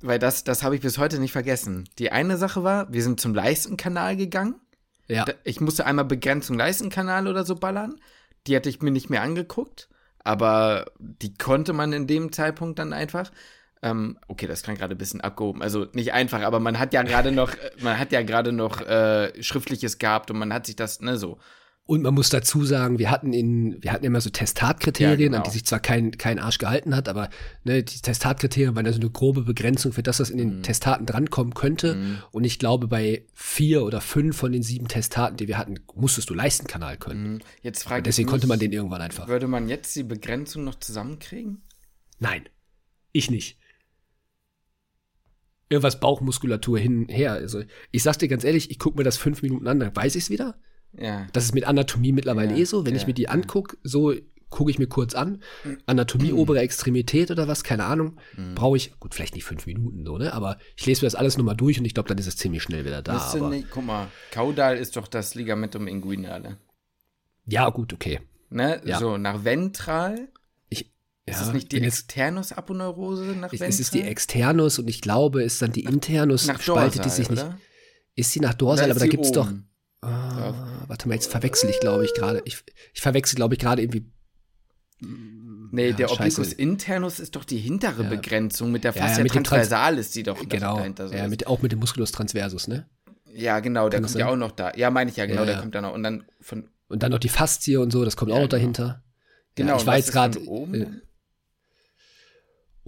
[0.00, 1.88] Weil das, das habe ich bis heute nicht vergessen.
[1.98, 4.56] Die eine Sache war, wir sind zum Leistenkanal gegangen.
[5.08, 7.96] Ja, Ich musste einmal Begrenzung Leistenkanal oder so ballern.
[8.46, 9.88] Die hatte ich mir nicht mehr angeguckt.
[10.22, 13.30] Aber die konnte man in dem Zeitpunkt dann einfach.
[13.82, 15.62] Ähm, okay, das klang gerade ein bisschen abgehoben.
[15.62, 18.80] Also nicht einfach, aber man hat ja gerade noch, äh, man hat ja gerade noch
[18.80, 21.38] äh, Schriftliches gehabt und man hat sich das, ne, so.
[21.84, 25.36] Und man muss dazu sagen, wir hatten in, wir hatten immer so Testatkriterien, Ja, genau.
[25.38, 27.30] an die sich zwar kein, kein Arsch gehalten hat, aber
[27.64, 30.50] ne, die Testatkriterien waren ja so eine grobe Begrenzung für das, was in Mhm.
[30.50, 32.18] den Testaten drankommen könnte.
[32.30, 36.28] Und ich glaube, bei vier oder fünf von den sieben Testaten, die wir hatten, musstest
[36.28, 37.34] du Leistenkanal können.
[37.34, 37.40] Mhm.
[37.62, 39.26] Jetzt frage Deswegen mich, konnte man den irgendwann einfach.
[39.28, 41.62] Würde man jetzt die Begrenzung noch zusammenkriegen?
[42.18, 42.48] Nein,
[43.12, 43.57] ich nicht.
[45.68, 47.32] Irgendwas Bauchmuskulatur hinher.
[47.32, 50.14] Also ich sag's dir ganz ehrlich, ich gucke mir das fünf Minuten an, dann weiß
[50.16, 50.58] ich's wieder.
[50.96, 51.26] Ja.
[51.32, 52.86] Das ist mit Anatomie mittlerweile Ja, eh so.
[52.86, 54.14] Wenn ich ja, mir die angucke, so
[54.50, 55.42] gucke ich mir kurz an.
[55.86, 58.18] Anatomie obere Extremität oder was, keine Ahnung.
[58.36, 58.54] Mhm.
[58.54, 60.32] Brauche ich, gut, vielleicht nicht fünf Minuten so, ne?
[60.32, 62.62] Aber ich lese mir das alles nochmal durch und ich glaube, dann ist es ziemlich
[62.62, 63.18] schnell wieder da.
[63.18, 66.56] Aber, nicht, guck mal, Kaudal ist doch das Ligamentum inguinale.
[67.46, 68.20] ja, gut, okay.
[68.50, 68.80] Ne?
[68.84, 68.98] Ja.
[68.98, 70.28] So, nach ventral.
[71.28, 73.68] Ich, Ist ja, es nicht die bin jetzt- Externus-Aponeurose nach es, ventral?
[73.68, 76.98] es ist die Externus und ich glaube, es ist dann die Internus, nach spaltet die
[77.08, 77.42] Dorsal, sich nicht.
[77.42, 77.58] oder?
[78.14, 79.50] Ist sie nach Dorsal, aber da sie gibt's doch.
[80.00, 82.40] Ah, warte mal, jetzt verwechsel ich, glaube ich, gerade.
[82.44, 82.62] Ich,
[82.94, 84.06] ich verwechsel, glaube ich, gerade irgendwie.
[85.70, 86.40] Nee, Ja, der scheiße.
[86.40, 88.08] Obliquus internus ist doch die hintere Ja.
[88.08, 88.72] Begrenzung.
[88.72, 90.76] Mit der Ja, ja, Fascia mit dem Trans- transversalis, die doch Genau.
[90.78, 92.88] dahinter so Ja, mit, auch mit dem Musculus transversus, ne?
[93.32, 94.72] Ja, genau, der kommt ja auch noch da.
[94.76, 95.60] Ja, meine ich ja, genau, Ja, der ja.
[95.60, 95.92] kommt da noch.
[95.94, 98.48] Und dann von, Und dann noch die Faszie und so, das kommt Ja, auch noch
[98.48, 98.58] genau.
[98.60, 99.02] dahinter.
[99.54, 100.86] genau, ja, ich war jetzt ist gerade äh,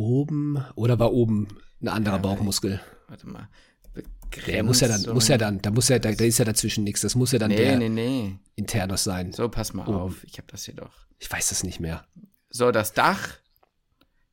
[0.01, 1.49] oben oder war oben
[1.83, 2.81] ein anderer Ja, Bauchmuskel.
[3.09, 3.49] Warte mal.
[4.47, 6.85] Der muss ja dann, muss ja dann, da muss ja, da, da ist ja dazwischen
[6.85, 7.01] nichts.
[7.01, 8.39] Das muss ja dann Nee, der nee, nee.
[8.55, 9.33] Internus sein.
[9.33, 9.99] So, pass mal Oben.
[9.99, 10.25] auf.
[10.25, 10.93] Ich habe das hier doch.
[11.19, 12.05] Ich weiß das nicht mehr.
[12.49, 13.39] So, das Dach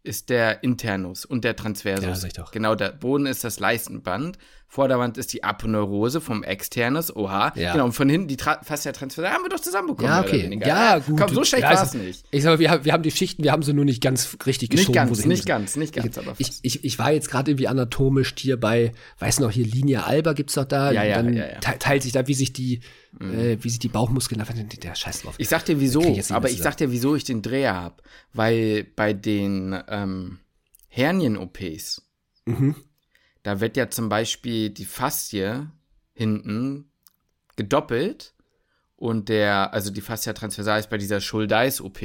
[0.04, 2.06] ist der Internus und der Transversus.
[2.06, 2.52] Ja, sag ich doch.
[2.52, 4.38] Genau, der Boden ist das Leistenband.
[4.70, 7.16] Vorderwand ist die Aponeurose vom Externus.
[7.16, 7.54] Oha.
[7.56, 7.72] Ja.
[7.72, 9.32] Genau, und von hinten die Tra Fascia transversus.
[9.32, 10.12] Haben wir doch zusammenbekommen.
[10.12, 10.60] Ja, okay.
[10.66, 11.18] Ja, gut.
[11.20, 12.26] Komm, so schlecht Ja, war es nicht.
[12.32, 14.38] Ich sag mal, wir, haben- wir haben die Schichten, wir haben sie nur nicht ganz
[14.46, 15.10] richtig Nicht geschoben.
[15.10, 16.60] wo ganz, nicht ganz, nicht ganz, aber Ich, fast.
[16.64, 20.56] ich, ich war jetzt gerade irgendwie anatomisch hier bei, weiß noch, hier Linie Alba gibt's
[20.56, 20.92] doch da.
[20.92, 21.60] Ja, ja, dann ja, ja.
[21.60, 22.82] te- teilt sich da, wie sich die,
[23.22, 24.44] äh, wie sich die Bauchmuskeln,
[24.84, 25.36] der Scheiß drauf.
[25.38, 28.04] Ich sag dir wieso, ich nicht aber ich sag dir, wieso ich den Dreher hab.
[28.34, 30.40] Weil bei den ähm,
[30.90, 32.02] Hernien-OPs,
[32.46, 32.76] Mhm.
[33.48, 35.68] Da wird ja zum Beispiel die Faszie
[36.14, 36.92] hinten
[37.56, 38.34] gedoppelt
[38.98, 42.02] und der, also die Fascia transversalis bei dieser Schuldeis-OP.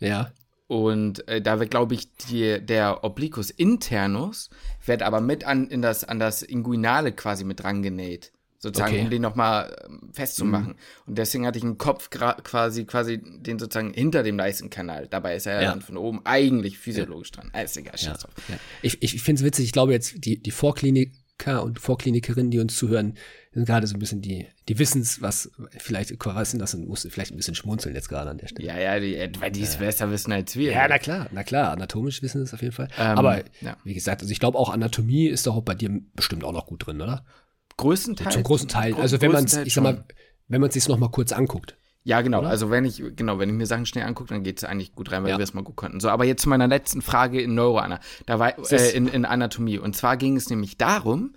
[0.00, 0.32] Ja.
[0.66, 4.50] Und äh, da wird, glaube ich, die, der Obliquus internus
[4.84, 8.32] wird aber mit an, in das, an das Inguinale quasi mit dran genäht.
[8.58, 9.02] Sozusagen, Okay.
[9.04, 10.76] um den nochmal ähm, festzumachen.
[11.06, 15.08] Und deswegen hatte ich einen Kopf quasi, quasi den sozusagen hinter dem Leistenkanal.
[15.08, 15.70] Dabei ist er ja, Ja.
[15.70, 17.50] dann von oben eigentlich physiologisch dran.
[17.52, 18.08] Ah, ist egal, Ja.
[18.08, 18.32] scheiß drauf.
[18.48, 18.56] ja.
[18.82, 22.76] Ich, ich finde es witzig, ich glaube jetzt, die, die Vorkliniker und Vorklinikerinnen, die uns
[22.76, 23.14] zuhören,
[23.52, 27.10] sind gerade so ein bisschen die, die wissens, was vielleicht was sind das und musste
[27.10, 28.68] vielleicht ein bisschen schmunzeln jetzt gerade an der Stelle.
[28.68, 30.72] Ja, ja, die, äh, weil die es besser wissen als wir.
[30.72, 32.88] Ja, na klar, na klar, anatomisch wissen es auf jeden Fall.
[32.98, 33.76] Ähm, Aber ja.
[33.84, 36.66] wie gesagt, also ich glaube auch Anatomie ist doch auch bei dir bestimmt auch noch
[36.66, 37.24] gut drin, oder?
[37.76, 38.34] Größtenteils.
[38.34, 38.94] Zum großen Teil.
[38.94, 40.04] Also wenn man es, ich sag mal,
[40.48, 41.76] wenn man es sich noch mal kurz anguckt.
[42.04, 42.38] Ja, genau.
[42.38, 42.50] Oder?
[42.50, 45.10] Also wenn ich, genau, wenn ich mir Sachen schnell angucke, dann geht es eigentlich gut
[45.10, 45.38] rein, weil Ja.
[45.38, 45.98] wir es mal gut konnten.
[45.98, 47.98] So, aber jetzt zu meiner letzten Frage in Neuroana.
[48.26, 49.78] Da war äh, in, in Anatomie.
[49.78, 51.34] Und zwar ging es nämlich darum,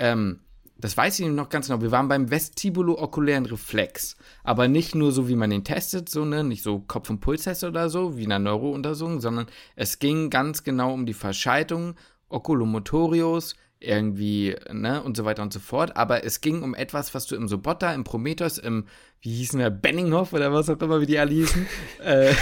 [0.00, 0.40] ähm,
[0.80, 4.16] das weiß ich noch ganz genau, wir waren beim vestibulo-okulären Reflex.
[4.44, 7.64] Aber nicht nur so, wie man den testet, so, ne, nicht so Kopf- und Pulstest
[7.64, 11.94] oder so, wie in einer Neurountersuchung, sondern es ging ganz genau um die Verschaltung
[12.28, 15.96] Oculomotorius, irgendwie, ne, und so weiter und so fort.
[15.96, 18.86] Aber es ging um etwas, was du im Sobotta, im Prometheus, im,
[19.20, 21.66] wie hießen der, Benninghoff oder was auch immer, wie die alle hießen,
[22.04, 22.34] äh,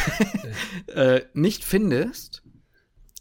[0.86, 2.42] äh, nicht findest,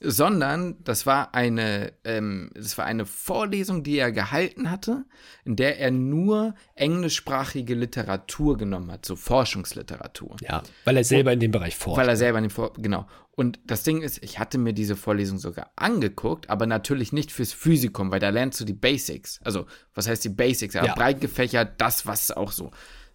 [0.01, 5.05] sondern das war eine, ähm, das war eine Vorlesung, die er gehalten hatte,
[5.45, 10.35] in der er nur englischsprachige Literatur genommen hat, so Forschungsliteratur.
[10.41, 11.97] Ja, weil er selber in dem Bereich forscht.
[11.97, 13.07] Weil er selber in den Vor genau.
[13.31, 17.51] Und das Ding ist, ich hatte mir diese Vorlesung sogar angeguckt, aber natürlich nicht fürs
[17.51, 19.41] Physikum, weil da lernst du die Basics.
[19.43, 20.73] Also, was heißt die Basics?
[20.73, 20.93] Ja, Ja.
[20.95, 22.71] breit gefächert, das, was auch so.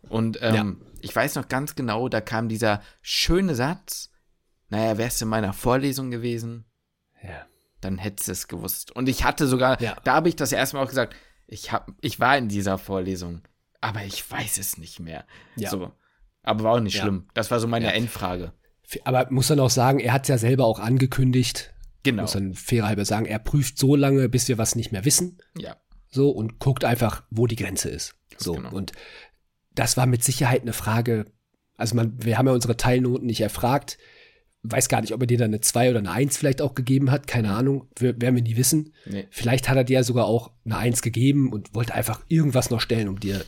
[0.09, 4.11] Und ähm, ich weiß noch ganz genau, da kam dieser schöne Satz,
[4.68, 6.70] naja, wärst du in meiner Vorlesung gewesen, ja.
[7.81, 8.91] Dann hättest du es gewusst.
[8.95, 9.97] Und ich hatte sogar, Ja.
[10.05, 11.14] da habe ich das erste Mal auch gesagt,
[11.47, 13.43] ich, hab, ich war in dieser Vorlesung,
[13.81, 15.24] aber ich weiß es nicht mehr.
[15.57, 15.70] Ja.
[15.70, 15.91] So.
[16.43, 17.03] Aber war auch nicht Ja.
[17.03, 17.28] schlimm.
[17.35, 17.91] Das war so meine Ja.
[17.93, 18.53] Endfrage.
[19.05, 21.72] Aber muss dann auch sagen, er hat ja selber auch angekündigt,
[22.03, 22.22] Genau.
[22.22, 25.39] muss dann fairerhalber sagen, er prüft so lange, bis wir was nicht mehr wissen.
[25.57, 25.76] Ja.
[26.09, 28.14] So und guckt einfach, wo die Grenze ist.
[28.37, 28.55] So.
[28.55, 28.70] genau.
[28.72, 28.93] Und
[29.74, 31.26] das war mit Sicherheit eine Frage.
[31.76, 33.99] Also man, wir haben ja unsere Teilnoten nicht erfragt.
[34.62, 37.11] Weiß gar nicht, ob er dir dann eine 2 oder eine 1 vielleicht auch gegeben
[37.11, 37.26] hat.
[37.26, 37.88] Keine Ahnung.
[37.98, 38.92] Werden wir nie wissen.
[39.06, 39.26] Nee.
[39.30, 42.80] Vielleicht hat er dir ja sogar auch eine 1 gegeben und wollte einfach irgendwas noch
[42.80, 43.42] stellen, um dir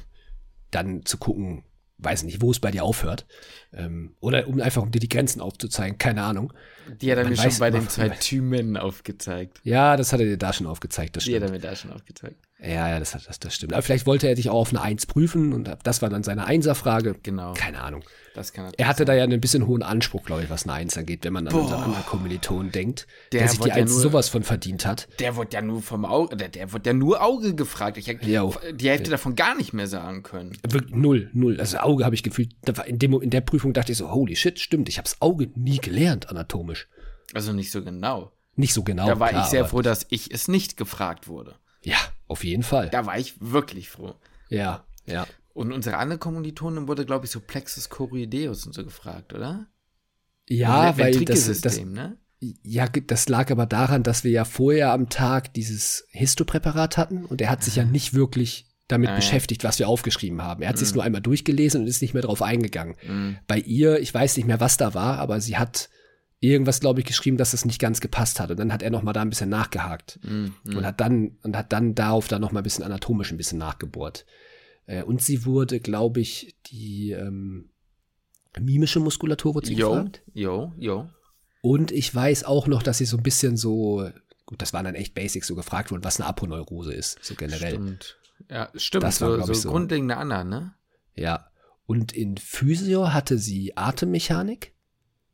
[0.71, 1.65] dann zu gucken,
[1.99, 3.27] weiß nicht, wo es bei dir aufhört.
[3.75, 5.99] Ähm, oder um einfach, um dir die Grenzen aufzuzeigen.
[5.99, 6.53] Keine Ahnung.
[7.01, 9.61] Die hat er Man mir schon bei den zwei Thymen aufgezeigt.
[9.65, 11.15] Ja, das hat er dir da schon aufgezeigt.
[11.17, 11.51] Das Die hat stimmt.
[11.51, 12.37] er mir da schon aufgezeigt.
[12.59, 13.73] Ja, ja, das, hat- das, das stimmt.
[13.75, 16.47] Aber vielleicht wollte er dich auch auf eine Eins prüfen und das war dann seine
[16.47, 17.17] Einser-Frage.
[17.23, 17.53] Genau.
[17.55, 18.03] Keine Ahnung.
[18.35, 20.97] Das kann Er hatte da ja einen bisschen hohen Anspruch, glaube ich, was eine Eins
[20.97, 24.01] angeht, wenn man an unseren anderen Kommilitonen denkt, der, Der sich die ja Eins nur-
[24.01, 25.09] sowas von verdient hat.
[25.21, 27.99] Der wurde ja nur vom Auge, der, der wurde ja nur Auge gefragt.
[27.99, 28.55] Ich hätte Jo.
[28.73, 30.57] die Hälfte davon gar nicht mehr sagen können.
[30.67, 31.61] Wirklich null, null.
[31.61, 32.55] Also Auge habe ich gefühlt,
[32.87, 35.51] in, dem, in der Prüfung dachte ich so, holy shit, stimmt, ich habe das Auge
[35.55, 36.89] nie gelernt anatomisch.
[37.35, 38.33] Also nicht so genau.
[38.57, 39.07] Nicht so genau.
[39.07, 41.57] da war klar, ich sehr froh, dass ich es nicht gefragt wurde.
[41.83, 41.97] Ja,
[42.29, 42.89] auf jeden Fall.
[42.91, 44.15] Da war ich wirklich froh.
[44.49, 45.27] Ja, ja.
[45.55, 49.67] Und unsere andere Kommilitonin wurde, glaube ich, so Plexus choroideus und so gefragt, oder?
[50.49, 52.17] Ja, weil das, das, ne?
[52.65, 57.41] Ja, das lag aber daran, dass wir ja vorher am Tag dieses Histopräparat hatten und
[57.41, 60.63] er hat sich ja nicht wirklich damit Ah, beschäftigt, was wir aufgeschrieben haben.
[60.63, 62.97] Er hat sich nur einmal durchgelesen und ist nicht mehr drauf eingegangen.
[63.07, 63.37] Mhm.
[63.47, 65.89] Bei ihr, ich weiß nicht mehr, was da war, aber sie hat
[66.41, 68.51] irgendwas, glaube ich, geschrieben, dass es nicht ganz gepasst hat.
[68.51, 70.53] Und dann hat er noch mal da ein bisschen nachgehakt Mhm.
[70.67, 73.59] und hat dann und hat dann darauf dann noch mal ein bisschen anatomisch ein bisschen
[73.59, 74.27] nachgebohrt.
[74.87, 77.71] Äh, Und sie wurde, glaube ich, die ähm,
[78.61, 80.23] mimische Muskulatur wurde sie Jo, gefragt.
[80.35, 81.09] jo, jo.
[81.63, 84.09] Und ich weiß auch noch, dass sie so ein bisschen so,
[84.47, 87.75] gut, das waren dann echt Basics, so gefragt wurde, was eine Aponeurose ist, so generell.
[87.75, 88.19] Stimmt.
[88.51, 89.05] Ja, stimmt.
[89.05, 89.71] Das war, so, so, so.
[89.71, 90.75] grundlegende Anna, ne?
[91.15, 91.47] Ja.
[91.87, 94.73] Und in Physio hatte sie Atemmechanik,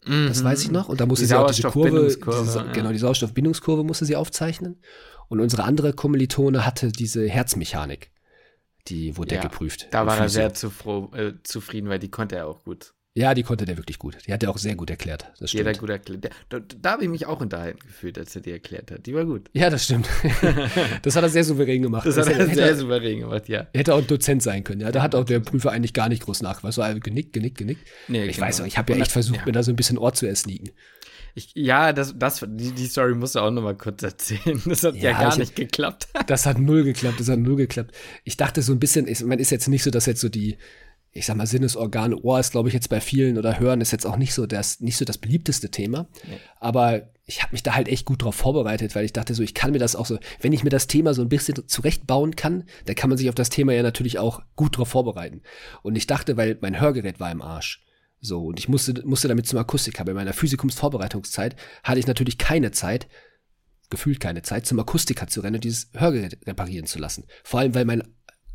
[0.05, 0.44] das Mhm.
[0.44, 0.89] weiß ich noch.
[0.89, 2.72] Und da musste Die sie auch diese Kurve, diese, ja.
[2.72, 4.81] genau, die Sauerstoffbindungskurve musste sie aufzeichnen.
[5.28, 8.10] Und unsere andere Kommilitone hatte diese Herzmechanik.
[8.86, 9.88] Die wurde Ja, geprüft.
[9.90, 12.94] Da war er sehr zufro äh, zufrieden, weil die konnte er auch gut.
[13.18, 14.16] Ja, die konnte der wirklich gut.
[14.28, 15.32] Die hat er auch sehr gut erklärt.
[15.40, 15.66] Das stimmt.
[15.66, 16.30] Jeder gut erklärt.
[16.50, 19.06] Da, da habe ich mich auch unterhalten gefühlt, als er die erklärt hat.
[19.06, 19.50] Die war gut.
[19.55, 20.09] Ja, das stimmt.
[21.02, 22.06] das hat er sehr souverän gemacht.
[22.06, 23.66] Das hat er sehr souverän gemacht, ja.
[23.74, 24.92] Hätte auch ein Dozent sein können, ja.
[24.92, 26.74] Da hat auch der Prüfer eigentlich gar nicht groß nachgefragt.
[26.74, 27.88] So also genickt, genickt, genickt.
[28.06, 28.46] Nee, ich genau.
[28.46, 29.46] weiß auch, ich habe ja echt versucht, ja.
[29.46, 30.70] mir da so ein bisschen Ohr zu ersneaken.
[31.34, 34.60] Ich, ja, das, das, die, die Story musst du auch noch mal kurz erzählen.
[34.66, 36.09] Das hat ja, Ja, gar ich- nicht geklappt.
[36.26, 37.92] Das hat null geklappt, das hat null geklappt.
[38.24, 40.59] Ich dachte so ein bisschen, ich, man ist jetzt nicht so, dass jetzt so die,
[41.12, 44.06] ich sag mal, Sinnesorgane, Ohr ist, glaube ich, jetzt bei vielen oder Hören ist jetzt
[44.06, 46.06] auch nicht so das, nicht so das beliebteste Thema.
[46.28, 46.36] Nee.
[46.60, 49.55] Aber ich habe mich da halt echt gut drauf vorbereitet, weil ich dachte so, ich
[49.55, 52.64] kann mir das auch so, wenn ich mir das Thema so ein bisschen zurechtbauen kann,
[52.86, 55.42] dann kann man sich auf das Thema ja natürlich auch gut drauf vorbereiten.
[55.82, 57.82] Und ich dachte, weil mein Hörgerät war im Arsch.
[58.20, 60.05] So, und ich musste, musste damit zum Akustiker.
[60.05, 63.09] Bei meiner Physikumsvorbereitungszeit hatte ich natürlich keine Zeit,
[63.90, 67.24] gefühlt keine Zeit, zum Akustiker zu rennen und dieses Hörgerät reparieren zu lassen.
[67.45, 68.03] Vor allem, weil mein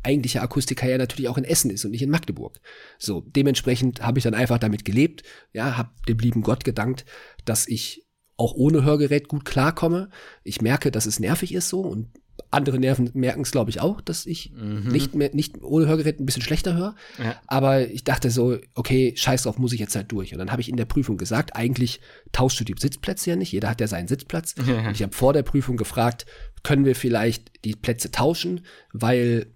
[0.02, 2.60] eigentlicher Akustiker ja natürlich auch in Essen ist und nicht in Magdeburg.
[2.98, 5.22] So, dementsprechend habe ich dann einfach damit gelebt,
[5.52, 7.06] ja, habe dem lieben Gott gedankt,
[7.44, 10.10] dass ich auch ohne Hörgerät gut klarkomme.
[10.42, 12.10] Ich merke, dass es nervig ist so und
[12.54, 14.90] andere Nerven merken es, glaube ich, auch, dass ich mhm.
[14.90, 16.94] nicht mehr, nicht ohne Hörgerät ein bisschen schlechter höre.
[17.22, 17.36] Ja.
[17.46, 20.32] Aber ich dachte so, okay, scheiß drauf, muss ich jetzt halt durch.
[20.32, 22.00] Und dann habe ich in der Prüfung gesagt, eigentlich
[22.32, 23.52] tauschst du die Sitzplätze ja nicht.
[23.52, 24.54] Jeder hat ja seinen Sitzplatz.
[24.66, 24.86] Ja.
[24.86, 26.26] Und ich habe vor der Prüfung gefragt,
[26.62, 28.62] können wir vielleicht die Plätze tauschen,
[28.92, 29.46] weil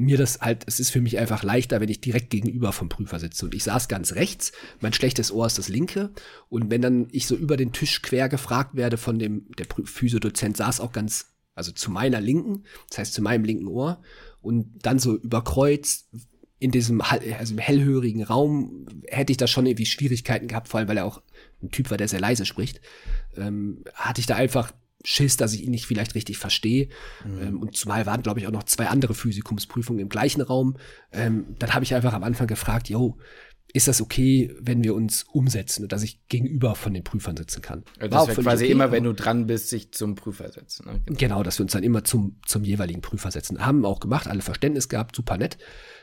[0.00, 3.18] mir das halt, es ist für mich einfach leichter, wenn ich direkt gegenüber vom Prüfer
[3.18, 3.44] sitze.
[3.44, 6.10] Und ich saß ganz rechts, mein schlechtes Ohr ist das linke.
[6.48, 10.56] Und wenn dann ich so über den Tisch quer gefragt werde von dem, der Physiodozent
[10.56, 11.26] saß auch ganz,
[11.60, 14.02] also zu meiner linken, das heißt zu meinem linken Ohr.
[14.42, 16.08] Und dann so überkreuzt
[16.58, 20.88] in diesem also im hellhörigen Raum hätte ich da schon irgendwie Schwierigkeiten gehabt, vor allem
[20.88, 21.22] weil er auch
[21.62, 22.80] ein Typ war, der sehr leise spricht.
[23.36, 24.72] Ähm, hatte ich da einfach
[25.02, 26.88] Schiss, dass ich ihn nicht vielleicht richtig verstehe.
[27.24, 27.42] Mhm.
[27.42, 30.76] Ähm, und zumal waren, glaube ich, auch noch zwei andere Physikumsprüfungen im gleichen Raum.
[31.12, 33.16] Ähm, dann habe ich einfach am Anfang gefragt, yo,
[33.72, 37.62] ist das okay, wenn wir uns umsetzen und dass ich gegenüber von den Prüfern sitzen
[37.62, 37.84] kann?
[37.98, 40.86] Also das wäre quasi okay, immer, wenn du dran bist, sich zum Prüfer setzen.
[40.86, 41.00] Ne?
[41.16, 43.64] Genau, dass wir uns dann immer zum, zum jeweiligen Prüfer setzen.
[43.64, 45.58] Haben auch gemacht, alle Verständnis gehabt, super nett.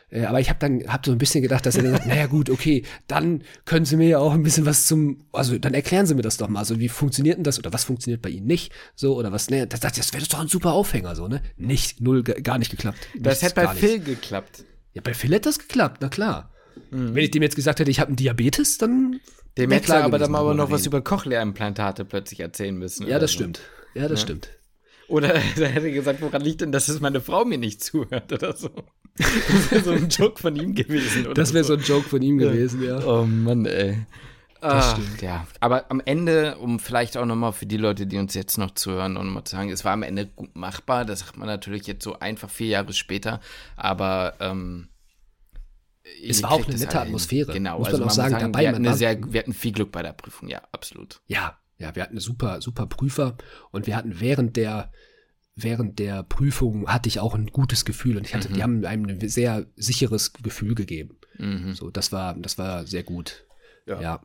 [0.09, 2.27] Äh, aber ich habe dann hab so ein bisschen gedacht, dass er dann sagt, naja
[2.27, 6.05] gut, okay, dann können Sie mir ja auch ein bisschen was zum, also dann erklären
[6.05, 8.47] Sie mir das doch mal, so wie funktioniert denn das oder was funktioniert bei Ihnen
[8.47, 11.41] nicht, so oder was, ne, das, das wäre doch ein super Aufhänger, so, ne?
[11.57, 12.99] Nicht, null, gar nicht geklappt.
[13.19, 14.63] Das hätte bei Phil geklappt.
[14.93, 16.53] Ja, bei Phil hätte das geklappt, na klar.
[16.91, 17.15] Mhm.
[17.15, 19.19] Wenn ich dem jetzt gesagt hätte, ich habe einen Diabetes, dann
[19.57, 23.07] dem hätte er aber dann mal noch was über Cochlea-Implantate plötzlich erzählen müssen.
[23.07, 23.37] Ja, das so.
[23.37, 23.61] stimmt.
[23.95, 24.25] Ja, das ja.
[24.25, 24.49] stimmt.
[25.07, 28.55] Oder er hätte gesagt, woran liegt denn, dass es meine Frau mir nicht zuhört oder
[28.55, 28.69] so.
[29.17, 31.33] Das wäre so ein Joke von ihm gewesen.
[31.33, 31.75] das wäre so.
[31.75, 33.03] so ein Joke von ihm gewesen, ja.
[33.03, 34.05] Oh Mann, ey.
[34.61, 35.21] Das ah, stimmt.
[35.23, 38.71] Ja, aber am Ende, um vielleicht auch nochmal für die Leute, die uns jetzt noch
[38.71, 41.05] zuhören, und nochmal zu sagen, es war am Ende gut machbar.
[41.05, 43.39] Das sagt man natürlich jetzt so einfach vier Jahre später,
[43.75, 44.87] aber ähm,
[46.23, 47.53] es war auch eine nette Atmosphäre.
[47.53, 48.61] Genau, muss also man auch sagen, sagen, dabei.
[48.61, 51.21] Wir hatten, sehr, wir hatten viel Glück bei der Prüfung, ja, absolut.
[51.27, 53.37] Ja, ja, wir hatten eine super, super Prüfer
[53.71, 54.91] und wir hatten während der
[55.59, 58.53] während der Prüfung hatte ich auch ein gutes Gefühl und ich hatte, mhm.
[58.53, 61.17] die haben einem ein sehr sicheres Gefühl gegeben.
[61.39, 61.73] Mhm.
[61.73, 63.45] So, das war, das war sehr gut.
[63.85, 63.99] ja.
[63.99, 64.21] ja.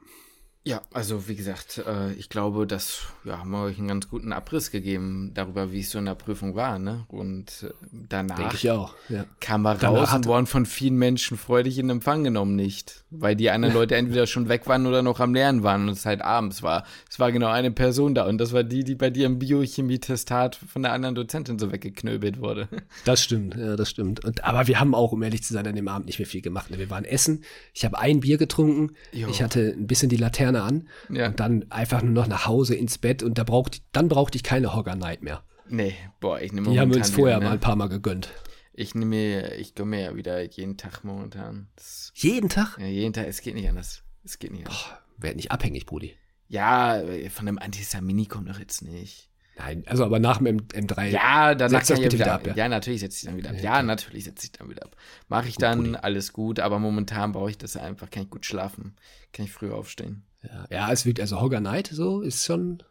[0.65, 4.33] Ja, also wie gesagt, äh, ich glaube, das ja, haben wir euch einen ganz guten
[4.33, 6.79] Abriss gegeben darüber, wie es so in der Prüfung war.
[6.79, 7.05] Ne?
[7.09, 9.25] Und äh, danach ich auch, ja.
[9.41, 13.03] kam er raus und wurden von vielen Menschen freudig in Empfang genommen, nicht.
[13.11, 16.07] Weil die anderen Leute entweder schon weg waren oder noch am Lernen waren und es
[16.07, 16.85] halt abends war.
[17.11, 20.55] Es war genau eine Person da und das war die, die bei dir im Biochemie-Testat
[20.55, 22.69] von der anderen Dozentin so weggeknöbelt wurde.
[23.05, 24.25] Das stimmt, ja, das stimmt.
[24.25, 26.43] Und, aber wir haben auch, um ehrlich zu sein, an dem Abend nicht mehr viel
[26.43, 26.71] gemacht.
[26.71, 26.79] Ne?
[26.79, 29.29] Wir waren essen, ich habe ein Bier getrunken, jo.
[29.29, 31.27] ich hatte ein bisschen die Laterne Laterne an ja.
[31.27, 34.43] und dann einfach nur noch nach Hause ins Bett und da braucht, dann brauchte ich
[34.43, 35.43] keine Hogger Night mehr.
[35.69, 37.51] Nee, boah, ich nehme Die haben wir uns vorher wieder, ne?
[37.51, 38.31] mal ein paar Mal gegönnt.
[38.75, 41.69] Ich nehme, ich gönne mir ja wieder jeden Tag momentan.
[41.77, 42.79] Das, jeden Tag?
[42.79, 43.27] Ja, jeden Tag.
[43.27, 44.03] Es geht nicht anders.
[44.25, 44.85] Es geht nicht anders.
[44.85, 46.15] Boah, werd nicht abhängig, Brudi.
[46.49, 49.31] Ja, von dem Antihistamini kommt doch jetzt nicht.
[49.57, 51.09] Nein, also aber nach dem M M3.
[51.09, 52.47] Ja, dann setzt das bitte wieder, ab.
[52.47, 53.57] Ja, ja natürlich setze ich dann wieder ab.
[53.57, 54.97] Ja, ja natürlich setze ich dann wieder ab.
[55.29, 55.97] Mache ich gut, dann, Brudi.
[55.97, 58.97] alles gut, aber momentan brauche ich das einfach, kann ich gut schlafen.
[59.33, 60.25] Kann ich früher aufstehen.
[60.43, 62.83] Ja, ja es wird, also Hogger Knight so ist schon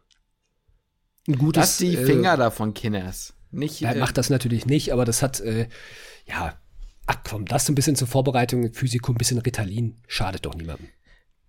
[1.28, 1.62] ein gutes.
[1.62, 3.34] Lass die äh, Finger äh, davon, Kinners.
[3.52, 5.68] Nicht, er äh, macht das natürlich nicht, aber das hat, äh,
[6.26, 6.58] ja,
[7.06, 10.88] ach komm, das ein bisschen zur Vorbereitung, Physikum, ein bisschen Ritalin, schadet doch niemandem.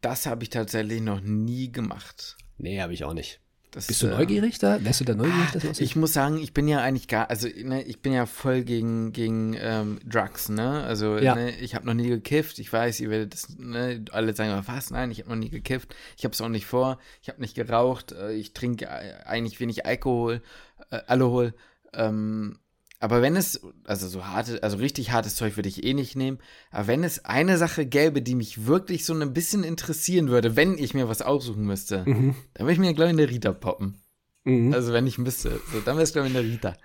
[0.01, 2.37] Das habe ich tatsächlich noch nie gemacht.
[2.59, 3.41] Nee, habe ich auch nicht.
[3.73, 4.85] Das, Bist du neugierig da?
[4.85, 5.49] Wärst du da neugierig?
[5.55, 8.27] Ah, das ich muss sagen, ich bin ja eigentlich gar, also ne, ich bin ja
[8.27, 10.85] voll gegen, gegen ähm, Drugs, ne?
[10.85, 11.35] Also ja.
[11.35, 12.59] ne, ich habe noch nie gekifft.
[12.59, 14.91] Ich weiß, ihr werdet das, ne, alle sagen, was?
[14.91, 15.97] Nein, ich habe noch nie gekifft.
[16.19, 16.99] Ich habe es auch nicht vor.
[17.23, 18.13] Ich habe nicht geraucht.
[18.13, 20.43] Äh, ich trinke äh, eigentlich wenig Alkohol,
[20.91, 21.55] äh, Alkohol.
[21.95, 22.59] Ähm,
[23.03, 26.39] aber wenn es, also so harte, also richtig hartes Zeug würde ich eh nicht nehmen.
[26.71, 30.79] Aber wenn es eine Sache gäbe, die mich wirklich so ein bisschen interessieren würde, wenn
[30.79, 32.37] ich mir was aussuchen müsste, mhm.
[32.55, 34.01] dann würde ich mir, glaube ich, eine Rita poppen.
[34.45, 34.73] Mhm.
[34.73, 35.61] Also wenn ich müsste.
[35.73, 36.77] So, dann wäre es, glaube ich, eine Rita.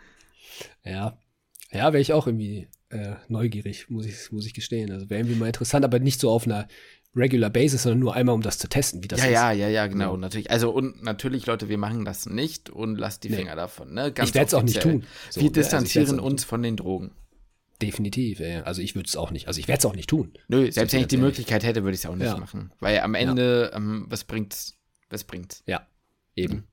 [0.84, 1.19] Ja.
[1.72, 4.91] Ja, wäre ich auch irgendwie äh, neugierig, muss ich, muss ich gestehen.
[4.91, 6.68] Also wäre irgendwie mal interessant, aber nicht so auf einer
[7.15, 9.31] regular basis, sondern nur einmal, um das zu testen, wie das ja, ist.
[9.31, 10.17] Ja, ja, ja, genau, ja.
[10.17, 10.51] natürlich.
[10.51, 13.38] Also und natürlich, Leute, wir machen das nicht und lasst die nee.
[13.38, 13.93] Finger davon.
[13.93, 14.11] Ne?
[14.11, 15.03] Ganz ich werde es auch nicht tun.
[15.29, 17.11] So, wir distanzieren also uns von den Drogen.
[17.81, 18.63] Definitiv, ja.
[18.63, 19.47] Also ich würde es auch nicht.
[19.47, 20.34] Also ich werde es auch nicht tun.
[20.47, 22.38] Nö, selbst wenn ich die Möglichkeit hätte, würde ich es auch nicht ja.
[22.38, 22.71] machen.
[22.79, 23.77] Weil am Ende, ja.
[23.77, 24.77] ähm, was bringt's?
[25.09, 25.63] Was bringt's?
[25.67, 25.88] Ja,
[26.35, 26.55] eben.
[26.55, 26.63] Mhm.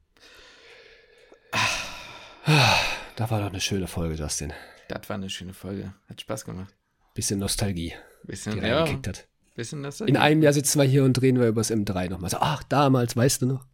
[3.17, 4.53] Da war doch eine schöne Folge, Justin.
[4.89, 5.95] Das war eine schöne Folge.
[6.09, 6.75] Hat Spaß gemacht.
[7.15, 7.93] Bisschen Nostalgie,
[8.25, 9.29] Bisschen, die ja, hat.
[9.55, 10.01] Bisschen das.
[10.01, 12.31] In einem Jahr sitzen wir hier und reden wir über das M3 nochmal.
[12.31, 13.67] So, ach, damals, weißt du noch?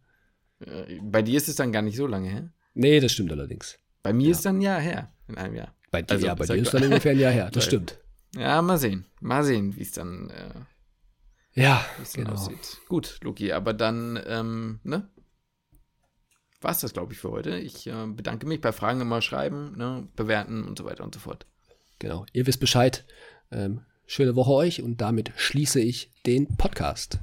[0.59, 2.51] Äh, Bei dir ist es dann gar nicht so lange her.
[2.73, 3.77] Nee, das stimmt allerdings.
[4.03, 5.11] Bei mir ist dann ein Jahr her.
[5.27, 5.75] In einem Jahr.
[5.91, 7.49] Bei dir, Also, ja, bei dir ist dann ungefähr ein Jahr her.
[7.53, 7.99] Das stimmt.
[8.35, 9.05] Ja, mal sehen.
[9.19, 10.53] Mal sehen, wie es dann, äh,
[11.61, 12.31] Ja, dann genau.
[12.33, 12.77] aussieht.
[12.87, 15.09] Gut, Loki, aber dann, ähm, ne?
[16.61, 17.57] War's das, glaube ich, für heute.
[17.57, 18.61] Ich äh, bedanke mich.
[18.61, 20.07] Bei Fragen immer schreiben, ne?
[20.15, 21.47] bewerten und so weiter und so fort.
[21.99, 22.25] Genau.
[22.33, 23.05] Ihr wisst Bescheid.
[23.51, 23.81] Ähm,
[24.11, 27.19] schöne Woche euch und damit schließe ich den Podcast.